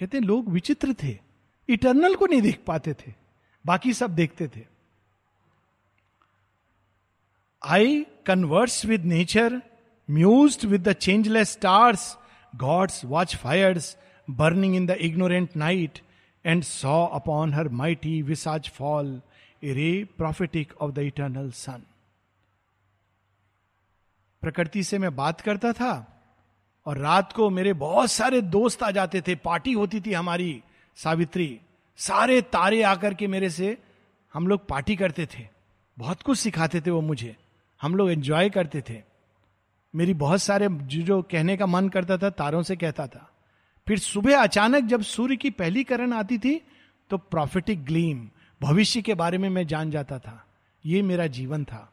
कहते 0.00 0.18
हैं, 0.18 0.24
लोग 0.24 0.48
विचित्र 0.48 0.94
थे। 1.02 1.18
इटर्नल 1.68 2.14
को 2.14 2.26
नहीं 2.26 2.42
देख 2.42 2.60
पाते 2.66 2.92
थे। 2.92 3.14
बाकी 3.66 3.92
सब 3.92 4.14
देखते 4.14 4.48
थे। 4.48 4.66
I 7.64 8.06
converse 8.26 8.84
with 8.84 9.04
nature 9.04 9.62
muse 10.10 10.64
with 10.64 10.88
the 10.88 10.92
changeless 10.92 11.52
stars 11.52 12.16
God's 12.56 13.04
watch 13.04 13.36
fires 13.36 13.96
burning 14.30 14.76
in 14.76 14.86
the 14.86 14.90
ignorant 14.90 15.56
night 15.56 15.98
and 16.46 16.62
saw 16.62 17.06
upon 17.06 17.54
her 17.54 17.68
mighty 17.68 18.22
visage 18.22 18.68
fall 18.68 19.22
a 19.64 19.72
ray 19.72 20.04
prophetic 20.04 20.72
of 20.80 20.92
the 20.92 20.98
eternal 20.98 21.50
sun 21.50 21.82
प्रकृति 24.42 24.82
से 24.82 24.98
मैं 24.98 25.16
बात 25.16 25.40
करता 25.40 25.72
था 25.72 26.22
और 26.86 26.98
रात 26.98 27.32
को 27.32 27.50
मेरे 27.50 27.72
बहुत 27.72 28.10
सारे 28.10 28.40
दोस्त 28.40 28.82
आ 28.82 28.90
जाते 28.90 29.20
थे, 29.20 29.34
पार्टी 29.34 29.72
होती 29.72 30.00
थी 30.00 30.12
हमारी, 30.12 30.62
सावित्री। 30.96 31.60
सारे 31.96 32.42
तारे 32.42 32.82
आकर 32.82 33.14
के 33.14 33.26
मेरे 33.26 33.50
से 33.50 33.78
हम 34.34 34.46
लोग 34.46 34.66
पार्टी 34.66 34.96
करते 34.96 35.26
थे। 35.26 35.48
बहुत 35.98 36.22
कुछ 36.22 36.38
सिखाते 36.38 36.80
थे 36.80 36.90
वो 36.90 37.00
मुझे। 37.00 37.36
हम 37.82 37.94
लोग 37.94 38.10
एंजॉय 38.10 38.50
करते 38.50 38.80
थे। 38.80 39.02
मेरी 39.94 40.14
बहुत 40.14 40.42
सारे 40.42 40.68
जो 40.70 41.22
कहने 41.22 41.56
का 41.56 41.66
मन 41.66 41.88
करता 41.88 42.18
था, 42.18 42.30
तारों 42.30 42.62
से 42.62 42.76
कहता 42.76 43.06
था। 43.06 43.30
फिर 43.88 43.98
सुबह 43.98 44.42
अचानक 44.42 44.84
जब 44.84 45.02
सूर्य 45.02 45.36
की 45.36 45.50
पहली 45.50 45.84
करण 45.84 46.12
आती 46.12 46.38
थी 46.38 46.62
तो 47.10 47.18
प्रॉफिटिक 47.18 47.84
ग्लीम 47.84 48.30
भविष्य 48.62 49.02
के 49.02 49.14
बारे 49.14 49.38
में 49.38 49.48
मैं 49.48 49.66
जान 49.66 49.90
जाता 49.90 50.18
था। 50.18 50.46
ये 50.86 51.02
मेरा 51.02 51.26
जीवन 51.26 51.64
था। 51.64 51.92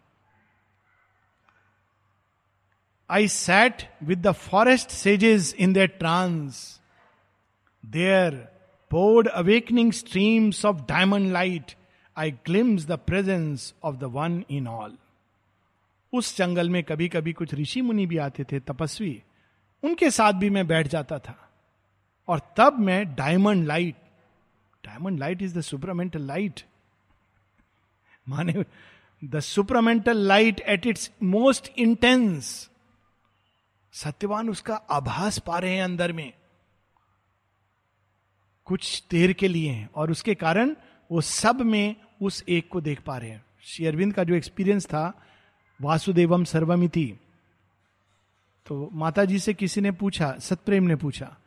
I 3.09 3.27
sat 3.27 3.93
with 4.03 4.27
the 4.27 4.31
forest 4.31 4.89
sages 4.89 5.55
in 5.59 5.73
the 5.73 5.77
trance 5.77 6.81
there 7.85 8.35
poured 8.91 9.27
awakening 9.27 9.91
streams 9.91 10.65
of 10.65 10.77
diamond 10.77 11.31
light 11.31 11.71
I 12.17 12.31
glimpse 12.31 12.85
the 12.85 12.91
presence 12.91 13.73
of 13.83 13.95
the 13.95 14.03
one 14.03 14.43
in 14.49 14.67
all 14.67 14.97
उस 16.13 16.37
जंगल 16.37 16.69
में 16.69 16.83
कभी 16.83 17.09
कभी 17.09 17.33
कुछ 17.33 17.53
ऋषि 17.53 17.81
मुनि 17.81 18.05
भी 18.05 18.17
आते 18.17 18.43
थे, 18.43 18.59
तपस्वी। 18.59 19.23
उनके 19.83 20.11
साथ 20.11 20.33
भी 20.33 20.49
मैं 20.49 20.67
बैठ 20.67 20.87
जाता 20.87 21.19
था। 21.19 21.46
और 22.27 22.41
तब 22.57 22.79
मैं 22.79 23.15
diamond 23.15 23.65
light 23.65 23.95
diamond 24.85 25.19
light 25.19 25.41
is 25.41 25.57
the 25.57 25.61
supermental 25.61 26.21
light 26.21 26.61
माने 28.29 28.65
the 29.23 29.39
supermental 29.39 30.17
light 30.17 30.59
at 30.59 30.85
its 30.85 31.11
most 31.23 31.71
intense 31.77 32.69
Satyavan 33.93 34.49
उसका 34.49 34.75
आभास 34.75 35.39
पा 35.39 35.59
रहे 35.59 35.75
हैं 35.75 35.83
अंदर 35.83 36.11
में। 36.11 36.33
कुछ 38.65 39.03
देर 39.11 39.33
के 39.33 39.47
लिए 39.47 39.71
हैं 39.71 39.89
और 39.95 40.11
उसके 40.11 40.35
कारण 40.35 40.75
वो 41.11 41.21
सब 41.21 41.61
में 41.61 41.95
उस 42.21 42.43
एक 42.49 42.69
को 42.69 42.81
देख 42.81 43.01
पा 43.01 43.17
रहे 43.17 43.29
हैं। 43.29 43.45
श्री 43.63 43.85
अरविंद 43.85 44.13
का 44.13 44.23
जो 44.23 44.35
एक्सपीरियंस 44.35 44.85
था, 44.85 45.21
वासुदेवम 45.81 46.43
सर्वमिति। 46.43 47.13
तो 48.65 48.89
माता 48.93 49.25
जी 49.25 49.39
से 49.39 49.53
किसी 49.53 49.81
ने 49.81 49.91
पूछा, 49.91 50.35
सतप्रेम 50.39 50.83
ने 50.83 50.95
पूछा 50.95 51.37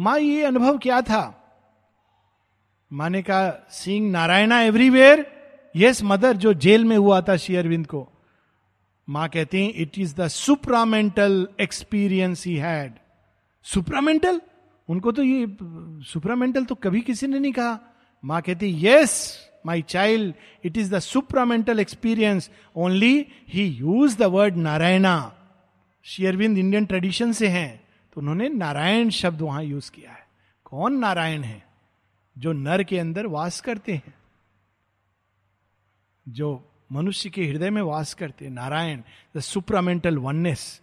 माँ, 0.00 0.18
ये 0.18 0.44
अनुभव 0.44 0.78
क्या 0.78 1.00
था? 1.02 1.22
माँ 2.90 3.08
ने 3.10 3.22
कहा 3.22 3.50
seeing 3.70 4.10
Narayana 4.10 4.60
everywhere 4.60 5.26
yes 5.74 6.02
mother 6.02 6.36
जो 6.36 6.52
जेल 6.54 6.84
में 6.84 6.96
हुआ 6.96 7.20
था 7.20 7.36
श्री 7.36 7.56
अरविंद 7.56 7.86
को। 7.86 8.06
माँ 9.08 9.28
कहती 9.28 9.64
हैं 9.64 9.72
it 9.74 9.98
is 9.98 10.14
the 10.14 10.28
supramental 10.28 11.48
experience 11.60 12.46
he 12.46 12.54
had 12.56 12.92
supramental 13.66 14.40
उनको 14.88 15.12
तो 15.12 15.22
ये 15.22 15.46
सुप्रामेंटल 16.12 16.64
तो 16.64 16.74
कभी 16.74 17.00
किसी 17.00 17.26
ने 17.26 17.38
नहीं 17.38 17.52
कहा। 17.52 17.78
माँ 18.24 18.40
कहती 18.42 18.74
yes 18.86 19.12
my 19.66 19.82
child 19.82 20.34
it 20.64 20.76
is 20.78 20.94
the 20.94 20.98
supramental 20.98 21.80
experience 21.80 22.50
only 22.76 23.26
he 23.48 23.66
use 23.66 24.16
the 24.18 24.22
word 24.22 24.56
Narayana. 24.56 25.32
शेयरविंद 26.04 26.58
इंडियन 26.58 26.86
ट्रेडिशन 26.86 27.32
से 27.32 27.48
हैं। 27.48 27.89
तो 28.12 28.20
उन्होंने 28.20 28.48
नारायण 28.48 29.10
शब्द 29.10 29.40
वहाँ 29.40 29.64
यूज़ 29.64 29.90
किया 29.92 30.10
है। 30.10 30.26
कौन 30.64 30.98
नारायण 30.98 31.42
है? 31.42 31.66
जो 32.38 32.52
नर 32.52 32.82
के 32.82 32.98
अंदर 32.98 33.26
वास 33.26 33.60
करते 33.60 33.92
हैं। 33.92 34.14
जो 36.28 36.72
मनुष्य 36.92 37.30
के 37.30 37.46
हृदय 37.46 37.70
में 37.70 37.82
वास 37.82 38.14
करते 38.14 38.44
हैं। 38.44 38.52
नारायण 38.52 39.00
द 39.36 39.40
सुप्रामेंटल 39.40 40.18
वननेस 40.18 40.80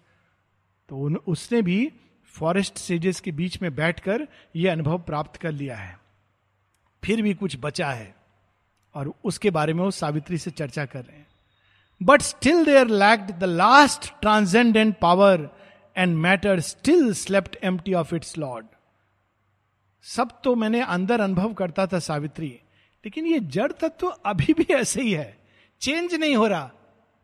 तो 0.89 0.97
उन, 0.97 1.15
उसने 1.15 1.61
भी 1.61 1.93
फॉरेस्ट 2.25 2.77
सेजेस 2.77 3.19
के 3.19 3.31
बीच 3.31 3.61
में 3.61 3.75
बैठकर 3.75 4.27
यह 4.55 4.71
अनुभव 4.71 4.99
प्राप्त 4.99 5.41
कर 5.41 5.51
लिया 5.51 5.77
है। 5.77 5.99
फिर 7.03 7.21
भी 7.21 7.33
कुछ 7.33 7.57
बचा 7.59 7.91
है। 7.91 8.15
और 8.95 9.13
उसके 9.25 9.49
बारे 9.49 9.73
में 9.73 9.83
वो 9.83 9.91
सावित्री 9.91 10.37
से 10.37 10.51
चर्चा 10.51 10.85
कर 10.85 11.05
रहे 11.05 11.17
हैं। 11.17 11.27
But 12.03 12.21
still 12.21 12.65
there 12.65 12.87
lacked 12.87 13.31
the 13.31 13.43
last 13.43 14.13
transcendent 14.21 14.99
power 15.01 15.49
and 15.97 16.15
matter 16.17 16.59
still 16.59 17.13
slept 17.13 17.57
empty 17.63 17.93
of 17.93 18.15
its 18.15 18.37
lord 18.37 18.65
सब 20.05 20.41
तो 20.43 20.55
मैंने 20.55 20.81
अंदर 20.81 21.21
अनुभव 21.21 21.53
करता 21.53 21.85
था, 21.87 21.99
सावित्री। 21.99 22.47
लेकिन 23.03 23.25
ये 23.25 23.39
जड़ 23.39 23.71
तत्व 23.71 23.87
तो 23.99 24.07
अभी 24.07 24.53
भी 24.53 24.73
ऐसे 24.73 25.01
ही 25.01 25.11
है। 25.11 25.37
चेंज 25.81 26.13
नहीं 26.13 26.35
हो 26.35 26.47
रहा। 26.47 26.71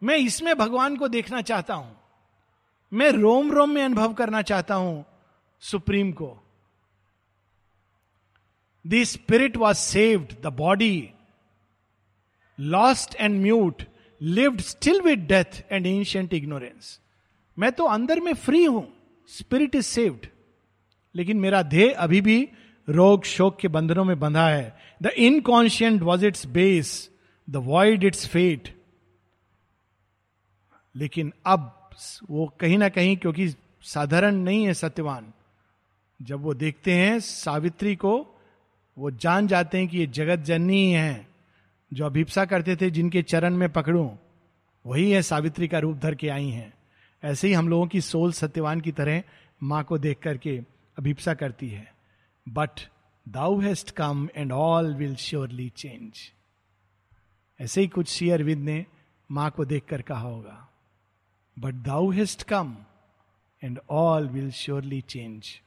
मैं 0.01 0.17
इसमें 0.17 0.55
भगवान 0.57 0.97
को 0.97 1.07
देखना 1.07 1.41
चाहता 1.41 1.73
हूँ। 1.73 1.95
मैं 2.91 3.09
रोम 3.11 3.51
रोम 3.51 3.69
में 3.69 3.83
अनुभव 3.83 4.13
करना 4.13 4.41
चाहता 4.41 4.75
हूँ 4.75 5.05
सुप्रीम 5.61 6.11
को। 6.11 6.27
The 8.85 9.03
spirit 9.03 9.57
was 9.57 9.77
saved 9.77 10.33
the 10.41 10.53
body 10.53 11.09
lost 12.59 13.15
and 13.15 13.41
mute 13.41 13.83
lived 14.21 14.61
still 14.61 15.01
with 15.01 15.19
death 15.19 15.63
and 15.71 15.87
ancient 15.87 16.33
ignorance 16.33 16.99
मैं 17.57 17.71
तो 17.71 17.85
अंदर 17.85 18.19
में 18.19 18.33
फ्री 18.33 18.63
हूँ। 18.65 18.87
स्पिरिट 19.29 19.75
इज़ 19.75 19.85
सेव्ड 19.85 20.25
लेकिन 21.15 21.37
मेरा 21.37 21.61
देह 21.63 21.95
अभी 21.97 22.21
भी 22.21 22.47
रोग, 22.87 23.23
शोक 23.23 23.59
के 23.59 23.67
बंधनों 23.67 24.03
में 24.03 24.19
बंधा 24.19 24.47
है। 24.49 24.75
The 25.03 25.07
inconscient 25.07 26.01
was 26.01 26.25
its 26.25 26.45
base 26.47 27.09
the 27.47 27.55
void 27.55 28.03
its 28.03 28.27
fate 28.27 28.73
लेकिन 30.95 31.31
अब 31.45 31.89
वो 32.29 32.45
कहीं 32.59 32.77
ना 32.77 32.89
कहीं, 32.89 33.15
क्योंकि 33.17 33.47
साधारण 33.81 34.35
नहीं 34.35 34.65
है 34.65 34.73
सत्यवान, 34.73 35.33
जब 36.19 36.41
वो 36.41 36.53
देखते 36.53 36.93
हैं 36.93 37.19
सावित्री 37.19 37.95
को, 37.95 38.13
वो 38.97 39.11
जान 39.11 39.47
जाते 39.47 39.77
हैं 39.77 39.87
कि 39.87 39.97
ये 39.97 40.07
जगत 40.07 40.39
जननी 40.39 40.81
ही 40.85 40.91
है, 40.91 41.27
जो 41.91 42.05
अभिप्सा 42.05 42.45
करते 42.45 42.75
थे, 42.75 42.89
जिनके 42.89 43.21
चरण 43.21 43.55
में 43.55 43.71
पकड़ू, 43.71 44.09
वही 44.85 45.09
है 45.11 45.21
सावित्री 45.21 45.67
का 45.67 45.79
रूप 45.79 45.97
धर 45.97 46.15
के 46.15 46.29
आई 46.29 46.49
हैं। 46.49 46.73
ऐसे 47.23 47.47
ही 47.47 47.53
हम 47.53 47.69
लोगों 47.69 47.87
की 47.87 48.01
सोल 48.01 48.31
सत्यवान 48.33 48.81
की 48.81 48.91
तरह 48.91 49.23
माँ 49.63 49.83
को 49.83 49.97
देख 49.97 50.19
करके 50.19 50.57
अभिप्सा 50.97 51.33
करती 51.33 51.69
है। 51.69 51.91
But 52.47 52.79
thou 53.25 53.59
hast 53.59 53.91
come 53.91 54.27
and 54.35 54.51
all 54.51 54.93
will 54.95 55.15
surely 55.15 55.69
change 55.77 56.19
ऐसे 57.59 57.81
ही 57.81 57.87
कुछ 57.87 58.09
श्री 58.09 58.29
अरविंद 58.29 58.63
ने 58.63 58.85
माँ 59.29 59.49
को 59.51 59.65
देखकर 59.65 60.01
कहा 60.01 60.19
होगा। 60.19 60.67
But 61.57 61.73
thou 61.85 62.09
hast 62.11 62.43
come 62.43 62.75
and 63.63 63.79
all 63.89 64.27
will 64.27 64.51
surely 64.51 65.01
change 65.01 65.59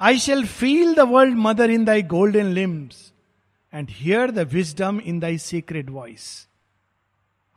I 0.00 0.18
shall 0.18 0.44
feel 0.46 0.94
the 0.94 1.00
world 1.10 1.36
mother 1.36 1.70
in 1.70 1.84
thy 1.84 2.02
golden 2.02 2.52
limbs 2.54 3.12
and 3.72 3.90
hear 3.90 4.30
the 4.30 4.38
wisdom 4.52 5.00
in 5.00 5.18
thy 5.20 5.38
secret 5.38 5.90
voice 5.90 6.26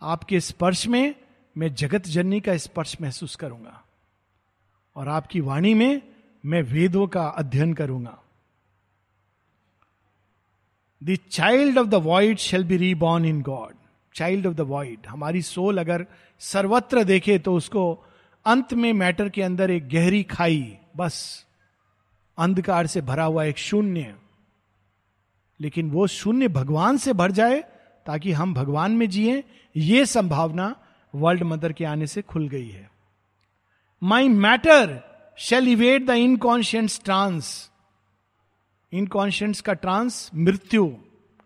आपके 0.02 0.40
स्पर्श 0.40 0.88
में 0.88 1.16
मैं 1.58 1.76
जगत 1.76 2.08
जननी 2.08 2.42
का 2.42 2.58
स्पर्श 2.58 2.98
महसूस 3.02 3.36
करूँगा। 3.36 3.84
और 4.96 5.08
आपकी 5.08 5.40
वाणी 5.40 5.74
में 5.74 6.02
मैं 6.46 6.62
वेदों 6.62 7.08
का 7.08 7.28
अध्ययन 7.28 7.74
करूँगा। 7.74 8.18
The 11.04 11.18
child 11.32 11.78
of 11.78 11.88
the 11.88 11.94
void 11.94 12.38
shall 12.38 12.64
be 12.64 12.78
reborn 12.78 13.26
in 13.26 13.42
God 13.42 13.76
child 14.14 14.48
of 14.48 14.54
the 14.54 14.62
void 14.62 15.00
हमारी 15.08 15.42
सोल 15.42 15.78
अगर 15.78 16.06
सर्वत्र 16.40 17.04
देखे 17.04 17.40
तो 17.40 17.56
उसको 17.56 18.06
अंत 18.46 18.74
में 18.74 18.94
मैटर 18.94 19.30
के 19.30 19.42
अंदर 19.42 19.72
एक 19.72 19.90
गहरी 19.90 20.24
खाई, 20.24 20.78
बस, 20.96 21.46
अंधकार 22.38 22.88
से 22.88 23.02
भरा 23.02 23.24
हुआ 23.24 23.44
एक 23.44 23.58
शून्य। 23.58 24.16
लेकिन 25.60 25.92
वो 25.92 26.08
शून्य 26.08 26.48
भगवान 26.48 26.98
से 26.98 27.14
भर 27.14 27.32
जाए 27.32 27.60
ताकि 28.06 28.32
हम 28.32 28.54
भगवान 28.54 28.92
में 28.92 29.10
जिए, 29.10 29.44
ये 29.76 30.06
संभावना 30.06 30.76
वर्ल्ड 31.16 31.44
मदर 31.44 31.74
के 31.74 31.86
आने 31.86 32.08
से 32.08 32.22
खुल 32.22 32.48
गई 32.48 32.70
है। 32.70 32.92
My 34.04 34.30
matter 34.30 35.12
shall 35.38 35.68
evade 35.68 36.06
the 36.06 36.10
inconscient's 36.10 37.02
trance. 37.04 37.72
Inconscience 38.94 39.62
का 39.62 39.74
ट्रांस 39.74 40.32
मृत्यु, 40.36 40.98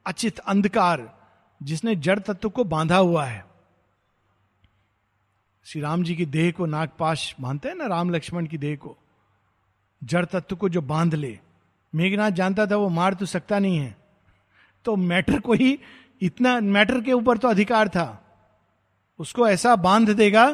अचित 0.06 0.40
अंधकार, 0.40 1.20
जिसने 1.64 1.96
जड़ 1.96 2.20
तत्व 2.20 2.50
को 2.50 2.64
बांधा 2.64 2.98
हुआ 2.98 3.26
है। 3.26 3.46
श्री 5.66 5.82
राम 5.82 6.04
जी 6.04 6.16
की 6.16 6.26
देह 6.26 6.52
को 6.52 6.66
नागपाश 6.66 7.36
मानते 7.40 7.70
हैं 7.70 7.76
ना, 7.76 7.86
राम 7.86 8.10
लक्ष्मण 8.10 8.46
की 8.46 8.58
देह 8.58 8.76
को? 8.76 8.98
जड़ 10.04 10.26
तत्व 10.26 10.56
को 10.56 10.70
जो 10.70 10.82
बाँध 10.82 11.16
ले। 11.16 11.40
मेघनाथ 11.96 12.32
जानता 12.32 12.68
था 12.68 12.76
वो 12.76 12.90
मार 12.90 13.14
तो 13.14 13.26
सकता 13.26 13.60
नहीं 13.60 13.78
है। 13.78 13.98
तो 14.86 14.96
मैटर 14.96 15.40
को 15.40 15.54
ही 15.54 15.80
इतना, 16.22 16.60
मैटर 16.60 17.02
के 17.02 17.14
ऊपर 17.14 17.38
तो 17.38 17.48
अधिकार 17.48 17.90
था। 17.90 18.25
उसको 19.20 19.48
ऐसा 19.48 19.76
बाँध 19.76 20.10
देगा 20.10 20.50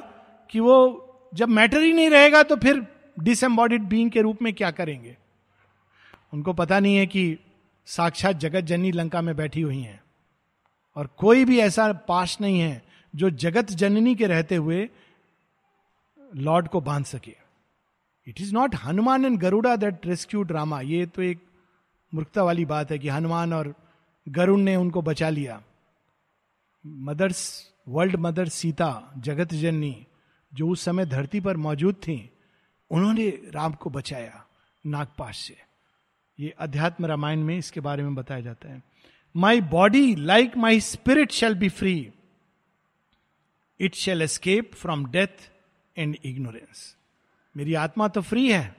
कि 0.51 0.59
वो, 0.59 1.29
जब 1.33 1.49
मैटर 1.49 1.81
ही 1.81 1.93
नहीं 1.93 2.09
रहेगा 2.09 2.43
तो 2.43 2.55
फिर 2.55 2.85
डिसएम्बॉडिड 3.19 3.81
बींग 3.81 4.11
के 4.11 4.21
रूप 4.21 4.41
में 4.41 4.53
क्या 4.53 4.71
करेंगे? 4.71 5.17
उनको 6.33 6.53
पता 6.53 6.79
नहीं 6.79 6.95
है 6.95 7.05
कि 7.05 7.37
साक्षात 7.85 8.35
जगत 8.35 8.61
जननी 8.61 8.91
लंका 8.91 9.21
में 9.21 9.35
बैठी 9.35 9.61
हुई 9.61 9.79
हैं। 9.79 10.01
और 10.95 11.07
कोई 11.17 11.45
भी 11.45 11.59
ऐसा 11.59 11.91
पास 12.07 12.37
नहीं 12.41 12.59
है 12.59 12.81
जो 13.15 13.29
जगत 13.29 13.71
जननी 13.71 14.15
के 14.15 14.27
रहते 14.27 14.55
हुए 14.55 14.89
लॉर्ड 16.35 16.67
को 16.67 16.81
बाँध 16.81 17.05
सके। 17.05 17.35
It 18.27 18.41
is 18.41 18.53
not 18.53 18.75
Hanuman 18.75 19.25
and 19.25 19.39
Garuda 19.39 19.75
that 19.75 20.05
rescued 20.05 20.43
Rama 20.43 20.81
ये 20.81 21.05
तो 21.05 21.21
एक 21.21 21.39
मूर्खता 22.13 22.43
वाली 22.43 22.65
बात 22.65 22.91
है 22.91 22.99
कि 22.99 23.07
हनुमान 23.07 23.53
और 23.53 23.73
गरुण 24.29 24.59
ने 24.59 24.75
उनको 24.75 25.01
बचा 25.01 25.29
लिया। 25.29 25.61
मदर्स 26.85 27.71
वर्ल्ड 27.87 28.15
मदर 28.15 28.47
सीता 28.49 29.13
जगत 29.17 29.53
जननी 29.53 30.05
जो 30.51 30.69
उस 30.69 30.81
समय 30.81 31.05
धरती 31.05 31.39
पर 31.39 31.57
मौजूद 31.57 31.95
थी, 31.95 32.29
उन्होंने 32.91 33.27
राम 33.29 33.73
को 33.73 33.89
बचाया 33.89 34.45
नागपाश 34.85 35.37
से। 35.37 35.57
ये 36.39 36.49
अध्यात्म 36.59 37.05
रामायण 37.05 37.39
में 37.39 37.57
इसके 37.57 37.79
बारे 37.79 38.03
में 38.03 38.15
बताया 38.15 38.41
जाता 38.41 38.69
है। 38.69 38.81
My 39.35 39.61
body 39.61 40.15
like 40.15 40.57
my 40.57 40.79
spirit 40.79 41.31
shall 41.31 41.55
be 41.55 41.69
free 41.69 42.11
it 43.79 43.95
shall 43.95 44.21
escape 44.21 44.73
from 44.73 45.05
death 45.05 45.49
and 45.97 46.17
ignorance 46.25 46.95
मेरी 47.55 47.73
आत्मा 47.73 48.07
तो 48.07 48.21
फ्री 48.21 48.51
है, 48.51 48.75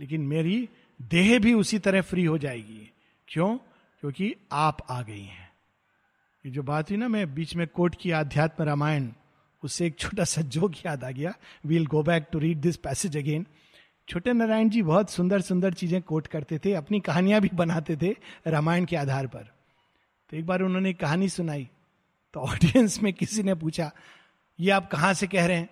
लेकिन 0.00 0.20
मेरी 0.20 0.68
देह 1.02 1.38
भी 1.38 1.52
उसी 1.52 1.78
तरह 1.78 2.02
फ्री 2.02 2.24
हो 2.24 2.38
जाएगी। 2.38 2.90
क्यों? 3.28 3.56
क्योंकि 4.02 4.34
आप 4.52 4.86
आ 4.90 5.02
गई 5.02 5.22
हैं। 5.22 5.43
ये 6.44 6.50
जो 6.52 6.62
बात 6.62 6.90
हुई 6.90 6.96
ना, 6.98 7.06
मैं 7.08 7.34
बीच 7.34 7.54
में 7.56 7.66
कोट 7.66 7.94
किया 8.00 8.18
अध्यात्म 8.20 8.64
रामायण, 8.64 9.08
उससे 9.62 9.86
एक 9.86 9.98
छोटा 9.98 10.24
सा 10.24 10.40
जोक 10.42 10.74
याद 10.86 11.04
आ 11.04 11.10
गया। 11.10 11.32
We'll 11.66 11.86
go 11.86 12.02
back 12.02 12.26
to 12.32 12.38
read 12.38 12.60
this 12.60 12.76
passage 12.76 13.16
again 13.16 13.46
छोटे 14.08 14.32
नारायण 14.32 14.68
जी 14.70 14.82
बहुत 14.82 15.10
सुंदर 15.10 15.40
सुंदर 15.40 15.74
चीज़ें 15.74 16.00
कोट 16.02 16.26
करते 16.26 16.58
थे, 16.58 16.72
अपनी 16.74 17.00
कहानियाँ 17.00 17.40
भी 17.40 17.50
बनाते 17.54 17.96
थे 17.96 18.14
रामायण 18.46 18.84
के 18.84 18.96
आधार 18.96 19.26
पर। 19.26 19.48
तो 20.30 20.36
एक 20.36 20.46
बार 20.46 20.62
उन्होंने 20.62 20.92
कहानी 20.92 21.28
सुनाई 21.28 21.68
तो 22.34 22.40
ऑडियंस 22.42 23.00
में 23.02 23.12
किसी 23.12 23.42
ने 23.42 23.54
पूछा, 23.54 23.90
ये 24.58 24.70
आप 24.70 24.90
कहाँ 24.90 25.14
से 25.14 25.26
कह 25.26 25.46
रहे 25.46 25.56
हैं? 25.56 25.68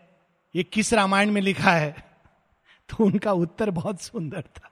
ये 0.55 0.62
किस 0.62 0.95
रामायण 0.95 1.31
में 1.31 1.41
लिखा 1.41 1.73
है? 1.73 1.95
तो 2.89 3.05
उनका 3.05 3.33
उत्तर 3.35 3.70
बहुत 3.73 4.01
सुंदर 4.01 4.43
था। 4.43 4.70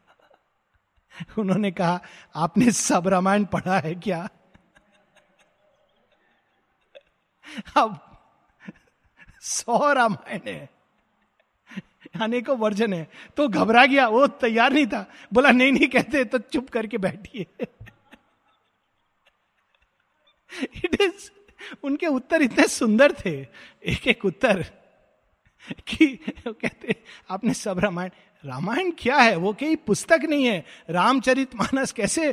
उन्होंने 1.39 1.71
कहा, 1.71 2.01
आपने 2.35 2.71
सब 2.73 3.09
रामायण 3.09 3.45
पढ़ा 3.45 3.79
है 3.79 3.95
क्या? 3.97 4.29
अब 7.77 8.07
सौ 9.41 9.93
रामायण 9.93 10.41
है। 10.47 10.69
अनेकों 12.21 12.59
वर्जन 12.59 12.93
है। 12.93 13.11
तो 13.37 13.49
घबरा 13.49 13.87
गया, 13.87 14.09
वो 14.09 14.27
तैयार 14.27 14.73
नहीं 14.73 14.87
था। 14.87 15.11
बोला, 15.33 15.51
नहीं 15.51 15.73
नहीं, 15.73 15.89
कहते 15.89 16.25
तो 16.25 16.39
चुप 16.39 16.69
करके 16.69 16.99
बैठिए। 16.99 17.47
इट 20.85 21.01
इज़ 21.01 21.31
उनके 21.83 22.07
उत्तर 22.07 22.43
इतने 22.43 22.67
सुंदर 22.69 23.13
थे। 23.13 23.47
एक 23.85 24.09
एक 24.09 24.25
उत्तर 24.25 24.63
कि 25.89 26.07
कहते, 26.49 26.95
आपने 27.31 27.55
सब 27.55 27.79
रामायण 27.79 28.11
रामायण 28.45 28.91
क्या 28.99 29.17
है? 29.17 29.37
वो 29.37 29.53
कई 29.53 29.77
पुस्तक 29.77 30.21
नहीं 30.25 30.45
है। 30.45 30.65
रामचरित 30.91 31.55
मानस 31.55 31.93
कैसे 31.93 32.33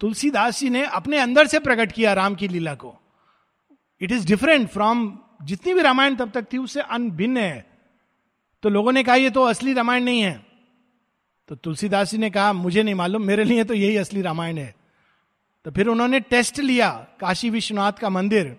तुलसीदास 0.00 0.60
जी 0.60 0.70
ने 0.70 0.84
अपने 0.86 1.18
अंदर 1.18 1.46
से 1.46 1.58
प्रकट 1.58 1.92
किया 1.92 2.12
राम 2.12 2.34
की 2.34 2.48
लीला 2.48 2.74
को। 2.74 2.98
इट 4.00 4.12
इज़ 4.12 4.26
डिफरेंट 4.26 4.68
फ्रॉम 4.68 5.18
जितनी 5.42 5.74
भी 5.74 5.82
रामायण 5.82 6.16
तब 6.16 6.30
तक 6.30 6.52
थी, 6.52 6.58
उससे 6.58 6.80
अनभिन्न 6.80 7.36
है। 7.36 7.66
तो 8.62 8.68
लोगों 8.68 8.92
ने 8.92 9.04
कहा, 9.04 9.14
ये 9.14 9.30
तो 9.30 9.42
असली 9.42 9.72
रामायण 9.72 10.04
नहीं 10.04 10.20
है। 10.20 10.46
तो 11.48 11.54
तुलसीदास 11.54 12.10
जी 12.10 12.18
ने 12.18 12.30
कहा, 12.30 12.52
मुझे 12.52 12.82
नहीं 12.82 12.94
मालूम, 12.94 13.24
मेरे 13.24 13.44
लिए 13.44 13.64
तो 13.64 13.74
यही 13.74 13.96
असली 13.96 14.22
रामायण 14.22 14.58
है। 14.58 14.74
तो 15.64 15.70
फिर 15.70 15.88
उन्होंने 15.88 16.20
टेस्ट 16.20 16.60
लिया 16.60 16.90
काशी 17.20 17.50
विश्वनाथ 17.50 17.92
का 17.92 18.08
मंदिर। 18.08 18.56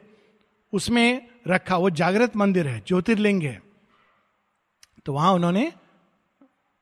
उसमें 0.73 1.27
रखा, 1.47 1.77
वो 1.77 1.89
जागृत 1.89 2.35
मंदिर 2.35 2.67
है, 2.67 2.83
ज्योतिर्लिंग 2.87 3.43
है। 3.43 3.61
तो 5.05 5.13
वहाँ 5.13 5.33
उन्होंने 5.33 5.73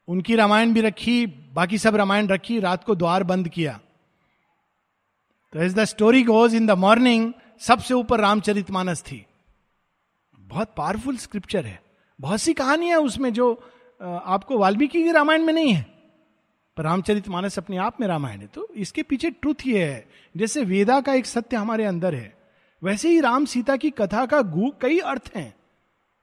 उनकी 0.07 0.35
रामायण 0.35 0.73
भी 0.73 0.81
रखी, 0.81 1.25
बाकी 1.25 1.77
सब 1.77 1.95
रामायण 1.95 2.27
रखी, 2.27 2.59
रात 2.59 2.83
को 2.83 2.95
द्वार 2.95 3.23
बंद 3.23 3.49
किया। 3.49 3.79
तो 5.53 5.59
as 5.59 5.73
the 5.73 5.83
story 5.83 6.23
goes 6.23 6.55
in 6.55 6.65
the 6.65 6.71
morning 6.71 7.33
सबसे 7.59 7.93
ऊपर 7.93 8.19
रामचरित 8.19 8.71
मानस 8.71 9.01
थी। 9.01 9.25
बहुत 10.39 10.73
पावरफुल 10.77 11.17
स्क्रिप्चर 11.17 11.65
है। 11.65 11.81
बहुत 12.19 12.41
सी 12.41 12.53
कहानियाँ 12.53 12.99
उसमें 12.99 13.33
जो 13.33 13.53
आपको 14.01 14.57
वाल्मीकि 14.57 15.03
की 15.03 15.11
रामायण 15.11 15.43
में 15.43 15.53
नहीं 15.53 15.73
है। 15.73 15.85
पर 16.77 16.83
रामचरित 16.83 17.27
मानस 17.29 17.57
अपने 17.59 17.77
आप 17.77 18.01
में 18.01 18.07
रामायण 18.07 18.39
है। 18.39 18.47
तो 18.47 18.67
इसके 18.75 19.03
पीछे 19.03 19.29
ट्रुथ 19.31 19.67
ये 19.67 19.85
है। 19.85 20.07
जैसे 20.37 20.63
वेदा 20.63 20.99
का 21.01 21.13
एक 21.13 21.25
सत्य 21.25 21.57
हमारे 21.57 21.85
अंदर 21.85 22.15
है 22.15 22.33
वैसे 22.81 23.09
ही 23.09 23.19
राम 23.19 23.45
सीता 23.45 23.75
की 23.75 23.89
कथा 23.89 24.25
का 24.25 24.41
गु 24.41 24.71
कई 24.81 24.99
अर्थ 24.99 25.31
हैं। 25.35 25.53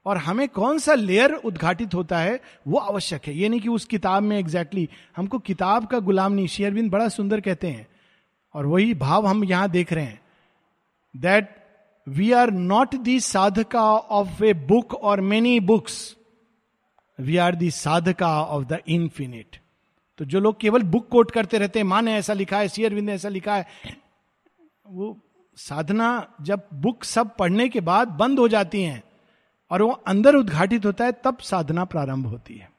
और 0.05 0.17
हमें 0.17 0.47
कौन 0.49 0.79
सा 0.79 0.93
लेयर 0.93 1.33
उद्घाटित 1.33 1.93
होता 1.93 2.19
है 2.19 2.39
वो 2.67 2.77
आवश्यक 2.77 3.25
है। 3.27 3.37
ये 3.37 3.49
नहीं 3.49 3.59
कि 3.59 3.69
उस 3.69 3.85
किताब 3.85 4.23
में 4.23 4.37
एग्जैक्टली 4.39 4.81
exactly, 4.81 5.17
हमको 5.17 5.39
किताब 5.39 5.87
का 5.87 5.99
गुलाम 5.99 6.33
नहीं 6.33 6.47
शेयरबिंद 6.47 6.91
बड़ा 6.91 7.07
सुंदर 7.09 7.41
कहते 7.41 7.67
हैं। 7.67 7.87
और 8.53 8.65
वही 8.65 8.93
भाव 8.93 9.27
हम 9.27 9.43
यहाँ 9.43 9.69
देख 9.69 9.93
रहे 9.93 10.05
हैं। 10.05 10.22
That 11.15 11.55
we 12.07 12.31
are 12.31 12.51
not 12.51 12.95
the 12.95 13.19
sadhaka 13.19 13.83
of 13.95 14.43
a 14.43 14.53
book 14.53 14.93
or 14.93 15.21
many 15.21 15.59
books 15.59 16.15
we 17.19 17.37
are 17.37 17.55
the 17.55 17.71
sadhaka 17.71 18.39
of 18.41 18.65
the 18.65 18.79
infinite 18.87 19.57
तो 20.19 20.25
जो 20.25 20.39
लोग 20.39 20.59
केवल 20.59 20.83
बुक 20.83 21.07
कोट 21.09 21.31
करते 21.31 21.57
रहते 21.57 21.79
हैं, 21.79 21.83
माँ 21.83 22.01
ने 22.01 22.15
ऐसा 22.15 22.33
लिखा 22.33 22.57
है 22.57 22.67
शेयरविंद 22.69 23.05
ने 23.05 23.13
ऐसा 23.13 23.29
लिखा 23.29 23.55
है, 23.55 23.65
वो 24.87 25.17
साधना 25.57 26.35
जब 26.41 26.67
बुक 26.73 27.03
सब 27.03 27.35
पढ़ने 27.35 27.67
के 27.69 27.81
बाद 27.81 28.07
बंद 28.09 28.39
हो 28.39 28.47
जाती 28.47 28.83
हैं 28.83 29.01
और 29.71 29.81
वो 29.81 29.89
अंदर 29.89 30.35
उद्घाटित 30.35 30.85
होता 30.85 31.05
है, 31.05 31.11
तब 31.13 31.37
साधना 31.37 31.85
प्रारंभ 31.85 32.27
होती 32.27 32.57
है। 32.57 32.69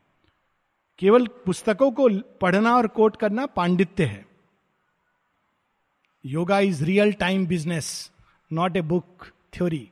केवल 0.98 1.26
पुस्तकों 1.46 1.90
को 1.90 2.08
पढ़ना 2.40 2.76
और 2.76 2.86
कोट 2.86 3.16
करना 3.16 3.46
पांडित्य 3.46 4.04
है। 4.04 4.24
Yoga 6.24 6.58
is 6.60 6.84
real 6.84 7.12
time 7.12 7.46
business 7.46 8.10
not 8.52 8.76
a 8.76 8.80
book 8.80 9.26
theory 9.54 9.90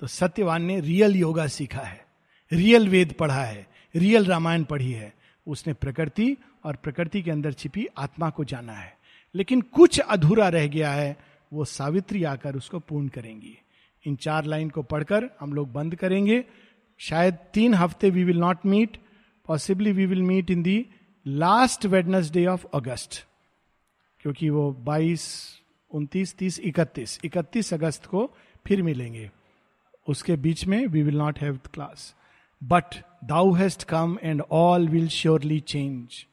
तो 0.00 0.06
सत्यवान 0.06 0.62
ने 0.62 0.80
रियल 0.80 1.16
योगा 1.16 1.46
सीखा 1.46 1.80
है। 1.80 2.06
रियल 2.52 2.88
वेद 2.88 3.12
पढ़ा 3.12 3.44
है। 3.44 3.66
रियल 3.96 4.24
रामायण 4.24 4.64
पढ़ी 4.64 4.92
है। 4.92 5.14
उसने 5.46 5.72
प्रकृति 5.72 6.36
और 6.64 6.76
प्रकृति 6.76 7.22
के 7.22 7.30
अंदर 7.30 7.52
छिपी 7.52 7.86
आत्मा 7.98 8.30
को 8.30 8.44
जाना 8.44 8.72
है। 8.72 8.96
लेकिन 9.34 9.60
कुछ 9.60 9.98
अधूरा 9.98 10.48
रह 10.48 10.66
गया 10.66 10.92
है 10.92 11.16
वो 11.52 11.64
सावित्री 11.64 12.24
आकर 12.24 12.56
उसको 12.56 12.78
पूर्ण 12.78 13.08
करेंगी। 13.08 13.58
इन 14.06 14.16
चार 14.16 14.44
लाइन 14.44 14.70
को 14.70 14.82
पढ़कर 14.82 15.30
हम 15.40 15.52
लोग 15.52 15.72
बंद 15.72 15.94
करेंगे। 15.94 16.44
शायद 16.98 17.34
तीन 17.34 17.74
हफ़्ते 17.74 18.10
we 18.10 18.24
will 18.24 18.38
not 18.38 18.58
meet 18.66 18.96
possibly 19.46 19.92
we 19.92 20.06
will 20.06 20.22
meet 20.22 20.50
in 20.50 20.62
the 20.62 20.86
last 21.26 21.86
Wednesday 21.86 22.46
of 22.46 22.66
August 22.74 23.26
क्योंकि 24.20 24.50
वो 24.50 24.72
22, 24.72 25.52
उनतीस 25.90 26.36
तीस 26.36 26.60
इकतीस। 26.60 27.20
इकतीस 27.24 27.74
अगस्त 27.74 28.06
को 28.06 28.34
फिर 28.66 28.82
मिलेंगे। 28.82 29.30
उसके 30.08 30.36
बीच 30.36 30.66
में 30.66 30.86
we 30.86 31.02
will 31.02 31.18
not 31.18 31.38
have 31.38 31.58
class 31.74 32.14
but 32.64 32.94
thou 33.24 33.52
hast 33.52 33.84
come 33.84 34.18
and 34.22 34.42
all 34.50 34.88
will 34.88 35.08
surely 35.08 35.60
change 35.60 36.26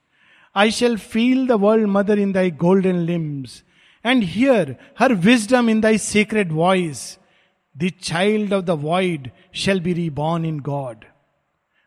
I 0.56 0.72
shall 0.72 0.97
feel 0.97 1.47
the 1.47 1.51
world 1.51 1.88
mother 1.88 2.20
in 2.20 2.32
thy 2.32 2.51
golden 2.51 2.95
limbs 2.95 3.64
and 4.06 4.24
hear 4.24 4.76
her 4.99 5.14
wisdom 5.14 5.70
in 5.70 5.82
thy 5.82 5.97
secret 5.97 6.51
voice 6.51 7.20
the 7.78 7.91
child 8.01 8.54
of 8.54 8.64
the 8.64 8.70
void 8.70 9.32
shall 9.54 9.82
be 9.82 9.93
reborn 10.10 10.45
in 10.45 10.60
God 10.60 11.06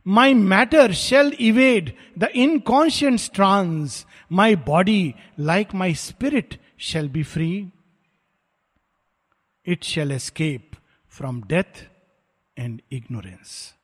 My 0.07 0.33
matter 0.35 0.93
shall 0.93 1.33
evade 1.41 1.89
the 2.17 2.29
inconscient 2.33 3.29
trance. 3.35 4.07
My 4.31 4.55
body, 4.55 5.17
like 5.37 5.75
my 5.75 5.89
spirit, 5.95 6.59
shall 6.77 7.09
be 7.09 7.23
free. 7.23 7.73
It 9.65 9.83
shall 9.85 10.11
escape 10.11 10.77
from 11.09 11.43
death 11.43 11.87
and 12.57 12.83
ignorance. 12.91 13.76